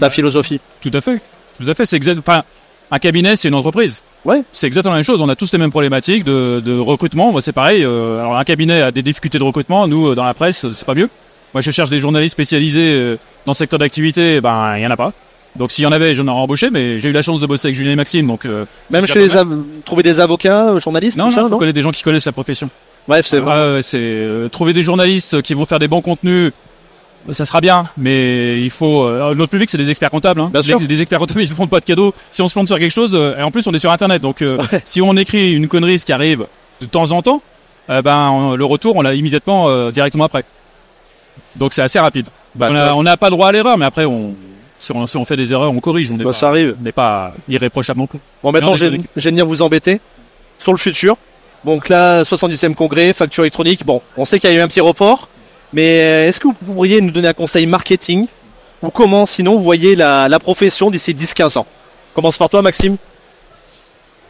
Ta 0.00 0.08
philosophie. 0.08 0.60
Tout 0.80 0.90
à 0.94 1.02
fait. 1.02 1.20
Tout 1.60 1.68
à 1.68 1.74
fait. 1.74 1.84
C'est 1.84 1.96
exact. 1.96 2.18
Enfin, 2.18 2.42
un 2.90 2.98
cabinet, 2.98 3.36
c'est 3.36 3.48
une 3.48 3.54
entreprise. 3.54 4.02
Ouais. 4.24 4.42
C'est 4.50 4.66
exactement 4.66 4.92
la 4.92 4.98
même 4.98 5.04
chose. 5.04 5.20
On 5.20 5.28
a 5.28 5.36
tous 5.36 5.52
les 5.52 5.58
mêmes 5.58 5.70
problématiques 5.70 6.24
de, 6.24 6.62
de 6.64 6.78
recrutement. 6.78 7.32
Moi, 7.32 7.42
c'est 7.42 7.52
pareil. 7.52 7.84
Euh, 7.84 8.20
alors, 8.20 8.38
un 8.38 8.44
cabinet 8.44 8.80
a 8.80 8.90
des 8.90 9.02
difficultés 9.02 9.38
de 9.38 9.44
recrutement. 9.44 9.86
Nous, 9.86 10.08
euh, 10.08 10.14
dans 10.14 10.24
la 10.24 10.32
presse, 10.32 10.70
c'est 10.72 10.86
pas 10.86 10.94
mieux. 10.94 11.10
Moi, 11.52 11.60
je 11.60 11.70
cherche 11.70 11.90
des 11.90 11.98
journalistes 11.98 12.32
spécialisés 12.32 12.94
euh, 12.94 13.18
dans 13.44 13.52
ce 13.52 13.58
secteur 13.58 13.78
d'activité. 13.78 14.40
Ben, 14.40 14.78
il 14.78 14.82
y 14.82 14.86
en 14.86 14.90
a 14.90 14.96
pas. 14.96 15.12
Donc, 15.56 15.70
s'il 15.70 15.84
y 15.84 15.86
en 15.86 15.92
avait, 15.92 16.14
j'en 16.14 16.26
aurais 16.28 16.40
embauché. 16.40 16.70
Mais 16.70 16.98
j'ai 17.00 17.08
eu 17.10 17.12
la 17.12 17.22
chance 17.22 17.40
de 17.40 17.46
bosser 17.46 17.68
avec 17.68 17.74
Julien 17.76 17.92
et 17.92 17.96
Maxime. 17.96 18.26
Donc, 18.26 18.46
euh, 18.46 18.64
Même 18.90 19.06
chez 19.06 19.18
les 19.18 19.36
av- 19.36 19.62
trouver 19.84 20.02
des 20.02 20.18
avocats, 20.20 20.70
euh, 20.70 20.78
journalistes, 20.80 21.16
non, 21.18 21.30
tout 21.30 21.36
non, 21.36 21.42
ça, 21.44 21.48
faut 21.50 21.58
connaître 21.58 21.74
des 21.74 21.82
gens 21.82 21.90
qui 21.90 22.02
connaissent 22.02 22.24
la 22.26 22.32
profession. 22.32 22.70
Bref, 23.08 23.26
c'est 23.26 23.38
vrai. 23.40 23.74
Ouais, 23.76 23.82
c'est 23.82 23.98
euh, 24.00 24.48
trouver 24.48 24.72
des 24.72 24.82
journalistes 24.82 25.42
qui 25.42 25.54
vont 25.54 25.66
faire 25.66 25.78
des 25.78 25.88
bons 25.88 26.00
contenus. 26.00 26.52
Ça 27.30 27.44
sera 27.44 27.60
bien, 27.60 27.86
mais 27.96 28.60
il 28.60 28.70
faut. 28.70 29.04
euh, 29.04 29.34
notre 29.34 29.50
public, 29.50 29.70
c'est 29.70 29.78
des 29.78 29.88
experts 29.90 30.10
comptables. 30.10 30.40
Hein. 30.40 30.50
Bien 30.52 30.60
Des- 30.60 30.66
sûr. 30.66 30.80
Des, 30.80 31.00
experts 31.02 31.18
comptables, 31.20 31.40
ils 31.44 31.50
ne 31.50 31.54
font 31.54 31.66
pas 31.68 31.78
de 31.80 31.84
cadeaux. 31.84 32.12
Si 32.30 32.42
on 32.42 32.48
se 32.48 32.52
plante 32.52 32.66
sur 32.66 32.78
quelque 32.78 32.90
chose, 32.90 33.12
euh, 33.14 33.36
et 33.38 33.42
en 33.42 33.50
plus, 33.52 33.66
on 33.66 33.72
est 33.72 33.78
sur 33.78 33.92
Internet, 33.92 34.20
donc 34.22 34.42
euh, 34.42 34.58
si 34.84 35.00
on 35.02 35.16
écrit 35.16 35.52
une 35.52 35.68
connerie, 35.68 35.98
ce 35.98 36.06
qui 36.06 36.12
arrive 36.12 36.46
de 36.80 36.86
temps 36.86 37.12
en 37.12 37.22
temps, 37.22 37.40
euh, 37.90 38.02
ben 38.02 38.28
on- 38.30 38.56
le 38.56 38.64
retour, 38.64 38.96
on 38.96 39.02
l'a 39.02 39.14
immédiatement 39.14 39.68
euh, 39.68 39.90
directement 39.92 40.24
après. 40.24 40.44
Donc 41.56 41.72
c'est 41.74 41.82
assez 41.82 41.98
rapide. 42.00 42.26
Bah, 42.54 42.70
on 42.96 43.02
n'a 43.02 43.16
pas 43.16 43.30
droit 43.30 43.48
à 43.48 43.52
l'erreur, 43.52 43.78
mais 43.78 43.84
après, 43.84 44.04
on, 44.04 44.34
si, 44.82 44.92
on, 44.92 45.06
si 45.06 45.16
on 45.16 45.24
fait 45.24 45.36
des 45.36 45.52
erreurs, 45.52 45.70
on 45.70 45.80
corrige. 45.80 46.10
On 46.10 46.14
n'est 46.16 46.24
bah, 46.24 46.30
pas, 46.30 46.36
ça 46.36 46.48
arrive. 46.48 46.76
on 46.78 46.82
n'est 46.82 46.92
pas 46.92 47.34
irréprochable 47.48 48.00
non 48.00 48.06
plus. 48.06 48.18
Bon, 48.42 48.50
maintenant, 48.52 48.74
vais 48.74 49.00
venir 49.16 49.46
vous 49.46 49.62
embêter 49.62 50.00
sur 50.58 50.72
le 50.72 50.78
futur. 50.78 51.16
Donc 51.64 51.88
là, 51.88 52.22
70e 52.24 52.74
congrès, 52.74 53.12
facture 53.12 53.44
électronique. 53.44 53.86
Bon, 53.86 54.02
on 54.16 54.24
sait 54.24 54.40
qu'il 54.40 54.50
y 54.50 54.52
a 54.52 54.56
eu 54.56 54.60
un 54.60 54.66
petit 54.66 54.80
report, 54.80 55.28
mais 55.72 56.00
euh, 56.02 56.28
est-ce 56.28 56.40
que 56.40 56.48
vous 56.48 56.54
pourriez 56.74 57.00
nous 57.00 57.12
donner 57.12 57.28
un 57.28 57.32
conseil 57.34 57.66
marketing 57.66 58.26
ou 58.82 58.90
comment, 58.90 59.26
sinon, 59.26 59.56
vous 59.56 59.62
voyez 59.62 59.94
la, 59.94 60.28
la 60.28 60.40
profession 60.40 60.90
d'ici 60.90 61.14
10-15 61.14 61.58
ans? 61.58 61.66
Commence 62.14 62.36
par 62.36 62.48
toi, 62.48 62.62
Maxime. 62.62 62.96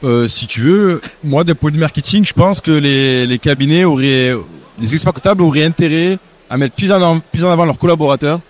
Euh, 0.05 0.29
si 0.29 0.47
tu 0.47 0.61
veux, 0.61 1.01
moi, 1.25 1.45
d'un 1.45 1.55
point 1.55 1.71
de 1.71 1.77
vue 1.77 1.81
marketing, 1.81 2.27
je 2.27 2.35
pense 2.35 2.61
que 2.61 2.71
les, 2.73 3.27
les 3.27 3.39
cabinets 3.39 3.85
auraient, 3.85 4.35
les 4.79 4.93
experts 4.95 5.15
comptables 5.15 5.43
auraient 5.43 5.65
intérêt 5.65 6.19
à 6.51 6.59
mettre 6.59 6.75
plus 6.75 6.93
en, 6.93 6.97
avant- 6.97 7.21
plus 7.21 7.45
en 7.45 7.51
avant 7.51 7.65
leurs 7.65 7.79
collaborateurs 7.79 8.41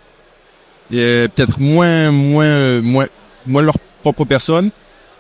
peut-être 0.93 1.59
moins, 1.59 2.11
moins, 2.11 2.45
euh, 2.45 2.83
moins, 2.83 3.07
moins 3.47 3.63
leur 3.63 3.77
propre 4.03 4.25
personne, 4.25 4.71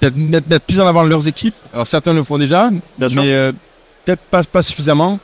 peut-être 0.00 0.16
mettre, 0.16 0.48
mettre 0.48 0.64
plus 0.66 0.80
en 0.80 0.87
avant 0.87 1.02
leurs 1.02 1.26
équipes. 1.26 1.54
Alors 1.72 1.87
certains 1.87 2.12
le 2.14 2.22
font 2.22 2.38
déjà, 2.38 2.70
Bien 2.98 3.08
mais 3.14 3.32
euh, 3.32 3.52
peut-être 4.04 4.20
pas, 4.30 4.42
pas 4.44 4.62
suffisamment. 4.62 5.18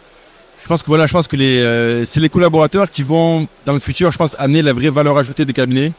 Je 0.62 0.66
pense 0.66 0.82
que 0.82 0.88
voilà, 0.88 1.06
je 1.06 1.12
pense 1.12 1.28
que 1.28 1.36
les, 1.36 1.58
euh, 1.60 2.04
c'est 2.04 2.20
les 2.20 2.28
collaborateurs 2.28 2.90
qui 2.90 3.02
vont 3.02 3.46
dans 3.64 3.72
le 3.72 3.78
futur, 3.78 4.10
je 4.10 4.18
pense, 4.18 4.34
amener 4.38 4.62
la 4.62 4.72
vraie 4.72 4.90
valeur 4.90 5.16
ajoutée 5.16 5.44
des 5.44 5.52
cabinets, 5.52 5.92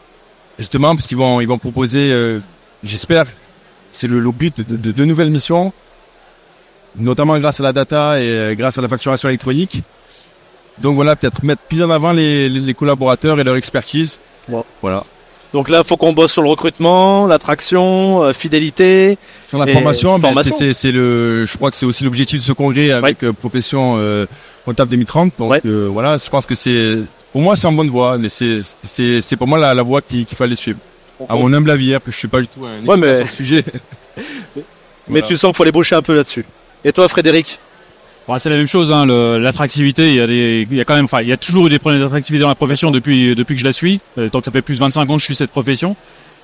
justement 0.58 0.96
parce 0.96 1.08
qu'ils 1.08 1.18
vont, 1.18 1.40
ils 1.42 1.48
vont 1.48 1.58
proposer, 1.58 2.12
euh, 2.12 2.40
j'espère, 2.84 3.26
c'est 3.92 4.08
le, 4.08 4.20
le 4.20 4.32
but 4.32 4.58
de, 4.58 4.76
de, 4.76 4.92
de 4.92 5.06
nouvelles 5.06 5.30
missions, 5.32 5.72
notamment 6.96 7.40
grâce 7.40 7.60
à 7.60 7.64
la 7.64 7.74
data 7.74 8.20
et 8.20 8.28
euh, 8.28 8.56
grâce 8.56 8.78
à 8.78 8.82
la 8.82 8.90
facturation 8.90 9.30
électronique. 9.30 9.82
Donc 10.80 10.96
voilà, 10.96 11.16
peut-être 11.16 11.44
mettre 11.44 11.62
plus 11.64 11.84
en 11.84 11.90
avant 11.90 12.14
les, 12.14 12.50
les, 12.50 12.60
les 12.60 12.74
collaborateurs 12.74 13.40
et 13.40 13.44
leur 13.44 13.56
expertise. 13.56 14.18
Voilà. 14.82 15.04
Donc 15.52 15.68
là, 15.70 15.84
faut 15.84 15.98
qu'on 15.98 16.14
bosse 16.14 16.32
sur 16.32 16.44
le 16.44 16.50
recrutement, 16.50 17.26
l'attraction, 17.26 18.22
euh, 18.22 18.34
fidélité. 18.34 19.18
Sur 19.48 19.58
la 19.58 19.66
formation, 19.66 20.20
ben, 20.20 20.28
formation. 20.34 20.56
c'est- 20.74 20.92
le, 20.92 21.44
je 21.46 21.58
crois 21.58 21.72
que 21.72 21.76
c'est 21.78 21.88
aussi 21.88 22.04
l'objectif 22.04 22.40
de 22.40 22.44
ce 22.44 22.52
congrès 22.52 22.92
avec 22.92 23.24
euh, 23.24 23.34
profession 23.34 23.96
euh, 23.98 24.28
comptable 24.64 24.92
2030. 24.92 25.34
Donc 25.40 25.50
Ouais. 25.52 25.62
euh, 25.66 25.90
voilà, 25.92 26.20
je 26.20 26.30
pense 26.30 26.46
que 26.46 26.54
c'est, 26.54 26.98
pour 27.32 27.42
moi, 27.42 27.56
c'est 27.56 27.66
en 27.66 27.72
bonne 27.72 27.90
voie. 27.90 28.18
Mais 28.20 28.30
c'est, 28.30 28.62
pour 29.38 29.48
moi 29.48 29.58
la, 29.58 29.74
la 29.74 29.82
voie 29.82 30.02
qu'il 30.02 30.26
fallait 30.36 30.56
suivre. 30.56 30.78
À 31.28 31.36
mon 31.36 31.52
humble 31.52 31.72
avis, 31.72 31.96
après, 31.96 32.12
je 32.12 32.18
suis 32.18 32.28
pas 32.28 32.42
du 32.42 32.48
tout 32.48 32.64
un 32.66 32.78
expert 32.78 32.90
Ouais, 32.90 32.98
mais- 32.98 33.16
sur 33.16 33.26
le 33.26 33.32
sujet. 33.32 33.64
Mais 35.12 35.22
Voilà. 35.22 35.26
tu 35.28 35.36
sens 35.38 35.50
qu'il 35.50 35.56
faut 35.56 35.64
les 35.64 35.72
boucher 35.72 35.96
un 35.96 36.04
peu 36.04 36.14
là-dessus. 36.14 36.46
Et 36.86 36.92
toi, 36.92 37.08
Frédéric? 37.08 37.58
Bon, 38.30 38.38
c'est 38.38 38.52
la 38.52 38.58
même 38.58 38.68
chose, 38.68 38.92
hein, 38.92 39.08
l'attractivité. 39.40 40.10
Il 40.10 40.16
y 40.18 40.22
a 40.22 40.28
des, 40.28 40.68
il 40.70 40.78
y 40.78 40.80
a 40.80 40.86
quand 40.86 40.96
même, 40.96 41.06
enfin, 41.06 41.24
il 41.24 41.28
y 41.28 41.32
a 41.32 41.38
toujours 41.38 41.66
eu 41.66 41.70
des 41.72 41.80
problèmes 41.80 42.00
d'attractivité 42.00 42.44
dans 42.44 42.48
la 42.48 42.54
profession 42.54 42.92
depuis 42.92 43.34
depuis 43.34 43.56
que 43.56 43.60
je 43.60 43.66
la 43.66 43.72
suis. 43.74 44.02
Euh, 44.20 44.30
tant 44.30 44.38
que 44.38 44.46
ça 44.46 44.52
fait 44.52 44.62
plus 44.62 44.76
de 44.76 44.80
25 44.82 45.10
ans 45.10 45.16
que 45.16 45.20
je 45.20 45.26
suis 45.26 45.34
cette 45.34 45.50
profession. 45.50 45.96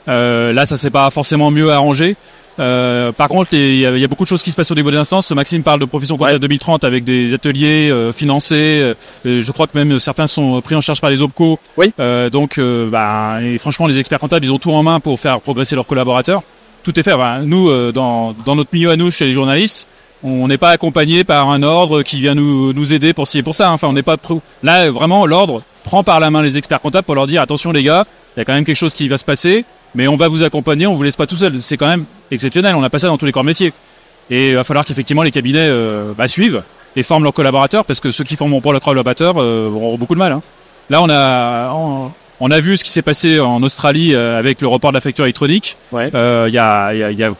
Euh, 0.08 0.52
là, 0.52 0.66
ça 0.66 0.78
s'est 0.78 0.90
pas 0.90 1.08
forcément 1.12 1.52
mieux 1.52 1.70
arrangé. 1.70 2.16
Euh, 2.58 3.12
par 3.12 3.28
contre, 3.28 3.54
il 3.54 3.76
y, 3.76 3.86
a, 3.86 3.92
il 3.92 4.00
y 4.00 4.04
a 4.04 4.08
beaucoup 4.08 4.24
de 4.24 4.28
choses 4.30 4.42
qui 4.42 4.50
se 4.50 4.56
passent 4.56 4.72
au 4.72 4.76
niveau 4.76 4.90
des 4.90 4.98
instances. 4.98 5.30
Maxime 5.30 5.62
parle 5.62 5.80
de 5.80 5.86
profession 5.86 6.18
comptable 6.18 6.40
2030 6.40 6.84
avec 6.86 7.04
des 7.04 7.32
ateliers 7.36 7.92
euh, 7.92 8.12
financés. 8.12 8.56
euh, 8.82 8.96
je 9.24 9.52
crois 9.52 9.68
que 9.68 9.78
même 9.78 10.00
certains 10.00 10.26
sont 10.26 10.60
pris 10.62 10.74
en 10.74 10.82
charge 10.82 11.02
par 11.02 11.12
les 11.12 11.22
OPCO. 11.22 11.60
Oui. 11.78 11.94
Euh, 12.00 12.32
donc, 12.32 12.58
euh, 12.58 12.90
bah, 12.90 13.44
et 13.44 13.60
franchement, 13.60 13.86
les 13.86 14.00
experts 14.00 14.18
comptables, 14.18 14.44
ils 14.44 14.52
ont 14.52 14.58
tout 14.58 14.72
en 14.72 14.82
main 14.82 15.00
pour 15.00 15.20
faire 15.20 15.40
progresser 15.40 15.76
leurs 15.76 15.86
collaborateurs. 15.86 16.42
Tout 16.82 17.00
est 17.00 17.04
fait. 17.04 17.14
Nous, 17.44 17.70
euh, 17.70 17.92
dans, 17.92 18.34
dans 18.44 18.56
notre 18.56 18.72
milieu 18.74 18.90
à 18.90 18.96
nous, 18.96 19.12
chez 19.12 19.26
les 19.26 19.34
journalistes, 19.34 19.88
on 20.26 20.48
n'est 20.48 20.58
pas 20.58 20.72
accompagné 20.72 21.24
par 21.24 21.50
un 21.50 21.62
ordre 21.64 22.02
qui 22.02 22.20
vient 22.20 22.36
nous, 22.36 22.74
nous 22.74 22.94
aider 22.94 23.14
pour 23.14 23.28
ci 23.28 23.38
et 23.38 23.44
pour 23.44 23.56
ça. 23.56 23.70
hein. 23.70 23.74
Enfin, 23.74 23.88
on 23.88 23.94
n'est 23.94 24.04
pas 24.04 24.18
là 24.64 24.90
vraiment 24.90 25.26
l'ordre 25.26 25.62
prend 25.84 26.04
par 26.04 26.20
la 26.20 26.32
main 26.32 26.42
les 26.42 26.58
experts 26.58 26.82
comptables 26.82 27.06
pour 27.06 27.14
leur 27.14 27.28
dire 27.28 27.42
attention 27.44 27.72
les 27.72 27.84
gars, 27.84 28.06
il 28.36 28.40
y 28.40 28.42
a 28.42 28.46
quand 28.46 28.54
même 28.54 28.66
quelque 28.66 28.76
chose 28.76 28.96
qui 28.96 29.08
va 29.08 29.20
se 29.20 29.24
passer, 29.24 29.66
mais 29.94 30.08
on 30.08 30.16
va 30.16 30.28
vous 30.28 30.42
accompagner, 30.42 30.88
on 30.88 30.96
vous 30.96 31.04
laisse 31.04 31.16
pas 31.16 31.28
tout 31.28 31.36
seul. 31.36 31.62
C'est 31.62 31.78
quand 31.78 31.88
même 31.88 32.06
exceptionnel. 32.32 32.74
On 32.76 32.82
n'a 32.82 32.90
pas 32.90 32.98
ça 33.00 33.08
dans 33.08 33.18
tous 33.18 33.26
les 33.28 33.32
corps 33.32 33.44
de 33.44 33.48
métier. 33.48 33.72
Et 34.32 34.50
il 34.50 34.56
va 34.56 34.64
falloir 34.64 34.84
qu'effectivement 34.84 35.22
les 35.22 35.30
cabinets 35.32 35.60
euh, 35.70 36.12
bah, 36.18 36.28
suivent 36.28 36.64
et 36.96 37.04
forment 37.04 37.24
leurs 37.24 37.34
collaborateurs 37.34 37.86
parce 37.86 38.00
que 38.00 38.10
ceux 38.10 38.24
qui 38.24 38.36
forment 38.36 38.60
pour 38.62 38.72
leurs 38.74 38.82
collaborateurs 38.82 39.36
euh, 39.38 39.70
auront 39.70 39.98
beaucoup 39.98 40.16
de 40.16 40.20
mal. 40.20 40.32
hein. 40.32 40.42
Là, 40.90 41.02
on 41.04 41.10
a 41.10 42.12
on 42.40 42.52
a 42.52 42.60
vu 42.60 42.78
ce 42.78 42.84
qui 42.84 42.90
s'est 42.90 43.02
passé 43.02 43.40
en 43.40 43.64
Australie 43.64 44.14
euh, 44.14 44.38
avec 44.40 44.62
le 44.62 44.68
report 44.68 44.92
de 44.92 44.98
la 44.98 45.02
facture 45.02 45.26
électronique. 45.26 45.78
Ouais. 45.92 46.10
Euh, 46.14 46.46
Il 46.48 46.54
y, 46.54 46.58
a, 46.58 46.94
il 46.94 47.00
y, 47.00 47.04
a, 47.04 47.12
il 47.12 47.18
y, 47.20 47.24
a, 47.24 47.32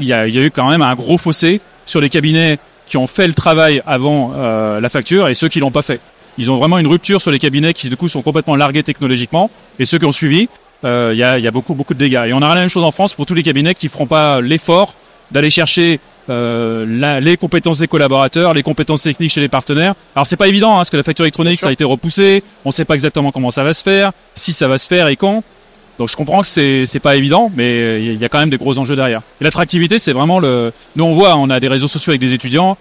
il 0.00 0.06
y, 0.06 0.12
a, 0.12 0.26
il 0.26 0.34
il 0.34 0.44
eu 0.44 0.50
quand 0.50 0.68
même 0.68 0.82
un 0.82 0.94
gros 0.94 1.18
fossé 1.18 1.60
sur 1.84 2.00
les 2.00 2.08
cabinets 2.08 2.58
qui 2.86 2.96
ont 2.96 3.06
fait 3.06 3.26
le 3.26 3.34
travail 3.34 3.82
avant 3.86 4.32
euh, 4.36 4.80
la 4.80 4.88
facture 4.88 5.28
et 5.28 5.34
ceux 5.34 5.48
qui 5.48 5.60
l'ont 5.60 5.70
pas 5.70 5.82
fait. 5.82 6.00
Ils 6.36 6.50
ont 6.50 6.58
vraiment 6.58 6.78
une 6.78 6.86
rupture 6.86 7.22
sur 7.22 7.30
les 7.30 7.38
cabinets 7.38 7.74
qui 7.74 7.88
du 7.88 7.96
coup 7.96 8.08
sont 8.08 8.22
complètement 8.22 8.56
largués 8.56 8.82
technologiquement 8.82 9.50
et 9.78 9.84
ceux 9.84 9.98
qui 9.98 10.04
ont 10.04 10.12
suivi, 10.12 10.48
euh, 10.84 11.10
il 11.12 11.18
y, 11.18 11.22
a, 11.22 11.38
il 11.38 11.44
y 11.44 11.48
a 11.48 11.50
beaucoup 11.50 11.74
beaucoup 11.74 11.94
de 11.94 11.98
dégâts. 11.98 12.24
Et 12.26 12.32
on 12.32 12.38
aura 12.42 12.54
la 12.54 12.60
même 12.60 12.68
chose 12.68 12.84
en 12.84 12.90
France 12.90 13.14
pour 13.14 13.26
tous 13.26 13.34
les 13.34 13.42
cabinets 13.42 13.74
qui 13.74 13.88
feront 13.88 14.06
pas 14.06 14.40
l'effort 14.40 14.94
d'aller 15.30 15.50
chercher 15.50 16.00
euh, 16.30 16.86
la, 16.88 17.20
les 17.20 17.36
compétences 17.36 17.78
des 17.78 17.88
collaborateurs, 17.88 18.54
les 18.54 18.62
compétences 18.62 19.02
techniques 19.02 19.30
chez 19.30 19.40
les 19.40 19.48
partenaires. 19.48 19.94
Alors 20.16 20.26
c'est 20.26 20.36
pas 20.36 20.48
évident 20.48 20.72
hein, 20.72 20.78
parce 20.78 20.90
que 20.90 20.96
la 20.96 21.02
facture 21.02 21.24
électronique 21.24 21.60
ça 21.60 21.68
a 21.68 21.72
été 21.72 21.84
repoussé, 21.84 22.42
on 22.64 22.70
sait 22.70 22.84
pas 22.84 22.94
exactement 22.94 23.30
comment 23.30 23.50
ça 23.50 23.62
va 23.62 23.74
se 23.74 23.82
faire, 23.82 24.12
si 24.34 24.52
ça 24.52 24.68
va 24.68 24.78
se 24.78 24.86
faire 24.86 25.08
et 25.08 25.16
quand. 25.16 25.42
Donc 25.98 26.08
je 26.08 26.16
comprends 26.16 26.40
que 26.40 26.48
c'est 26.48 26.86
c'est 26.86 26.98
pas 26.98 27.14
évident, 27.16 27.52
mais 27.54 28.02
il 28.02 28.20
y 28.20 28.24
a 28.24 28.28
quand 28.28 28.40
même 28.40 28.50
des 28.50 28.58
gros 28.58 28.78
enjeux 28.78 28.96
derrière. 28.96 29.22
Et 29.40 29.44
l'attractivité, 29.44 29.98
c'est 29.98 30.12
vraiment 30.12 30.40
le. 30.40 30.72
Nous 30.96 31.04
on 31.04 31.14
voit, 31.14 31.36
on 31.36 31.50
a 31.50 31.60
des 31.60 31.68
réseaux 31.68 31.88
sociaux 31.88 32.10
avec 32.10 32.20
des 32.20 32.34
étudiants, 32.34 32.76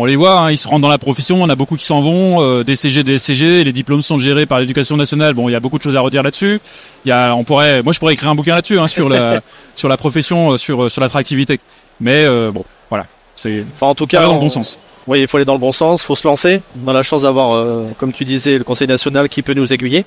on 0.00 0.04
les 0.04 0.16
voit, 0.16 0.38
hein, 0.40 0.50
ils 0.50 0.58
se 0.58 0.66
rendent 0.68 0.82
dans 0.82 0.88
la 0.88 0.98
profession, 0.98 1.42
on 1.42 1.48
a 1.48 1.54
beaucoup 1.56 1.76
qui 1.76 1.84
s'en 1.84 2.00
vont, 2.00 2.42
euh, 2.42 2.64
des 2.64 2.76
CG, 2.76 3.02
des 3.04 3.18
SCG, 3.18 3.64
les 3.64 3.72
diplômes 3.72 4.02
sont 4.02 4.18
gérés 4.18 4.46
par 4.46 4.60
l'éducation 4.60 4.96
nationale. 4.96 5.34
Bon, 5.34 5.48
il 5.48 5.52
y 5.52 5.54
a 5.54 5.60
beaucoup 5.60 5.78
de 5.78 5.82
choses 5.82 5.96
à 5.96 6.00
redire 6.00 6.22
là-dessus. 6.22 6.60
Il 7.04 7.08
y 7.08 7.12
a, 7.12 7.34
on 7.34 7.44
pourrait, 7.44 7.82
moi 7.82 7.92
je 7.92 7.98
pourrais 7.98 8.14
écrire 8.14 8.30
un 8.30 8.34
bouquin 8.34 8.54
là-dessus, 8.54 8.78
hein, 8.78 8.88
sur 8.88 9.08
la 9.08 9.40
sur 9.76 9.88
la 9.88 9.96
profession, 9.96 10.52
euh, 10.52 10.56
sur 10.56 10.90
sur 10.90 11.00
l'attractivité. 11.00 11.58
Mais 12.00 12.24
euh, 12.24 12.50
bon, 12.52 12.64
voilà, 12.90 13.06
c'est 13.36 13.64
Enfin, 13.74 13.86
en 13.88 13.94
tout 13.94 14.06
cas, 14.06 14.22
dans 14.22 14.32
le 14.32 14.38
on- 14.38 14.40
bon 14.40 14.48
sens. 14.48 14.78
Oui, 15.06 15.20
il 15.20 15.26
faut 15.26 15.38
aller 15.38 15.46
dans 15.46 15.54
le 15.54 15.58
bon 15.58 15.72
sens, 15.72 16.02
faut 16.02 16.14
se 16.14 16.28
lancer. 16.28 16.60
On 16.84 16.88
a 16.88 16.92
la 16.92 17.02
chance 17.02 17.22
d'avoir, 17.22 17.54
euh, 17.56 17.86
comme 17.98 18.12
tu 18.12 18.24
disais, 18.26 18.58
le 18.58 18.64
Conseil 18.64 18.86
national 18.86 19.28
qui 19.30 19.40
peut 19.40 19.54
nous 19.54 19.72
aiguiller. 19.72 20.04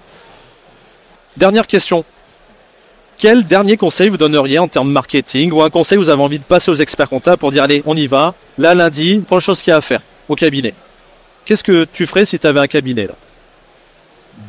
Dernière 1.37 1.65
question. 1.67 2.03
Quel 3.21 3.43
dernier 3.45 3.77
conseil 3.77 4.09
vous 4.09 4.17
donneriez 4.17 4.57
en 4.57 4.67
termes 4.67 4.91
marketing 4.91 5.51
ou 5.51 5.61
un 5.61 5.69
conseil 5.69 5.99
vous 5.99 6.09
avez 6.09 6.23
envie 6.23 6.39
de 6.39 6.43
passer 6.43 6.71
aux 6.71 6.75
experts 6.75 7.07
comptables 7.07 7.37
pour 7.37 7.51
dire 7.51 7.61
allez, 7.61 7.83
on 7.85 7.95
y 7.95 8.07
va, 8.07 8.33
là 8.57 8.73
lundi, 8.73 9.19
première 9.19 9.41
chose 9.43 9.61
qu'il 9.61 9.69
y 9.69 9.73
a 9.75 9.77
à 9.77 9.81
faire 9.81 10.01
au 10.27 10.33
cabinet 10.33 10.73
Qu'est-ce 11.45 11.63
que 11.63 11.85
tu 11.93 12.07
ferais 12.07 12.25
si 12.25 12.39
tu 12.39 12.47
avais 12.47 12.59
un 12.59 12.65
cabinet 12.65 13.05
là? 13.05 13.13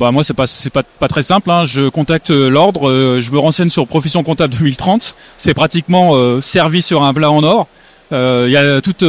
Bah 0.00 0.10
moi 0.10 0.24
c'est 0.24 0.32
pas 0.32 0.46
c'est 0.46 0.72
pas 0.72 0.84
pas 0.84 1.08
très 1.08 1.22
simple. 1.22 1.50
Hein. 1.50 1.66
Je 1.66 1.90
contacte 1.90 2.30
euh, 2.30 2.48
l'ordre, 2.48 2.88
euh, 2.88 3.20
je 3.20 3.30
me 3.30 3.38
renseigne 3.38 3.68
sur 3.68 3.86
Profession 3.86 4.22
Comptable 4.22 4.54
2030. 4.54 5.16
C'est 5.36 5.52
pratiquement 5.52 6.12
euh, 6.14 6.40
servi 6.40 6.80
sur 6.80 7.02
un 7.02 7.12
plat 7.12 7.30
en 7.30 7.44
or. 7.44 7.68
Il 8.10 8.50
y 8.50 8.56
a 8.56 8.80
toute 8.80 9.02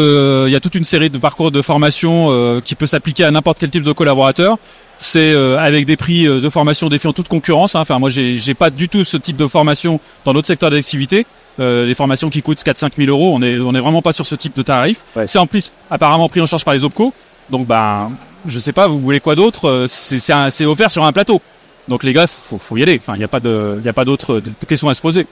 une 0.75 0.83
série 0.83 1.09
de 1.09 1.17
parcours 1.17 1.51
de 1.51 1.61
formation 1.61 2.61
qui 2.63 2.75
peut 2.75 2.85
s'appliquer 2.85 3.25
à 3.25 3.31
n'importe 3.31 3.59
quel 3.59 3.69
type 3.69 3.83
de 3.83 3.91
collaborateur. 3.91 4.57
C'est 5.03 5.33
euh, 5.33 5.57
avec 5.59 5.85
des 5.85 5.97
prix 5.97 6.25
euh, 6.27 6.39
de 6.39 6.49
formation 6.49 6.87
défiant 6.87 7.11
toute 7.11 7.27
concurrence. 7.27 7.75
hein. 7.75 7.81
Enfin 7.81 7.99
moi 7.99 8.09
j'ai 8.09 8.37
j'ai 8.37 8.53
pas 8.53 8.69
du 8.69 8.87
tout 8.87 9.03
ce 9.03 9.17
type 9.17 9.35
de 9.35 9.47
formation 9.47 9.99
dans 10.23 10.33
notre 10.33 10.47
secteur 10.47 10.69
d'activité. 10.71 11.25
Euh, 11.59 11.85
les 11.85 11.93
formations 11.93 12.29
qui 12.29 12.41
coûtent 12.41 12.59
4-5 12.59 12.91
000 12.97 13.09
euros, 13.09 13.33
on 13.35 13.41
est 13.41 13.59
on 13.59 13.75
est 13.75 13.79
vraiment 13.81 14.01
pas 14.01 14.13
sur 14.13 14.25
ce 14.25 14.35
type 14.35 14.55
de 14.55 14.61
tarif. 14.61 15.01
Ouais. 15.15 15.27
C'est 15.27 15.39
en 15.39 15.45
plus 15.45 15.71
apparemment 15.91 16.29
pris 16.29 16.39
en 16.41 16.45
charge 16.45 16.63
par 16.63 16.73
les 16.73 16.83
OPCO. 16.85 17.13
Donc 17.49 17.67
ben 17.67 18.11
je 18.47 18.59
sais 18.59 18.71
pas, 18.71 18.87
vous 18.87 18.99
voulez 18.99 19.19
quoi 19.19 19.35
d'autre 19.35 19.85
C'est 19.87 20.19
c'est 20.19 20.33
un- 20.33 20.49
c'est 20.49 20.65
offert 20.65 20.89
sur 20.89 21.03
un 21.03 21.11
plateau. 21.11 21.41
Donc 21.89 22.03
les 22.05 22.13
gars, 22.13 22.25
faut, 22.27 22.57
faut 22.57 22.77
y 22.77 22.83
aller. 22.83 22.97
Enfin, 22.97 23.15
il 23.15 23.19
n'y 23.19 23.25
a 23.25 23.27
pas 23.27 23.41
de, 23.41 23.75
il 23.79 23.85
y 23.85 23.89
a 23.89 23.93
pas 23.93 24.05
d'autres 24.05 24.41
questions 24.69 24.87
à 24.87 24.93
se 24.93 25.01
poser. 25.01 25.27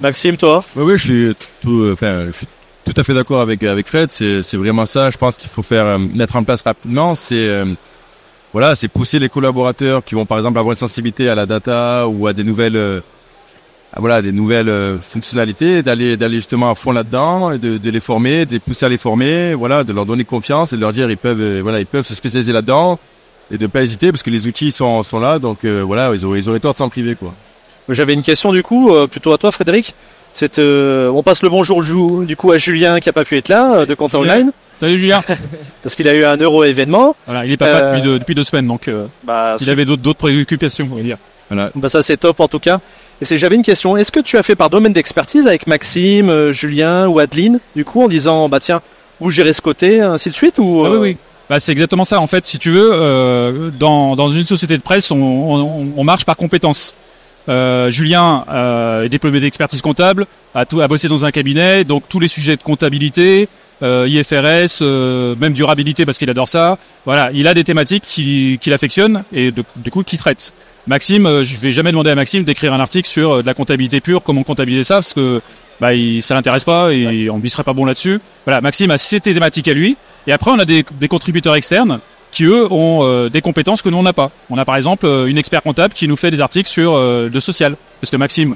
Maxime, 0.00 0.36
toi? 0.38 0.64
Oui, 0.76 0.82
oui, 0.84 0.98
je 0.98 1.02
suis 1.04 1.34
tout, 1.62 1.90
enfin, 1.92 2.26
je 2.26 2.32
suis 2.32 2.46
tout 2.86 2.94
à 2.96 3.04
fait 3.04 3.12
d'accord 3.14 3.40
avec 3.42 3.62
avec 3.62 3.86
Fred. 3.86 4.10
C'est 4.10 4.42
c'est 4.42 4.56
vraiment 4.56 4.86
ça. 4.86 5.10
Je 5.10 5.18
pense 5.18 5.36
qu'il 5.36 5.50
faut 5.50 5.62
faire 5.62 5.98
mettre 5.98 6.36
en 6.36 6.42
place 6.42 6.62
rapidement. 6.62 7.14
C'est 7.14 7.34
euh, 7.48 7.66
voilà, 8.54 8.74
c'est 8.74 8.88
pousser 8.88 9.18
les 9.18 9.28
collaborateurs 9.28 10.02
qui 10.02 10.14
vont 10.14 10.24
par 10.24 10.38
exemple 10.38 10.58
avoir 10.58 10.72
une 10.72 10.78
sensibilité 10.78 11.28
à 11.28 11.34
la 11.34 11.44
data 11.44 12.08
ou 12.08 12.26
à 12.26 12.32
des 12.32 12.44
nouvelles 12.44 12.76
euh, 12.76 13.00
à, 13.92 14.00
voilà 14.00 14.22
des 14.22 14.32
nouvelles 14.32 14.68
euh, 14.70 14.98
fonctionnalités, 15.00 15.82
d'aller 15.82 16.16
d'aller 16.16 16.36
justement 16.36 16.70
à 16.70 16.74
fond 16.74 16.92
là-dedans, 16.92 17.50
et 17.52 17.58
de, 17.58 17.76
de 17.78 17.90
les 17.90 18.00
former, 18.00 18.46
de 18.46 18.52
les 18.52 18.58
pousser 18.60 18.86
à 18.86 18.88
les 18.88 18.96
former, 18.96 19.54
voilà, 19.54 19.84
de 19.84 19.92
leur 19.92 20.06
donner 20.06 20.24
confiance 20.24 20.72
et 20.72 20.76
de 20.76 20.80
leur 20.80 20.92
dire 20.92 21.10
ils 21.10 21.16
peuvent 21.18 21.40
euh, 21.40 21.60
voilà 21.62 21.80
ils 21.80 21.86
peuvent 21.86 22.06
se 22.06 22.14
spécialiser 22.14 22.52
là-dedans 22.52 22.98
et 23.50 23.58
de 23.58 23.66
pas 23.66 23.82
hésiter 23.82 24.10
parce 24.10 24.22
que 24.22 24.30
les 24.30 24.46
outils 24.46 24.70
sont 24.72 25.02
sont 25.02 25.20
là. 25.20 25.38
Donc 25.38 25.64
euh, 25.64 25.82
voilà, 25.84 26.12
ils 26.14 26.24
auraient 26.24 26.38
ils 26.38 26.48
auraient 26.48 26.60
tort 26.60 26.72
de 26.72 26.78
s'en 26.78 26.88
priver 26.88 27.14
quoi. 27.16 27.34
J'avais 27.90 28.14
une 28.14 28.22
question 28.22 28.52
du 28.52 28.62
coup, 28.62 28.94
euh, 28.94 29.06
plutôt 29.06 29.32
à 29.32 29.38
toi 29.38 29.52
Frédéric. 29.52 29.94
C'est, 30.32 30.58
euh, 30.58 31.08
on 31.10 31.22
passe 31.22 31.42
le 31.44 31.48
bonjour 31.48 31.82
jou- 31.84 32.24
du 32.24 32.34
coup 32.36 32.50
à 32.50 32.58
Julien 32.58 32.98
qui 32.98 33.08
a 33.08 33.12
pas 33.12 33.24
pu 33.24 33.36
être 33.36 33.48
là, 33.48 33.74
euh, 33.80 33.86
de 33.86 33.94
Compte. 33.94 34.14
Online, 34.16 34.50
Salut 34.84 34.98
Julien. 34.98 35.22
parce 35.82 35.94
qu'il 35.94 36.06
a 36.08 36.12
eu 36.14 36.24
un 36.26 36.36
euro 36.36 36.62
événement. 36.62 37.16
voilà, 37.24 37.46
il 37.46 37.52
est 37.52 37.56
papa 37.56 37.72
Euh, 37.72 37.90
depuis, 37.90 38.02
deux, 38.02 38.18
depuis 38.18 38.34
deux 38.34 38.42
semaines, 38.44 38.66
donc 38.66 38.86
euh, 38.86 39.06
Bah, 39.22 39.56
il 39.58 39.70
avait 39.70 39.86
d'autres 39.86 40.12
préoccupations, 40.12 40.86
on 40.92 40.96
va 40.96 41.00
dire. 41.02 41.16
Voilà. 41.48 41.70
Bah 41.74 41.88
ça 41.88 42.02
c'est 42.02 42.18
top 42.18 42.38
en 42.40 42.48
tout 42.48 42.58
cas. 42.58 42.80
Et 43.22 43.38
j'avais 43.38 43.56
une 43.56 43.62
question. 43.62 43.96
Est-ce 43.96 44.12
que 44.12 44.20
tu 44.20 44.36
as 44.36 44.42
fait 44.42 44.56
par 44.56 44.68
domaine 44.68 44.92
d'expertise 44.92 45.46
avec 45.46 45.66
Maxime, 45.66 46.28
euh, 46.28 46.52
Julien 46.52 47.06
ou 47.06 47.18
Adeline 47.18 47.60
du 47.74 47.86
coup 47.86 48.02
en 48.02 48.08
disant 48.08 48.50
bah 48.50 48.60
tiens 48.60 48.82
vous 49.20 49.30
gérez 49.30 49.54
ce 49.54 49.62
côté 49.62 50.02
ainsi 50.02 50.28
de 50.28 50.34
suite 50.34 50.58
ou 50.58 50.82
Ah 50.84 50.90
euh, 50.90 50.98
oui, 50.98 50.98
oui. 50.98 51.16
Bah, 51.48 51.60
c'est 51.60 51.72
exactement 51.72 52.04
ça. 52.04 52.20
En 52.20 52.26
fait, 52.26 52.44
si 52.44 52.58
tu 52.58 52.70
veux, 52.70 53.70
dans, 53.78 54.16
dans 54.16 54.30
une 54.30 54.44
société 54.44 54.76
de 54.76 54.82
presse, 54.82 55.10
on, 55.10 55.16
on, 55.16 55.92
on 55.96 56.04
marche 56.04 56.26
par 56.26 56.36
compétences. 56.36 56.94
Euh, 57.48 57.90
Julien 57.90 58.44
euh, 58.50 59.02
est 59.02 59.08
diplômé 59.08 59.38
d'expertise 59.40 59.82
comptable, 59.82 60.26
a, 60.54 60.64
tout, 60.64 60.80
a 60.80 60.88
bossé 60.88 61.08
dans 61.08 61.24
un 61.26 61.30
cabinet, 61.30 61.84
donc 61.84 62.04
tous 62.08 62.18
les 62.18 62.28
sujets 62.28 62.56
de 62.56 62.62
comptabilité, 62.62 63.48
euh, 63.84 64.08
IFRS, 64.08 64.78
euh, 64.82 65.34
même 65.38 65.52
durabilité 65.52 66.04
parce 66.06 66.18
qu'il 66.18 66.30
adore 66.30 66.48
ça. 66.48 66.78
Voilà, 67.04 67.30
il 67.32 67.46
a 67.46 67.54
des 67.54 67.62
thématiques 67.64 68.02
qu'il 68.04 68.58
qu'il 68.58 68.72
affectionne 68.72 69.24
et 69.32 69.52
de- 69.52 69.62
du 69.76 69.90
coup 69.90 70.02
qu'il 70.02 70.18
traite. 70.18 70.52
Maxime, 70.86 71.26
euh, 71.26 71.44
je 71.44 71.56
vais 71.56 71.70
jamais 71.70 71.90
demander 71.92 72.10
à 72.10 72.14
Maxime 72.14 72.44
d'écrire 72.44 72.72
un 72.72 72.80
article 72.80 73.08
sur 73.08 73.32
euh, 73.36 73.42
de 73.42 73.46
la 73.46 73.54
comptabilité 73.54 74.00
pure, 74.00 74.22
comment 74.22 74.42
comptabiliser 74.42 74.84
ça, 74.84 74.94
parce 74.96 75.14
que 75.14 75.40
bah, 75.80 75.94
il, 75.94 76.22
ça 76.22 76.34
l'intéresse 76.34 76.64
pas 76.64 76.92
et 76.92 77.28
on 77.30 77.38
lui 77.38 77.50
serait 77.50 77.64
pas 77.64 77.72
bon 77.72 77.84
là-dessus. 77.84 78.18
Voilà, 78.46 78.60
Maxime 78.60 78.90
a 78.90 78.98
ses 78.98 79.20
thématiques 79.20 79.68
à 79.68 79.74
lui. 79.74 79.96
Et 80.26 80.32
après, 80.32 80.50
on 80.50 80.58
a 80.58 80.64
des, 80.64 80.84
des 81.00 81.08
contributeurs 81.08 81.54
externes 81.56 82.00
qui, 82.30 82.44
eux, 82.44 82.66
ont 82.72 83.00
euh, 83.02 83.28
des 83.28 83.40
compétences 83.40 83.82
que 83.82 83.88
nous, 83.88 83.96
on 83.98 84.02
n'a 84.02 84.12
pas. 84.12 84.30
On 84.50 84.58
a 84.58 84.64
par 84.64 84.76
exemple 84.76 85.06
euh, 85.06 85.26
une 85.26 85.38
expert 85.38 85.62
comptable 85.62 85.94
qui 85.94 86.06
nous 86.08 86.16
fait 86.16 86.30
des 86.30 86.40
articles 86.40 86.68
sur 86.68 86.94
euh, 86.94 87.28
le 87.32 87.40
social. 87.40 87.76
Parce 88.00 88.10
que 88.10 88.16
Maxime 88.16 88.54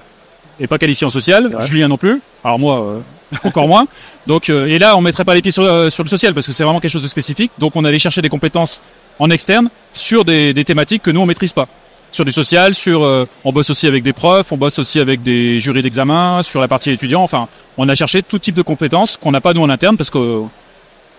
est 0.61 0.67
pas 0.67 0.79
qualifié 0.79 1.07
en 1.07 1.11
social, 1.11 1.47
Ouais. 1.47 1.67
Julien 1.67 1.88
non 1.88 1.97
plus. 1.97 2.21
Alors 2.45 2.59
moi, 2.59 2.81
euh, 2.83 3.01
encore 3.45 3.69
moins. 3.69 3.87
Donc, 4.27 4.51
euh, 4.51 4.67
et 4.67 4.79
là, 4.79 4.97
on 4.97 5.01
mettrait 5.01 5.25
pas 5.25 5.35
les 5.35 5.43
pieds 5.43 5.53
sur, 5.53 5.62
euh, 5.62 5.91
sur 5.91 6.05
le 6.05 6.09
social 6.09 6.35
parce 6.35 6.47
que 6.47 6.53
c'est 6.53 6.64
vraiment 6.64 6.81
quelque 6.81 6.91
chose 6.91 7.03
de 7.03 7.09
spécifique. 7.09 7.53
Donc, 7.59 7.77
on 7.77 7.85
allait 7.85 7.99
chercher 7.99 8.23
des 8.23 8.29
compétences 8.29 8.81
en 9.19 9.31
externe 9.31 9.69
sur 9.93 10.25
des, 10.25 10.55
des 10.55 10.64
thématiques 10.64 11.03
que 11.03 11.11
nous, 11.11 11.21
on 11.21 11.27
maîtrise 11.27 11.53
pas. 11.53 11.67
Sur 12.11 12.25
du 12.25 12.33
social, 12.33 12.75
sur, 12.75 13.05
euh, 13.05 13.27
on 13.45 13.53
bosse 13.53 13.69
aussi 13.69 13.87
avec 13.87 14.03
des 14.03 14.14
profs, 14.14 14.51
on 14.51 14.57
bosse 14.57 14.79
aussi 14.79 14.99
avec 14.99 15.23
des 15.23 15.61
jurys 15.61 15.83
d'examen, 15.83 16.43
sur 16.43 16.61
la 16.61 16.69
partie 16.69 16.91
étudiant. 16.91 17.23
Enfin, 17.23 17.49
on 17.77 17.88
a 17.88 17.95
cherché 17.95 18.23
tout 18.23 18.38
type 18.38 18.55
de 18.55 18.62
compétences 18.62 19.19
qu'on 19.19 19.31
n'a 19.31 19.43
pas 19.43 19.53
nous 19.53 19.61
en 19.61 19.69
interne 19.69 19.97
parce 19.97 20.09
que 20.09 20.43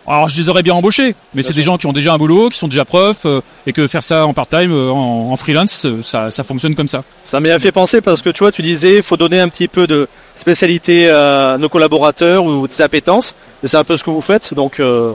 Alors 0.07 0.27
je 0.27 0.41
les 0.41 0.49
aurais 0.49 0.63
bien 0.63 0.73
embauchés, 0.73 1.15
mais 1.35 1.43
c'est 1.43 1.53
des 1.53 1.61
gens 1.61 1.77
qui 1.77 1.85
ont 1.85 1.93
déjà 1.93 2.13
un 2.13 2.17
boulot, 2.17 2.49
qui 2.49 2.57
sont 2.57 2.67
déjà 2.67 2.83
profs, 2.83 3.25
euh, 3.25 3.41
et 3.67 3.73
que 3.73 3.85
faire 3.85 4.03
ça 4.03 4.25
en 4.25 4.33
part-time, 4.33 4.71
euh, 4.71 4.89
en, 4.89 5.31
en 5.31 5.35
freelance, 5.35 5.85
euh, 5.85 6.01
ça, 6.01 6.31
ça 6.31 6.43
fonctionne 6.43 6.73
comme 6.73 6.87
ça. 6.87 7.03
Ça 7.23 7.39
m'a 7.39 7.59
fait 7.59 7.71
penser 7.71 8.01
parce 8.01 8.21
que 8.23 8.31
tu 8.31 8.39
vois, 8.39 8.51
tu 8.51 8.63
disais, 8.63 9.03
faut 9.03 9.17
donner 9.17 9.39
un 9.39 9.49
petit 9.49 9.67
peu 9.67 9.85
de 9.85 10.07
spécialité 10.35 11.09
à 11.09 11.57
nos 11.59 11.69
collaborateurs 11.69 12.43
ou 12.43 12.67
des 12.67 12.81
appétences. 12.81 13.35
Et 13.63 13.67
c'est 13.67 13.77
un 13.77 13.83
peu 13.83 13.97
ce 13.97 14.03
que 14.03 14.09
vous 14.09 14.21
faites. 14.21 14.53
Donc, 14.53 14.79
euh, 14.79 15.13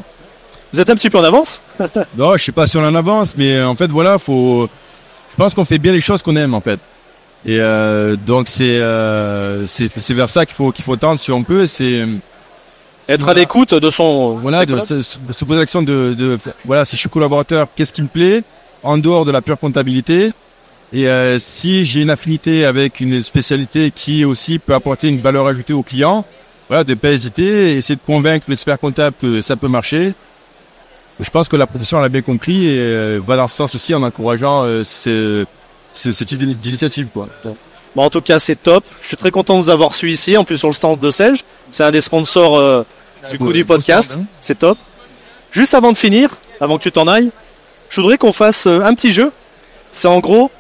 vous 0.73 0.81
êtes 0.81 0.91
un 0.91 0.95
petit 0.95 1.11
peu 1.11 1.19
en 1.19 1.25
avance. 1.25 1.61
Non, 2.17 2.37
je 2.37 2.45
sais 2.45 2.53
pas 2.53 2.67
si 2.67 2.77
on 2.77 2.85
en 2.85 2.95
avance, 2.95 3.37
mais 3.37 3.63
en 3.63 3.75
fait, 3.75 3.91
voilà, 3.91 4.19
faut. 4.19 4.69
Je 5.31 5.37
pense 5.37 5.55
qu'on 5.55 5.65
fait 5.65 5.79
bien 5.79 5.93
les 5.93 6.01
choses 6.01 6.23
qu'on 6.23 6.37
aime, 6.37 6.55
en 6.55 6.61
fait. 6.61 6.79
Et 7.47 7.59
euh, 7.61 8.17
donc 8.17 8.49
euh, 8.61 9.67
c'est 9.67 10.15
vers 10.15 10.31
ça 10.31 10.47
qu'il 10.47 10.55
faut 10.55 10.73
qu'il 10.73 10.85
faut 10.85 10.97
tendre 10.97 11.21
si 11.21 11.31
on 11.31 11.43
peut. 11.43 11.67
C'est 11.67 12.07
Être 13.09 13.29
à 13.29 13.35
l'écoute 13.35 13.75
de 13.75 13.91
son. 13.91 14.39
voilà 14.39 14.65
de, 14.65 14.81
se, 14.81 15.45
poser 15.45 15.61
l'action 15.61 15.83
de, 15.83 16.15
de 16.15 16.39
voilà 16.65 16.85
si 16.85 16.97
je 16.97 17.01
suis 17.01 17.09
collaborateur, 17.11 17.69
qu'est-ce 17.75 17.93
qui 17.93 18.03
me 18.03 18.09
plaît? 18.09 18.43
En 18.83 18.99
dehors 18.99 19.25
de 19.25 19.31
la 19.31 19.43
pure 19.43 19.59
comptabilité. 19.59 20.33
Et 20.93 21.09
euh, 21.09 21.39
si 21.39 21.85
j'ai 21.85 22.03
une 22.03 22.11
affinité 22.11 22.65
avec 22.65 23.01
une 23.01 23.23
spécialité 23.23 23.91
qui 23.91 24.25
aussi 24.25 24.59
peut 24.59 24.75
apporter 24.75 25.09
une 25.09 25.19
valeur 25.19 25.47
ajoutée 25.47 25.73
au 25.73 25.83
client, 25.83 26.25
voilà, 26.69 26.85
de 26.85 26.95
pas 26.95 27.11
hésiter, 27.11 27.73
et 27.73 27.77
essayer 27.79 27.97
de 27.97 28.01
convaincre 28.07 28.47
l'expert 28.49 28.79
comptable 28.79 29.17
que 29.21 29.43
ça 29.43 29.57
peut 29.57 29.69
marcher. 29.69 30.15
Je 31.21 31.31
pense 31.31 31.49
que 31.49 31.57
la 31.57 31.67
profession 31.67 31.99
l'a 32.01 32.09
bien 32.09 32.23
compris 32.23 32.67
et 32.67 32.79
euh, 32.79 33.21
va 33.27 33.37
dans 33.37 33.49
ce 33.49 33.57
sens 33.57 33.75
aussi 33.75 33.95
en 33.95 34.03
encourageant 34.03 34.65
euh, 34.65 34.85
ce, 34.85 35.45
ce, 35.93 36.13
ce 36.13 36.25
type 36.25 36.39
d'initiative. 36.39 37.09
Quoi. 37.13 37.29
Bon, 37.95 38.03
en 38.03 38.11
tout 38.11 38.21
cas, 38.21 38.39
c'est 38.39 38.57
top. 38.57 38.85
Je 39.01 39.07
suis 39.09 39.17
très 39.17 39.31
content 39.31 39.57
de 39.57 39.63
vous 39.63 39.71
avoir 39.71 39.95
su 39.95 40.11
ici, 40.11 40.37
en 40.37 40.45
plus 40.45 40.59
sur 40.59 40.69
le 40.69 40.75
stand 40.75 40.99
de 40.99 41.11
Selge. 41.11 41.45
C'est 41.71 41.85
un 41.85 41.91
des 41.91 42.01
sponsors 42.01 42.57
euh, 42.57 42.83
du 43.31 43.39
coup 43.39 43.53
du 43.53 43.65
podcast. 43.65 44.19
C'est 44.41 44.59
top. 44.59 44.79
Juste 45.53 45.75
avant 45.75 45.93
de 45.93 45.97
finir, 45.97 46.31
avant 46.61 46.79
que 46.79 46.83
tu 46.83 46.93
t'en 46.93 47.07
ailles, 47.07 47.31
je 47.89 48.01
voudrais 48.01 48.19
qu'on 48.19 48.33
fasse 48.33 48.67
euh, 48.67 48.81
un 48.81 48.95
petit 48.95 49.13
jeu. 49.13 49.31
C'est 49.93 50.09
en 50.09 50.19
gros, 50.19 50.51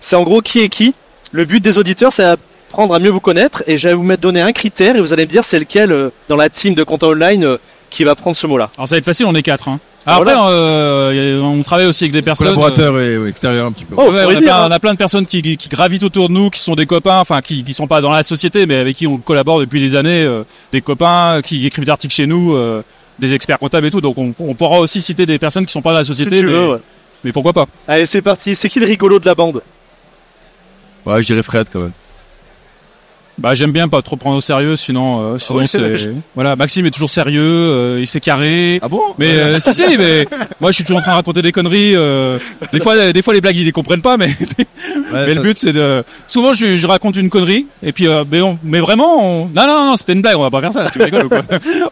c'est 0.00 0.16
en 0.16 0.24
gros 0.24 0.40
qui 0.40 0.60
est 0.60 0.68
qui. 0.68 0.94
Le 1.30 1.44
but 1.44 1.60
des 1.60 1.78
auditeurs, 1.78 2.12
c'est 2.12 2.24
apprendre 2.24 2.94
à 2.94 2.98
mieux 2.98 3.10
vous 3.10 3.20
connaître 3.20 3.62
et 3.68 3.76
je 3.76 3.88
vais 3.88 3.94
vous 3.94 4.02
mettre 4.02 4.22
donner 4.22 4.40
un 4.40 4.52
critère 4.52 4.96
et 4.96 5.00
vous 5.00 5.12
allez 5.12 5.26
me 5.26 5.30
dire 5.30 5.44
c'est 5.44 5.60
lequel 5.60 5.92
euh, 5.92 6.10
dans 6.28 6.34
la 6.36 6.48
team 6.48 6.74
de 6.74 6.82
compta 6.82 7.06
online 7.06 7.44
euh, 7.44 7.58
qui 7.90 8.02
va 8.02 8.16
prendre 8.16 8.34
ce 8.36 8.48
mot-là. 8.48 8.70
Alors 8.76 8.88
ça 8.88 8.96
va 8.96 8.98
être 8.98 9.04
facile, 9.04 9.26
on 9.26 9.34
est 9.36 9.42
quatre. 9.42 9.68
Hein. 9.68 9.78
Alors 10.06 10.22
Voilà. 10.22 10.38
Après, 10.38 10.52
euh, 10.52 11.40
a- 11.40 11.44
on 11.44 11.62
travaille 11.62 11.86
aussi 11.86 12.04
avec 12.04 12.12
des 12.12 12.20
personnes. 12.22 12.48
Collaborateur 12.48 12.98
et 13.00 13.16
ouais, 13.16 13.28
extérieur 13.30 13.66
un 13.66 13.72
petit 13.72 13.84
peu. 13.86 13.94
Oh, 13.96 14.10
Ouais, 14.10 14.22
faut 14.22 14.28
on, 14.28 14.30
le 14.30 14.36
a 14.36 14.40
dire, 14.40 14.42
plein, 14.42 14.62
hein. 14.64 14.66
on 14.68 14.70
a 14.70 14.78
plein 14.80 14.92
de 14.92 14.98
personnes 14.98 15.26
qui, 15.26 15.56
qui 15.56 15.68
gravitent 15.68 16.02
autour 16.02 16.28
de 16.28 16.34
nous, 16.34 16.50
qui 16.50 16.60
sont 16.60 16.74
des 16.74 16.84
copains, 16.86 17.20
enfin 17.20 17.40
qui, 17.40 17.64
qui 17.64 17.72
sont 17.72 17.86
pas 17.86 18.00
dans 18.02 18.10
la 18.10 18.22
société, 18.22 18.66
mais 18.66 18.76
avec 18.76 18.96
qui 18.96 19.06
on 19.06 19.16
collabore 19.16 19.60
depuis 19.60 19.80
des 19.80 19.96
années, 19.96 20.22
euh, 20.24 20.42
des 20.72 20.82
copains 20.82 21.40
qui 21.42 21.64
écrivent 21.66 21.84
des 21.86 21.90
articles 21.90 22.14
chez 22.14 22.26
nous, 22.26 22.54
euh, 22.54 22.82
des 23.18 23.32
experts 23.32 23.58
comptables 23.58 23.86
et 23.86 23.90
tout. 23.90 24.00
Donc 24.02 24.18
on, 24.18 24.34
on 24.38 24.54
pourra 24.54 24.78
aussi 24.80 25.00
citer 25.00 25.24
des 25.24 25.38
personnes 25.38 25.64
qui 25.64 25.72
sont 25.72 25.80
pas 25.82 25.92
dans 25.92 25.98
la 25.98 26.04
Si 26.04 26.08
société, 26.12 26.40
tu 26.40 26.46
mais, 26.46 26.52
veux, 26.52 26.68
ouais. 26.72 26.78
mais 27.24 27.32
pourquoi 27.32 27.52
pas 27.54 27.66
Allez, 27.88 28.04
c'est 28.06 28.20
parti. 28.22 28.54
C'est 28.54 28.68
qui 28.68 28.80
le 28.80 28.86
rigolo 28.86 29.18
de 29.18 29.24
la 29.26 29.34
bande? 29.34 29.62
Ouais, 31.06 31.22
je 31.22 31.26
dirais 31.28 31.42
Fred 31.42 31.66
quand 31.72 31.80
même. 31.80 31.92
Bah 33.36 33.54
j'aime 33.54 33.72
bien 33.72 33.88
pas 33.88 34.00
trop 34.00 34.16
prendre 34.16 34.36
au 34.36 34.40
sérieux, 34.40 34.76
sinon, 34.76 35.34
euh, 35.34 35.38
sinon 35.38 35.58
Ouais, 35.58 35.66
c'est 35.66 35.78
voilà. 36.36 36.54
Maxime 36.54 36.86
est 36.86 36.90
toujours 36.90 37.10
sérieux, 37.10 37.40
euh, 37.42 37.98
il 38.00 38.06
s'est 38.06 38.20
carré. 38.20 38.78
Ah 38.80 38.88
bon? 38.88 39.00
Mais 39.18 39.36
euh, 39.36 39.58
si 39.58 39.72
si, 39.74 39.82
mais 39.98 40.26
moi 40.60 40.70
je 40.70 40.76
suis 40.76 40.84
toujours 40.84 40.98
en 40.98 41.02
train 41.02 41.10
de 41.12 41.16
raconter 41.16 41.42
des 41.42 41.50
conneries. 41.50 41.96
euh, 41.96 42.38
des 42.72 42.78
fois, 42.80 43.12
des 43.12 43.22
fois 43.22 43.34
les 43.34 43.40
blagues 43.40 43.56
ils 43.56 43.64
les 43.64 43.72
comprennent 43.72 44.02
pas, 44.02 44.16
mais 44.16 44.28
mais 45.12 45.34
le 45.34 45.42
but 45.42 45.58
c'est 45.58 45.72
de. 45.72 46.04
Souvent 46.28 46.52
je, 46.54 46.76
je 46.76 46.86
raconte 46.86 47.16
une 47.16 47.28
connerie 47.28 47.66
et 47.82 47.92
puis 47.92 48.06
euh, 48.06 48.24
mais, 48.30 48.40
on- 48.40 48.58
mais 48.62 48.78
vraiment 48.80 49.18
on... 49.24 49.46
non 49.46 49.66
non 49.66 49.86
non 49.86 49.96
c'était 49.96 50.12
une 50.12 50.22
blague 50.22 50.36
on 50.36 50.42
va 50.42 50.50
pas 50.50 50.60
faire 50.60 50.72
ça 50.72 50.88
tu 50.92 51.02
rigoles 51.02 51.26
ou 51.26 51.28
quoi? 51.28 51.40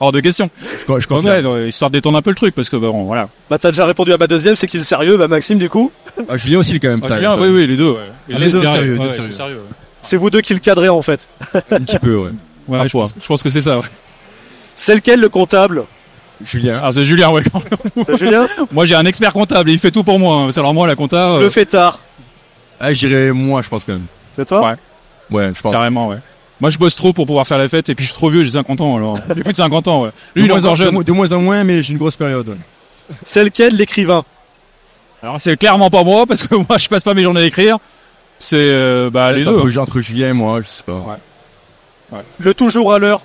Hors 0.00 0.12
de 0.12 0.20
question. 0.20 0.48
je, 0.88 0.94
je. 1.00 1.14
Ouais, 1.14 1.42
non, 1.42 1.66
histoire 1.66 1.90
de 1.90 1.96
détendre 1.96 2.18
un 2.18 2.22
peu 2.22 2.30
le 2.30 2.36
truc 2.36 2.54
parce 2.54 2.68
que 2.70 2.76
bon 2.76 3.04
voilà. 3.04 3.28
Bah, 3.50 3.58
t'as 3.58 3.70
déjà 3.72 3.84
répondu 3.86 4.12
à 4.12 4.16
ma 4.18 4.26
deuxième, 4.28 4.54
c'est 4.56 4.66
qui 4.68 4.76
le 4.78 4.84
sérieux 4.84 5.16
Bah, 5.16 5.28
Maxime, 5.28 5.58
du 5.58 5.68
coup? 5.68 5.90
Ah, 6.28 6.36
Julien 6.36 6.58
aussi 6.60 6.78
quand 6.80 6.88
même. 6.88 7.00
Ah, 7.04 7.08
ça, 7.08 7.14
Julien, 7.16 7.30
ça- 7.34 7.40
oui 7.40 7.48
oui 7.48 7.66
les 7.66 7.76
deux. 7.76 7.90
Ouais. 7.90 7.98
Ah, 8.32 8.38
les 8.38 8.50
deux 8.50 8.60
sérieux, 8.60 8.98
deux 8.98 9.10
sérieux. 9.10 9.60
C'est 10.02 10.16
vous 10.16 10.30
deux 10.30 10.40
qui 10.40 10.52
le 10.54 10.60
cadrez, 10.60 10.88
en 10.88 11.00
fait. 11.02 11.26
Un 11.70 11.80
petit 11.80 11.98
peu, 11.98 12.16
ouais. 12.16 12.30
Ouais, 12.68 12.86
je, 12.88 12.92
pense, 12.92 13.14
je 13.20 13.26
pense 13.26 13.42
que 13.42 13.48
c'est 13.50 13.60
ça. 13.62 13.78
Ouais. 13.78 13.84
C'est 14.74 14.94
lequel 14.94 15.20
le 15.20 15.28
comptable 15.28 15.84
Julien. 16.44 16.78
Alors 16.78 16.92
c'est 16.92 17.04
Julien 17.04 17.30
ouais. 17.30 17.42
C'est 18.06 18.16
Julien 18.16 18.46
moi 18.72 18.84
j'ai 18.84 18.94
un 18.96 19.04
expert 19.06 19.32
comptable 19.32 19.70
et 19.70 19.74
il 19.74 19.78
fait 19.78 19.90
tout 19.92 20.02
pour 20.02 20.18
moi. 20.18 20.36
hein. 20.36 20.48
C'est 20.50 20.58
alors 20.58 20.74
moi 20.74 20.86
la 20.88 20.96
compta. 20.96 21.32
euh, 21.34 21.40
Le 21.40 21.48
fêtard. 21.50 22.00
Ah, 22.80 22.92
je 22.92 23.06
dirais 23.06 23.30
moi, 23.32 23.62
je 23.62 23.68
pense 23.68 23.84
quand 23.84 23.92
même. 23.92 24.06
C'est 24.34 24.44
toi 24.48 24.60
Ouais. 24.60 24.74
Ouais, 25.30 25.52
je 25.54 25.60
pense. 25.60 25.72
Carrément, 25.72 26.08
ouais. 26.08 26.16
Moi, 26.60 26.70
je 26.70 26.78
bosse 26.78 26.94
trop 26.96 27.12
pour 27.12 27.26
pouvoir 27.26 27.46
faire 27.46 27.58
la 27.58 27.68
fête, 27.68 27.88
et 27.88 27.94
puis 27.94 28.04
je 28.04 28.10
suis 28.10 28.16
trop 28.18 28.28
vieux, 28.30 28.42
j'ai 28.44 28.50
50 28.52 28.80
ans, 28.80 28.96
alors. 28.96 29.18
J'ai 29.36 29.42
plus 29.42 29.52
de 29.52 29.56
50 29.56 29.88
ans, 29.88 30.02
ouais. 30.04 30.10
Lui, 30.36 30.42
de, 30.42 30.46
il 30.46 30.50
est 30.50 30.54
moins 30.54 30.60
en, 30.60 30.64
encore 30.72 30.78
de 30.78 30.84
jeune. 30.84 31.02
de 31.02 31.12
moins 31.12 31.32
en 31.32 31.40
moins, 31.40 31.64
mais 31.64 31.82
j'ai 31.82 31.92
une 31.92 31.98
grosse 31.98 32.16
période. 32.16 32.48
ouais. 32.48 32.56
C'est 33.24 33.42
lequel 33.44 33.74
l'écrivain 33.76 34.24
Alors, 35.22 35.40
c'est 35.40 35.56
clairement 35.56 35.90
pas 35.90 36.02
moi, 36.04 36.24
parce 36.26 36.46
que 36.46 36.54
moi, 36.54 36.78
je 36.78 36.88
passe 36.88 37.02
pas 37.02 37.14
mes 37.14 37.22
journées 37.22 37.42
à 37.42 37.44
écrire. 37.46 37.78
C'est, 38.44 38.56
euh, 38.58 39.08
bah, 39.08 39.30
les 39.32 39.44
deux. 39.44 39.56
entre, 39.56 39.78
entre 39.78 40.00
Julien 40.00 40.30
et 40.30 40.32
moi, 40.32 40.60
je 40.62 40.66
sais 40.66 40.82
pas. 40.82 40.94
Ouais. 42.12 42.18
Le 42.40 42.54
toujours 42.54 42.92
à 42.92 42.98
l'heure 42.98 43.20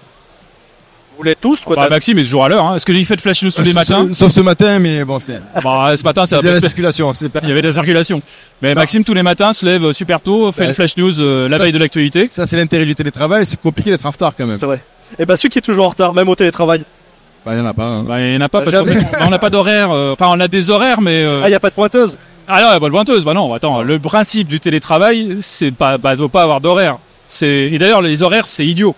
Vous 1.17 1.23
l'êtes 1.23 1.41
tous 1.41 1.59
quoi 1.61 1.75
Bah, 1.75 1.87
Maxime 1.89 2.19
est 2.19 2.23
toujours 2.23 2.45
à 2.45 2.49
l'heure, 2.49 2.63
hein. 2.63 2.75
Est-ce 2.75 2.85
que 2.85 2.91
lui, 2.91 2.99
il 2.99 3.05
fait 3.05 3.15
de 3.15 3.21
flash 3.21 3.41
news 3.41 3.49
tous 3.49 3.61
les 3.63 3.71
Sauf- 3.71 3.73
matins? 3.75 4.05
Sauf, 4.09 4.15
sauf 4.17 4.31
ce 4.31 4.41
matin, 4.41 4.77
mais 4.77 5.03
bon, 5.03 5.19
c'est. 5.19 5.41
Bah, 5.63 5.95
ce 5.97 6.03
matin, 6.03 6.27
c'est 6.27 6.35
Il 6.35 6.37
y 6.37 6.39
a 6.39 6.41
peu 6.43 6.51
la 6.53 6.59
circulation. 6.61 7.11
Pas... 7.33 7.39
Il 7.41 7.49
y 7.49 7.51
avait 7.51 7.63
de 7.63 7.67
la 7.67 7.73
circulation. 7.73 8.21
Mais 8.61 8.75
Non. 8.75 8.81
Maxime, 8.81 9.03
tous 9.03 9.15
les 9.15 9.23
matins, 9.23 9.53
se 9.53 9.65
lève 9.65 9.85
euh, 9.85 9.93
super 9.93 10.21
tôt, 10.21 10.51
fait 10.51 10.61
Ouais. 10.61 10.67
une 10.67 10.73
flash 10.75 10.95
news, 10.97 11.19
euh, 11.19 11.49
la 11.49 11.57
veille 11.57 11.71
de 11.73 11.79
l'actualité. 11.79 12.27
Ça, 12.31 12.45
c'est 12.45 12.55
l'intérêt 12.57 12.85
du 12.85 12.93
télétravail. 12.93 13.43
C'est 13.45 13.59
compliqué 13.59 13.89
d'être 13.89 14.05
en 14.05 14.11
retard 14.11 14.33
quand 14.37 14.45
même. 14.45 14.59
C'est 14.59 14.67
vrai. 14.67 14.81
Et 15.17 15.25
bah, 15.25 15.35
celui 15.35 15.49
qui 15.49 15.57
est 15.57 15.61
toujours 15.63 15.87
en 15.87 15.89
retard, 15.89 16.13
même 16.13 16.29
au 16.29 16.35
télétravail. 16.35 16.83
Bah, 17.43 17.53
il 17.55 17.57
y 17.57 17.61
en 17.61 17.65
a 17.65 17.73
pas. 17.73 17.85
hein. 17.85 18.03
Bah, 18.03 18.21
il 18.21 18.33
y 18.33 18.37
en 18.37 18.41
a 18.41 18.49
pas, 18.49 18.59
Bah, 18.59 18.65
parce 18.65 18.77
qu'en 18.77 18.85
jamais. 18.85 19.01
fait, 19.03 19.17
on 19.25 19.29
n'a 19.31 19.39
pas 19.39 19.49
d'horaire, 19.49 19.89
euh, 19.91 20.11
enfin, 20.11 20.27
on 20.29 20.39
a 20.39 20.47
des 20.47 20.69
horaires, 20.69 21.01
mais, 21.01 21.23
euh, 21.23 21.41
Ah, 21.43 21.49
y 21.49 21.55
a 21.55 21.59
pas 21.59 21.69
de 21.71 21.75
pointeuse 21.75 22.15
Ah 22.47 22.61
non, 22.61 22.69
la 22.69 22.79
bonne 22.79 22.91
pointeuse, 22.91 23.25
bah 23.25 23.33
non, 23.33 23.53
attends, 23.53 23.81
le 23.81 23.99
principe 23.99 24.47
du 24.47 24.59
télétravail, 24.59 25.37
c'est 25.41 25.71
pas, 25.71 25.97
bah, 25.97 26.15
de 26.15 26.25
pas 26.27 26.43
avoir 26.43 26.61
d'horaire. 26.61 26.97
C'est, 27.27 27.69
et 27.71 27.77
d'ailleurs, 27.77 28.01
les 28.01 28.23
horaires, 28.23 28.47
c'est 28.47 28.65
idiot. 28.65 28.95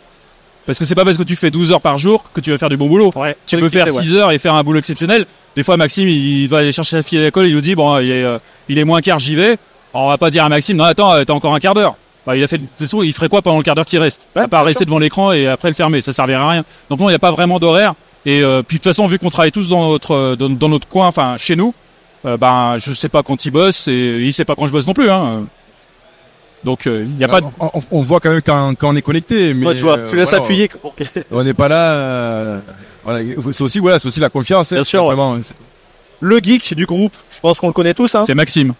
Parce 0.67 0.77
que 0.77 0.85
c'est 0.85 0.93
pas 0.93 1.03
parce 1.03 1.17
que 1.17 1.23
tu 1.23 1.35
fais 1.35 1.49
12 1.49 1.71
heures 1.71 1.81
par 1.81 1.97
jour 1.97 2.23
que 2.31 2.41
tu 2.41 2.51
vas 2.51 2.59
faire 2.59 2.69
du 2.69 2.77
bon 2.77 2.87
boulot. 2.87 3.11
Ouais. 3.15 3.35
Tu 3.47 3.57
peux 3.57 3.69
faire 3.69 3.89
6 3.89 4.13
heures 4.15 4.31
et 4.31 4.37
faire 4.37 4.53
un 4.53 4.63
boulot 4.63 4.77
exceptionnel. 4.77 5.25
Des 5.55 5.63
fois, 5.63 5.77
Maxime, 5.77 6.07
il 6.07 6.47
va 6.47 6.59
aller 6.59 6.71
chercher 6.71 6.97
sa 6.97 7.01
fille 7.01 7.17
à 7.17 7.21
l'école, 7.21 7.47
il 7.47 7.55
nous 7.55 7.61
dit, 7.61 7.73
bon, 7.73 7.97
il 7.97 8.11
est, 8.11 8.23
euh, 8.23 8.37
il 8.67 8.77
est 8.77 8.83
moins 8.83 9.01
quart, 9.01 9.17
j'y 9.17 9.33
vais. 9.33 9.57
Alors, 9.95 10.05
on 10.05 10.09
va 10.09 10.19
pas 10.19 10.29
dire 10.29 10.43
à 10.43 10.49
Maxime, 10.49 10.77
non, 10.77 10.83
attends, 10.83 11.13
euh, 11.13 11.23
t'as 11.23 11.33
encore 11.33 11.55
un 11.55 11.59
quart 11.59 11.73
d'heure. 11.73 11.95
Bah, 12.27 12.37
il 12.37 12.43
a 12.43 12.47
fait, 12.47 12.61
c'est 12.75 12.85
sûr, 12.85 13.03
il 13.03 13.13
ferait 13.13 13.29
quoi 13.29 13.41
pendant 13.41 13.57
le 13.57 13.63
quart 13.63 13.73
d'heure 13.73 13.85
qui 13.85 13.97
reste? 13.97 14.27
Ouais, 14.35 14.43
à 14.43 14.47
part 14.47 14.63
rester 14.63 14.85
devant 14.85 14.99
l'écran 14.99 15.31
et 15.31 15.47
après 15.47 15.69
le 15.69 15.73
fermer. 15.73 16.01
Ça 16.01 16.13
servirait 16.13 16.39
à 16.39 16.47
rien. 16.47 16.63
Donc, 16.91 16.99
non, 16.99 17.07
il 17.07 17.13
n'y 17.13 17.15
a 17.15 17.19
pas 17.19 17.31
vraiment 17.31 17.57
d'horaire. 17.57 17.95
Et, 18.27 18.43
euh, 18.43 18.61
puis, 18.61 18.77
de 18.77 18.83
toute 18.83 18.91
façon, 18.91 19.07
vu 19.07 19.17
qu'on 19.17 19.29
travaille 19.29 19.51
tous 19.51 19.69
dans 19.69 19.89
notre, 19.89 20.11
euh, 20.13 20.35
dans, 20.35 20.49
dans 20.49 20.69
notre 20.69 20.87
coin, 20.87 21.07
enfin, 21.07 21.37
chez 21.39 21.55
nous, 21.55 21.73
euh, 22.25 22.37
ben, 22.37 22.75
je 22.77 22.91
sais 22.93 23.09
pas 23.09 23.23
quand 23.23 23.45
il 23.45 23.51
bosse 23.51 23.87
et 23.87 24.19
il 24.21 24.33
sait 24.33 24.45
pas 24.45 24.55
quand 24.55 24.67
je 24.67 24.71
bosse 24.71 24.87
non 24.87 24.93
plus, 24.93 25.09
hein. 25.09 25.45
Donc, 26.63 26.85
il 26.87 27.09
n'y 27.11 27.23
a 27.23 27.29
pas 27.29 27.39
de, 27.39 27.45
on, 27.59 27.67
on- 27.73 27.81
on 27.91 27.99
voit 28.01 28.19
quand 28.19 28.29
même 28.31 28.41
quand, 28.41 28.73
quand 28.77 28.89
on 28.89 28.95
est 28.97 29.01
connecté. 29.01 29.53
Mais 29.53 29.67
Ouais, 29.67 29.75
tu 29.75 29.83
vois, 29.83 29.97
euh, 29.97 30.09
tu 30.09 30.17
laisses 30.17 30.29
voilà, 30.31 30.43
appuyer. 30.43 30.69
On 31.31 31.41
n'est 31.41 31.53
pas 31.53 31.69
là. 31.69 31.93
euh, 31.93 32.59
voilà, 33.05 33.23
c'est 33.53 33.61
aussi, 33.61 33.79
voilà, 33.79 33.97
c'est 33.97 34.09
aussi 34.09 34.19
la 34.19 34.29
confiance. 34.29 34.73
hein, 34.73 34.75
Bien 34.75 34.83
sûr, 34.83 35.05
ouais. 35.05 35.15
Le 36.19 36.37
geek 36.39 36.73
du 36.73 36.85
groupe, 36.85 37.13
je 37.31 37.39
pense 37.39 37.59
qu'on 37.61 37.67
le 37.67 37.73
connaît 37.73 37.93
tous. 37.93 38.13
Hein. 38.13 38.23
c'est 38.25 38.35
Maxime. 38.35 38.73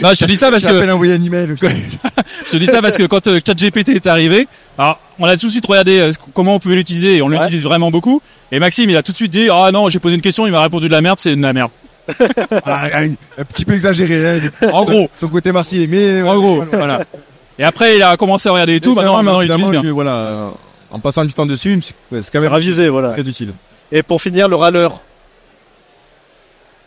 Non, 0.00 0.12
je 0.12 0.18
te 0.18 0.24
dis 0.24 0.36
ça 0.36 0.50
parce 0.50 0.64
que, 0.64 0.70
un 0.70 1.24
email. 1.24 1.54
je 2.46 2.50
te 2.50 2.56
dis 2.56 2.66
ça 2.66 2.82
parce 2.82 2.96
que 2.96 3.04
quand 3.04 3.26
euh, 3.28 3.40
ChatGPT 3.44 3.90
est 3.90 4.06
arrivé, 4.06 4.48
alors, 4.78 4.98
on 5.18 5.26
a 5.26 5.36
tout 5.36 5.46
de 5.46 5.50
suite 5.52 5.66
regardé 5.66 5.98
euh, 6.00 6.12
comment 6.34 6.56
on 6.56 6.58
pouvait 6.58 6.74
l'utiliser 6.76 7.16
et 7.16 7.22
on 7.22 7.26
Ouais. 7.28 7.38
l'utilise 7.38 7.62
vraiment 7.64 7.90
beaucoup. 7.90 8.20
Et 8.50 8.58
Maxime, 8.58 8.90
il 8.90 8.96
a 8.96 9.02
tout 9.02 9.12
de 9.12 9.16
suite 9.16 9.30
dit, 9.32 9.48
ah 9.50 9.70
non, 9.72 9.88
j'ai 9.88 9.98
posé 9.98 10.14
une 10.16 10.20
question, 10.20 10.46
il 10.46 10.52
m'a 10.52 10.60
répondu 10.62 10.86
de 10.88 10.92
la 10.92 11.00
merde, 11.00 11.18
c'est 11.20 11.34
de 11.36 11.40
la 11.42 11.52
merde. 11.52 11.70
Ah, 12.64 12.86
un, 12.94 13.10
un 13.38 13.44
petit 13.44 13.64
peu 13.64 13.74
exagéré. 13.74 14.40
Hein, 14.62 14.68
En 14.72 14.82
gros. 14.84 15.08
Son 15.12 15.28
côté 15.28 15.52
marseillais, 15.52 15.86
mais 15.86 16.22
En 16.22 16.36
gros, 16.38 16.64
voilà. 16.72 17.04
Et 17.58 17.64
après, 17.64 17.96
il 17.96 18.02
a 18.02 18.16
commencé 18.16 18.48
à 18.48 18.52
regarder 18.52 18.76
et 18.76 18.80
tout, 18.80 18.94
maintenant, 18.94 19.22
maintenant, 19.22 19.40
il 19.40 19.50
utilise 19.50 19.70
bien. 19.70 19.82
je- 19.82 19.88
voilà, 19.88 20.14
euh, 20.14 20.50
en 20.90 20.98
passant 20.98 21.24
du 21.24 21.32
temps 21.32 21.46
dessus, 21.46 21.78
c'est 21.82 21.94
ouais, 22.10 22.22
c'est 22.22 22.30
quand 22.32 22.40
même 22.40 22.50
ravisé, 22.50 22.88
voilà. 22.88 23.10
très 23.10 23.22
utile. 23.22 23.52
Et 23.92 24.02
pour 24.02 24.20
finir, 24.20 24.48
le 24.48 24.56
râleur. 24.56 25.00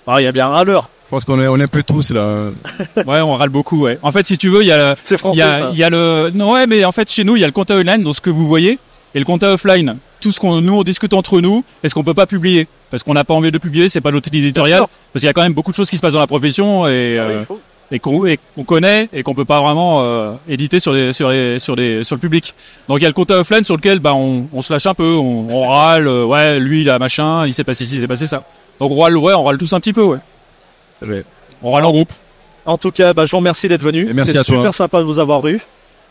Ah, 0.07 0.19
il 0.21 0.25
y 0.25 0.27
a 0.27 0.31
bien 0.31 0.47
un 0.47 0.49
râleur. 0.51 0.89
Je 1.05 1.09
pense 1.11 1.25
qu'on 1.25 1.39
est, 1.39 1.47
on 1.47 1.57
est 1.57 1.63
un 1.63 1.67
peu 1.67 1.83
tous 1.83 2.11
là. 2.11 2.49
Ouais, 3.05 3.21
on 3.21 3.35
râle 3.35 3.49
beaucoup, 3.49 3.81
ouais. 3.81 3.99
En 4.01 4.11
fait, 4.11 4.25
si 4.25 4.37
tu 4.37 4.49
veux, 4.49 4.61
il 4.61 4.67
y 4.67 4.71
a, 4.71 4.95
C'est 5.03 5.17
il 5.33 5.37
y 5.37 5.41
a, 5.41 5.59
ça. 5.59 5.69
il 5.71 5.77
y 5.77 5.83
a 5.83 5.89
le, 5.89 6.31
non, 6.33 6.53
ouais, 6.53 6.65
mais 6.67 6.83
en 6.83 6.91
fait, 6.91 7.09
chez 7.11 7.23
nous, 7.23 7.35
il 7.35 7.41
y 7.41 7.43
a 7.43 7.47
le 7.47 7.53
compta 7.53 7.75
online, 7.75 8.01
dans 8.03 8.13
ce 8.13 8.21
que 8.21 8.29
vous 8.31 8.47
voyez, 8.47 8.79
et 9.13 9.19
le 9.19 9.25
compta 9.25 9.53
offline. 9.53 9.97
Tout 10.19 10.31
ce 10.31 10.39
qu'on, 10.39 10.61
nous, 10.61 10.73
on 10.73 10.83
discute 10.83 11.13
entre 11.13 11.41
nous, 11.41 11.63
est-ce 11.83 11.93
qu'on 11.93 12.03
peut 12.03 12.15
pas 12.15 12.25
publier? 12.25 12.67
Parce 12.89 13.03
qu'on 13.03 13.13
n'a 13.13 13.23
pas 13.23 13.35
envie 13.35 13.51
de 13.51 13.57
publier, 13.59 13.87
c'est 13.89 14.01
pas 14.01 14.11
notre 14.11 14.29
éditorial. 14.33 14.79
sûr. 14.79 14.89
Parce 15.13 15.21
qu'il 15.21 15.27
y 15.27 15.29
a 15.29 15.33
quand 15.33 15.43
même 15.43 15.53
beaucoup 15.53 15.69
de 15.71 15.75
choses 15.75 15.89
qui 15.89 15.97
se 15.97 16.01
passent 16.01 16.13
dans 16.13 16.19
la 16.19 16.27
profession 16.27 16.87
et, 16.87 17.17
Ah 17.19 17.27
oui, 17.27 17.33
euh, 17.51 17.55
et 17.91 17.99
qu'on 17.99 18.25
et 18.25 18.39
qu'on 18.55 18.63
connaît 18.63 19.07
et 19.13 19.21
qu'on 19.21 19.35
peut 19.35 19.45
pas 19.45 19.61
vraiment 19.61 19.99
euh, 20.01 20.33
éditer 20.49 20.79
sur 20.79 20.91
les 20.93 21.13
sur 21.13 21.29
les 21.29 21.59
sur 21.59 21.75
les 21.75 22.03
sur 22.03 22.15
le 22.15 22.19
public. 22.19 22.55
Donc 22.87 22.97
il 22.99 23.03
y 23.03 23.05
a 23.05 23.09
le 23.09 23.13
compta 23.13 23.37
offline 23.37 23.63
sur 23.63 23.75
lequel 23.75 23.99
bah 23.99 24.13
on, 24.15 24.47
on 24.51 24.61
se 24.63 24.73
lâche 24.73 24.87
un 24.87 24.95
peu, 24.95 25.13
on, 25.15 25.47
on 25.51 25.67
râle, 25.69 26.07
euh, 26.07 26.25
ouais 26.25 26.59
lui 26.59 26.81
il 26.81 26.89
a 26.89 26.97
machin, 26.97 27.45
il 27.45 27.53
s'est 27.53 27.63
passé 27.63 27.85
ci, 27.85 27.95
il 27.97 28.01
s'est 28.01 28.07
passé 28.07 28.25
ça. 28.25 28.43
Donc 28.79 28.91
on 28.91 28.99
râle 28.99 29.15
ouais, 29.17 29.33
on 29.33 29.43
râle 29.43 29.57
tous 29.59 29.71
un 29.73 29.79
petit 29.79 29.93
peu 29.93 30.03
ouais. 30.03 30.17
On 31.61 31.71
râle 31.71 31.85
en 31.85 31.91
groupe. 31.91 32.11
En 32.65 32.77
tout 32.77 32.91
cas, 32.91 33.13
bah, 33.13 33.25
je 33.25 33.31
vous 33.31 33.37
remercie 33.37 33.67
d'être 33.67 33.81
venu. 33.81 34.07
C'est 34.25 34.37
à 34.37 34.43
toi. 34.43 34.57
super 34.57 34.73
sympa 34.73 34.99
de 34.99 35.03
vous 35.03 35.19
avoir 35.19 35.45
eu. 35.47 35.59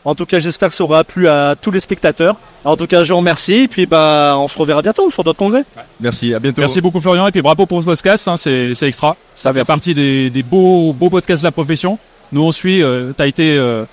En 0.04 0.14
tout 0.14 0.26
cas, 0.26 0.38
j'espère 0.38 0.68
que 0.68 0.74
ça 0.74 0.84
aura 0.84 1.02
plu 1.02 1.28
à 1.28 1.54
tous 1.60 1.70
les 1.70 1.80
spectateurs. 1.80 2.36
En 2.64 2.76
tout 2.76 2.86
cas, 2.86 3.04
je 3.04 3.12
vous 3.12 3.18
remercie. 3.18 3.62
Et 3.62 3.68
puis, 3.68 3.86
bah, 3.86 4.36
on 4.38 4.48
se 4.48 4.58
reverra 4.58 4.82
bientôt 4.82 5.10
sur 5.10 5.24
d'autres 5.24 5.38
congrès. 5.38 5.64
Merci, 5.98 6.34
à 6.34 6.38
bientôt. 6.38 6.60
Merci 6.60 6.80
beaucoup 6.80 7.00
Florian 7.00 7.26
et 7.26 7.32
puis 7.32 7.40
bravo 7.40 7.64
pour 7.64 7.80
ce 7.80 7.86
podcast, 7.86 8.28
hein, 8.28 8.36
c'est 8.36 8.74
c'est 8.74 8.86
extra. 8.86 9.16
Ça 9.34 9.52
fait 9.52 9.64
partie 9.64 9.94
des, 9.94 10.28
des 10.28 10.42
beaux 10.42 10.92
beaux 10.92 11.10
podcasts 11.10 11.42
de 11.42 11.46
la 11.46 11.52
profession. 11.52 11.98
Nous 12.32 12.42
on 12.42 12.52
suit, 12.52 12.82
euh, 12.82 13.12
t'as 13.16 13.26
été 13.26 13.56
euh, 13.56 13.84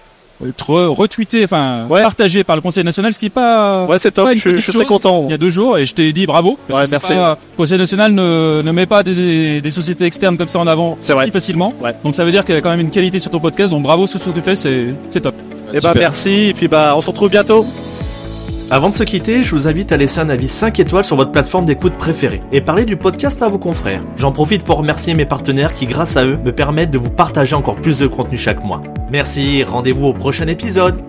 retweeté, 0.57 1.43
enfin 1.43 1.85
Ouais. 1.89 2.01
partagé 2.01 2.43
par 2.43 2.55
le 2.55 2.61
Conseil 2.61 2.83
national, 2.83 3.13
ce 3.13 3.19
qui 3.19 3.27
est 3.27 3.29
pas 3.29 3.85
Ouais, 3.85 3.99
c'est 3.99 4.11
top. 4.11 4.25
pas 4.25 4.33
une 4.33 4.39
Je, 4.39 4.59
suis 4.59 4.71
très 4.73 4.85
content. 4.85 5.23
il 5.27 5.31
y 5.31 5.33
a 5.33 5.37
deux 5.37 5.49
jours 5.49 5.77
et 5.77 5.85
je 5.85 5.93
t'ai 5.93 6.11
dit 6.13 6.25
bravo. 6.25 6.57
Parce 6.67 6.79
Ouais, 6.79 6.85
que 6.85 6.91
merci. 6.91 7.13
pas- 7.13 7.37
le 7.51 7.57
Conseil 7.57 7.77
national 7.77 8.11
ne, 8.13 8.61
ne 8.63 8.71
met 8.71 8.85
pas 8.85 9.03
des, 9.03 9.61
des 9.61 9.71
sociétés 9.71 10.05
externes 10.05 10.37
comme 10.37 10.47
ça 10.47 10.59
en 10.59 10.67
avant 10.67 10.97
vrai. 11.07 11.25
si 11.25 11.31
facilement. 11.31 11.73
Ouais. 11.81 11.95
Donc 12.03 12.15
ça 12.15 12.23
veut 12.25 12.31
dire 12.31 12.45
qu'il 12.45 12.55
y 12.55 12.57
a 12.57 12.61
quand 12.61 12.69
même 12.69 12.79
une 12.81 12.91
qualité 12.91 13.19
sur 13.19 13.31
ton 13.31 13.39
podcast. 13.39 13.69
Donc 13.71 13.83
bravo 13.83 14.07
sur 14.07 14.19
ce 14.19 14.29
que 14.29 14.35
tu 14.39 14.41
fais, 14.41 14.55
c'est 14.55 14.85
c'est 15.11 15.21
top. 15.21 15.35
Et 15.73 15.79
bah, 15.79 15.93
merci. 15.95 16.47
Et 16.49 16.53
puis, 16.53 16.67
bah, 16.67 16.93
on 16.97 17.01
se 17.01 17.07
retrouve 17.07 17.29
bientôt. 17.29 17.65
Avant 18.73 18.87
de 18.87 18.93
se 18.93 19.03
quitter, 19.03 19.43
je 19.43 19.53
vous 19.53 19.67
invite 19.67 19.91
à 19.91 19.97
laisser 19.97 20.21
un 20.21 20.29
avis 20.29 20.47
5 20.47 20.79
étoiles 20.79 21.03
sur 21.03 21.17
votre 21.17 21.33
plateforme 21.33 21.65
d'écoute 21.65 21.97
préférée 21.97 22.41
et 22.53 22.61
parler 22.61 22.85
du 22.85 22.95
podcast 22.95 23.41
à 23.41 23.49
vos 23.49 23.59
confrères. 23.59 24.01
J'en 24.15 24.31
profite 24.31 24.63
pour 24.63 24.77
remercier 24.77 25.13
mes 25.13 25.25
partenaires 25.25 25.75
qui, 25.75 25.85
grâce 25.85 26.15
à 26.15 26.23
eux, 26.23 26.37
me 26.37 26.53
permettent 26.53 26.89
de 26.89 26.97
vous 26.97 27.09
partager 27.09 27.53
encore 27.53 27.75
plus 27.75 27.97
de 27.97 28.07
contenu 28.07 28.37
chaque 28.37 28.63
mois. 28.63 28.81
Merci, 29.11 29.61
rendez-vous 29.65 30.05
au 30.05 30.13
prochain 30.13 30.47
épisode. 30.47 31.03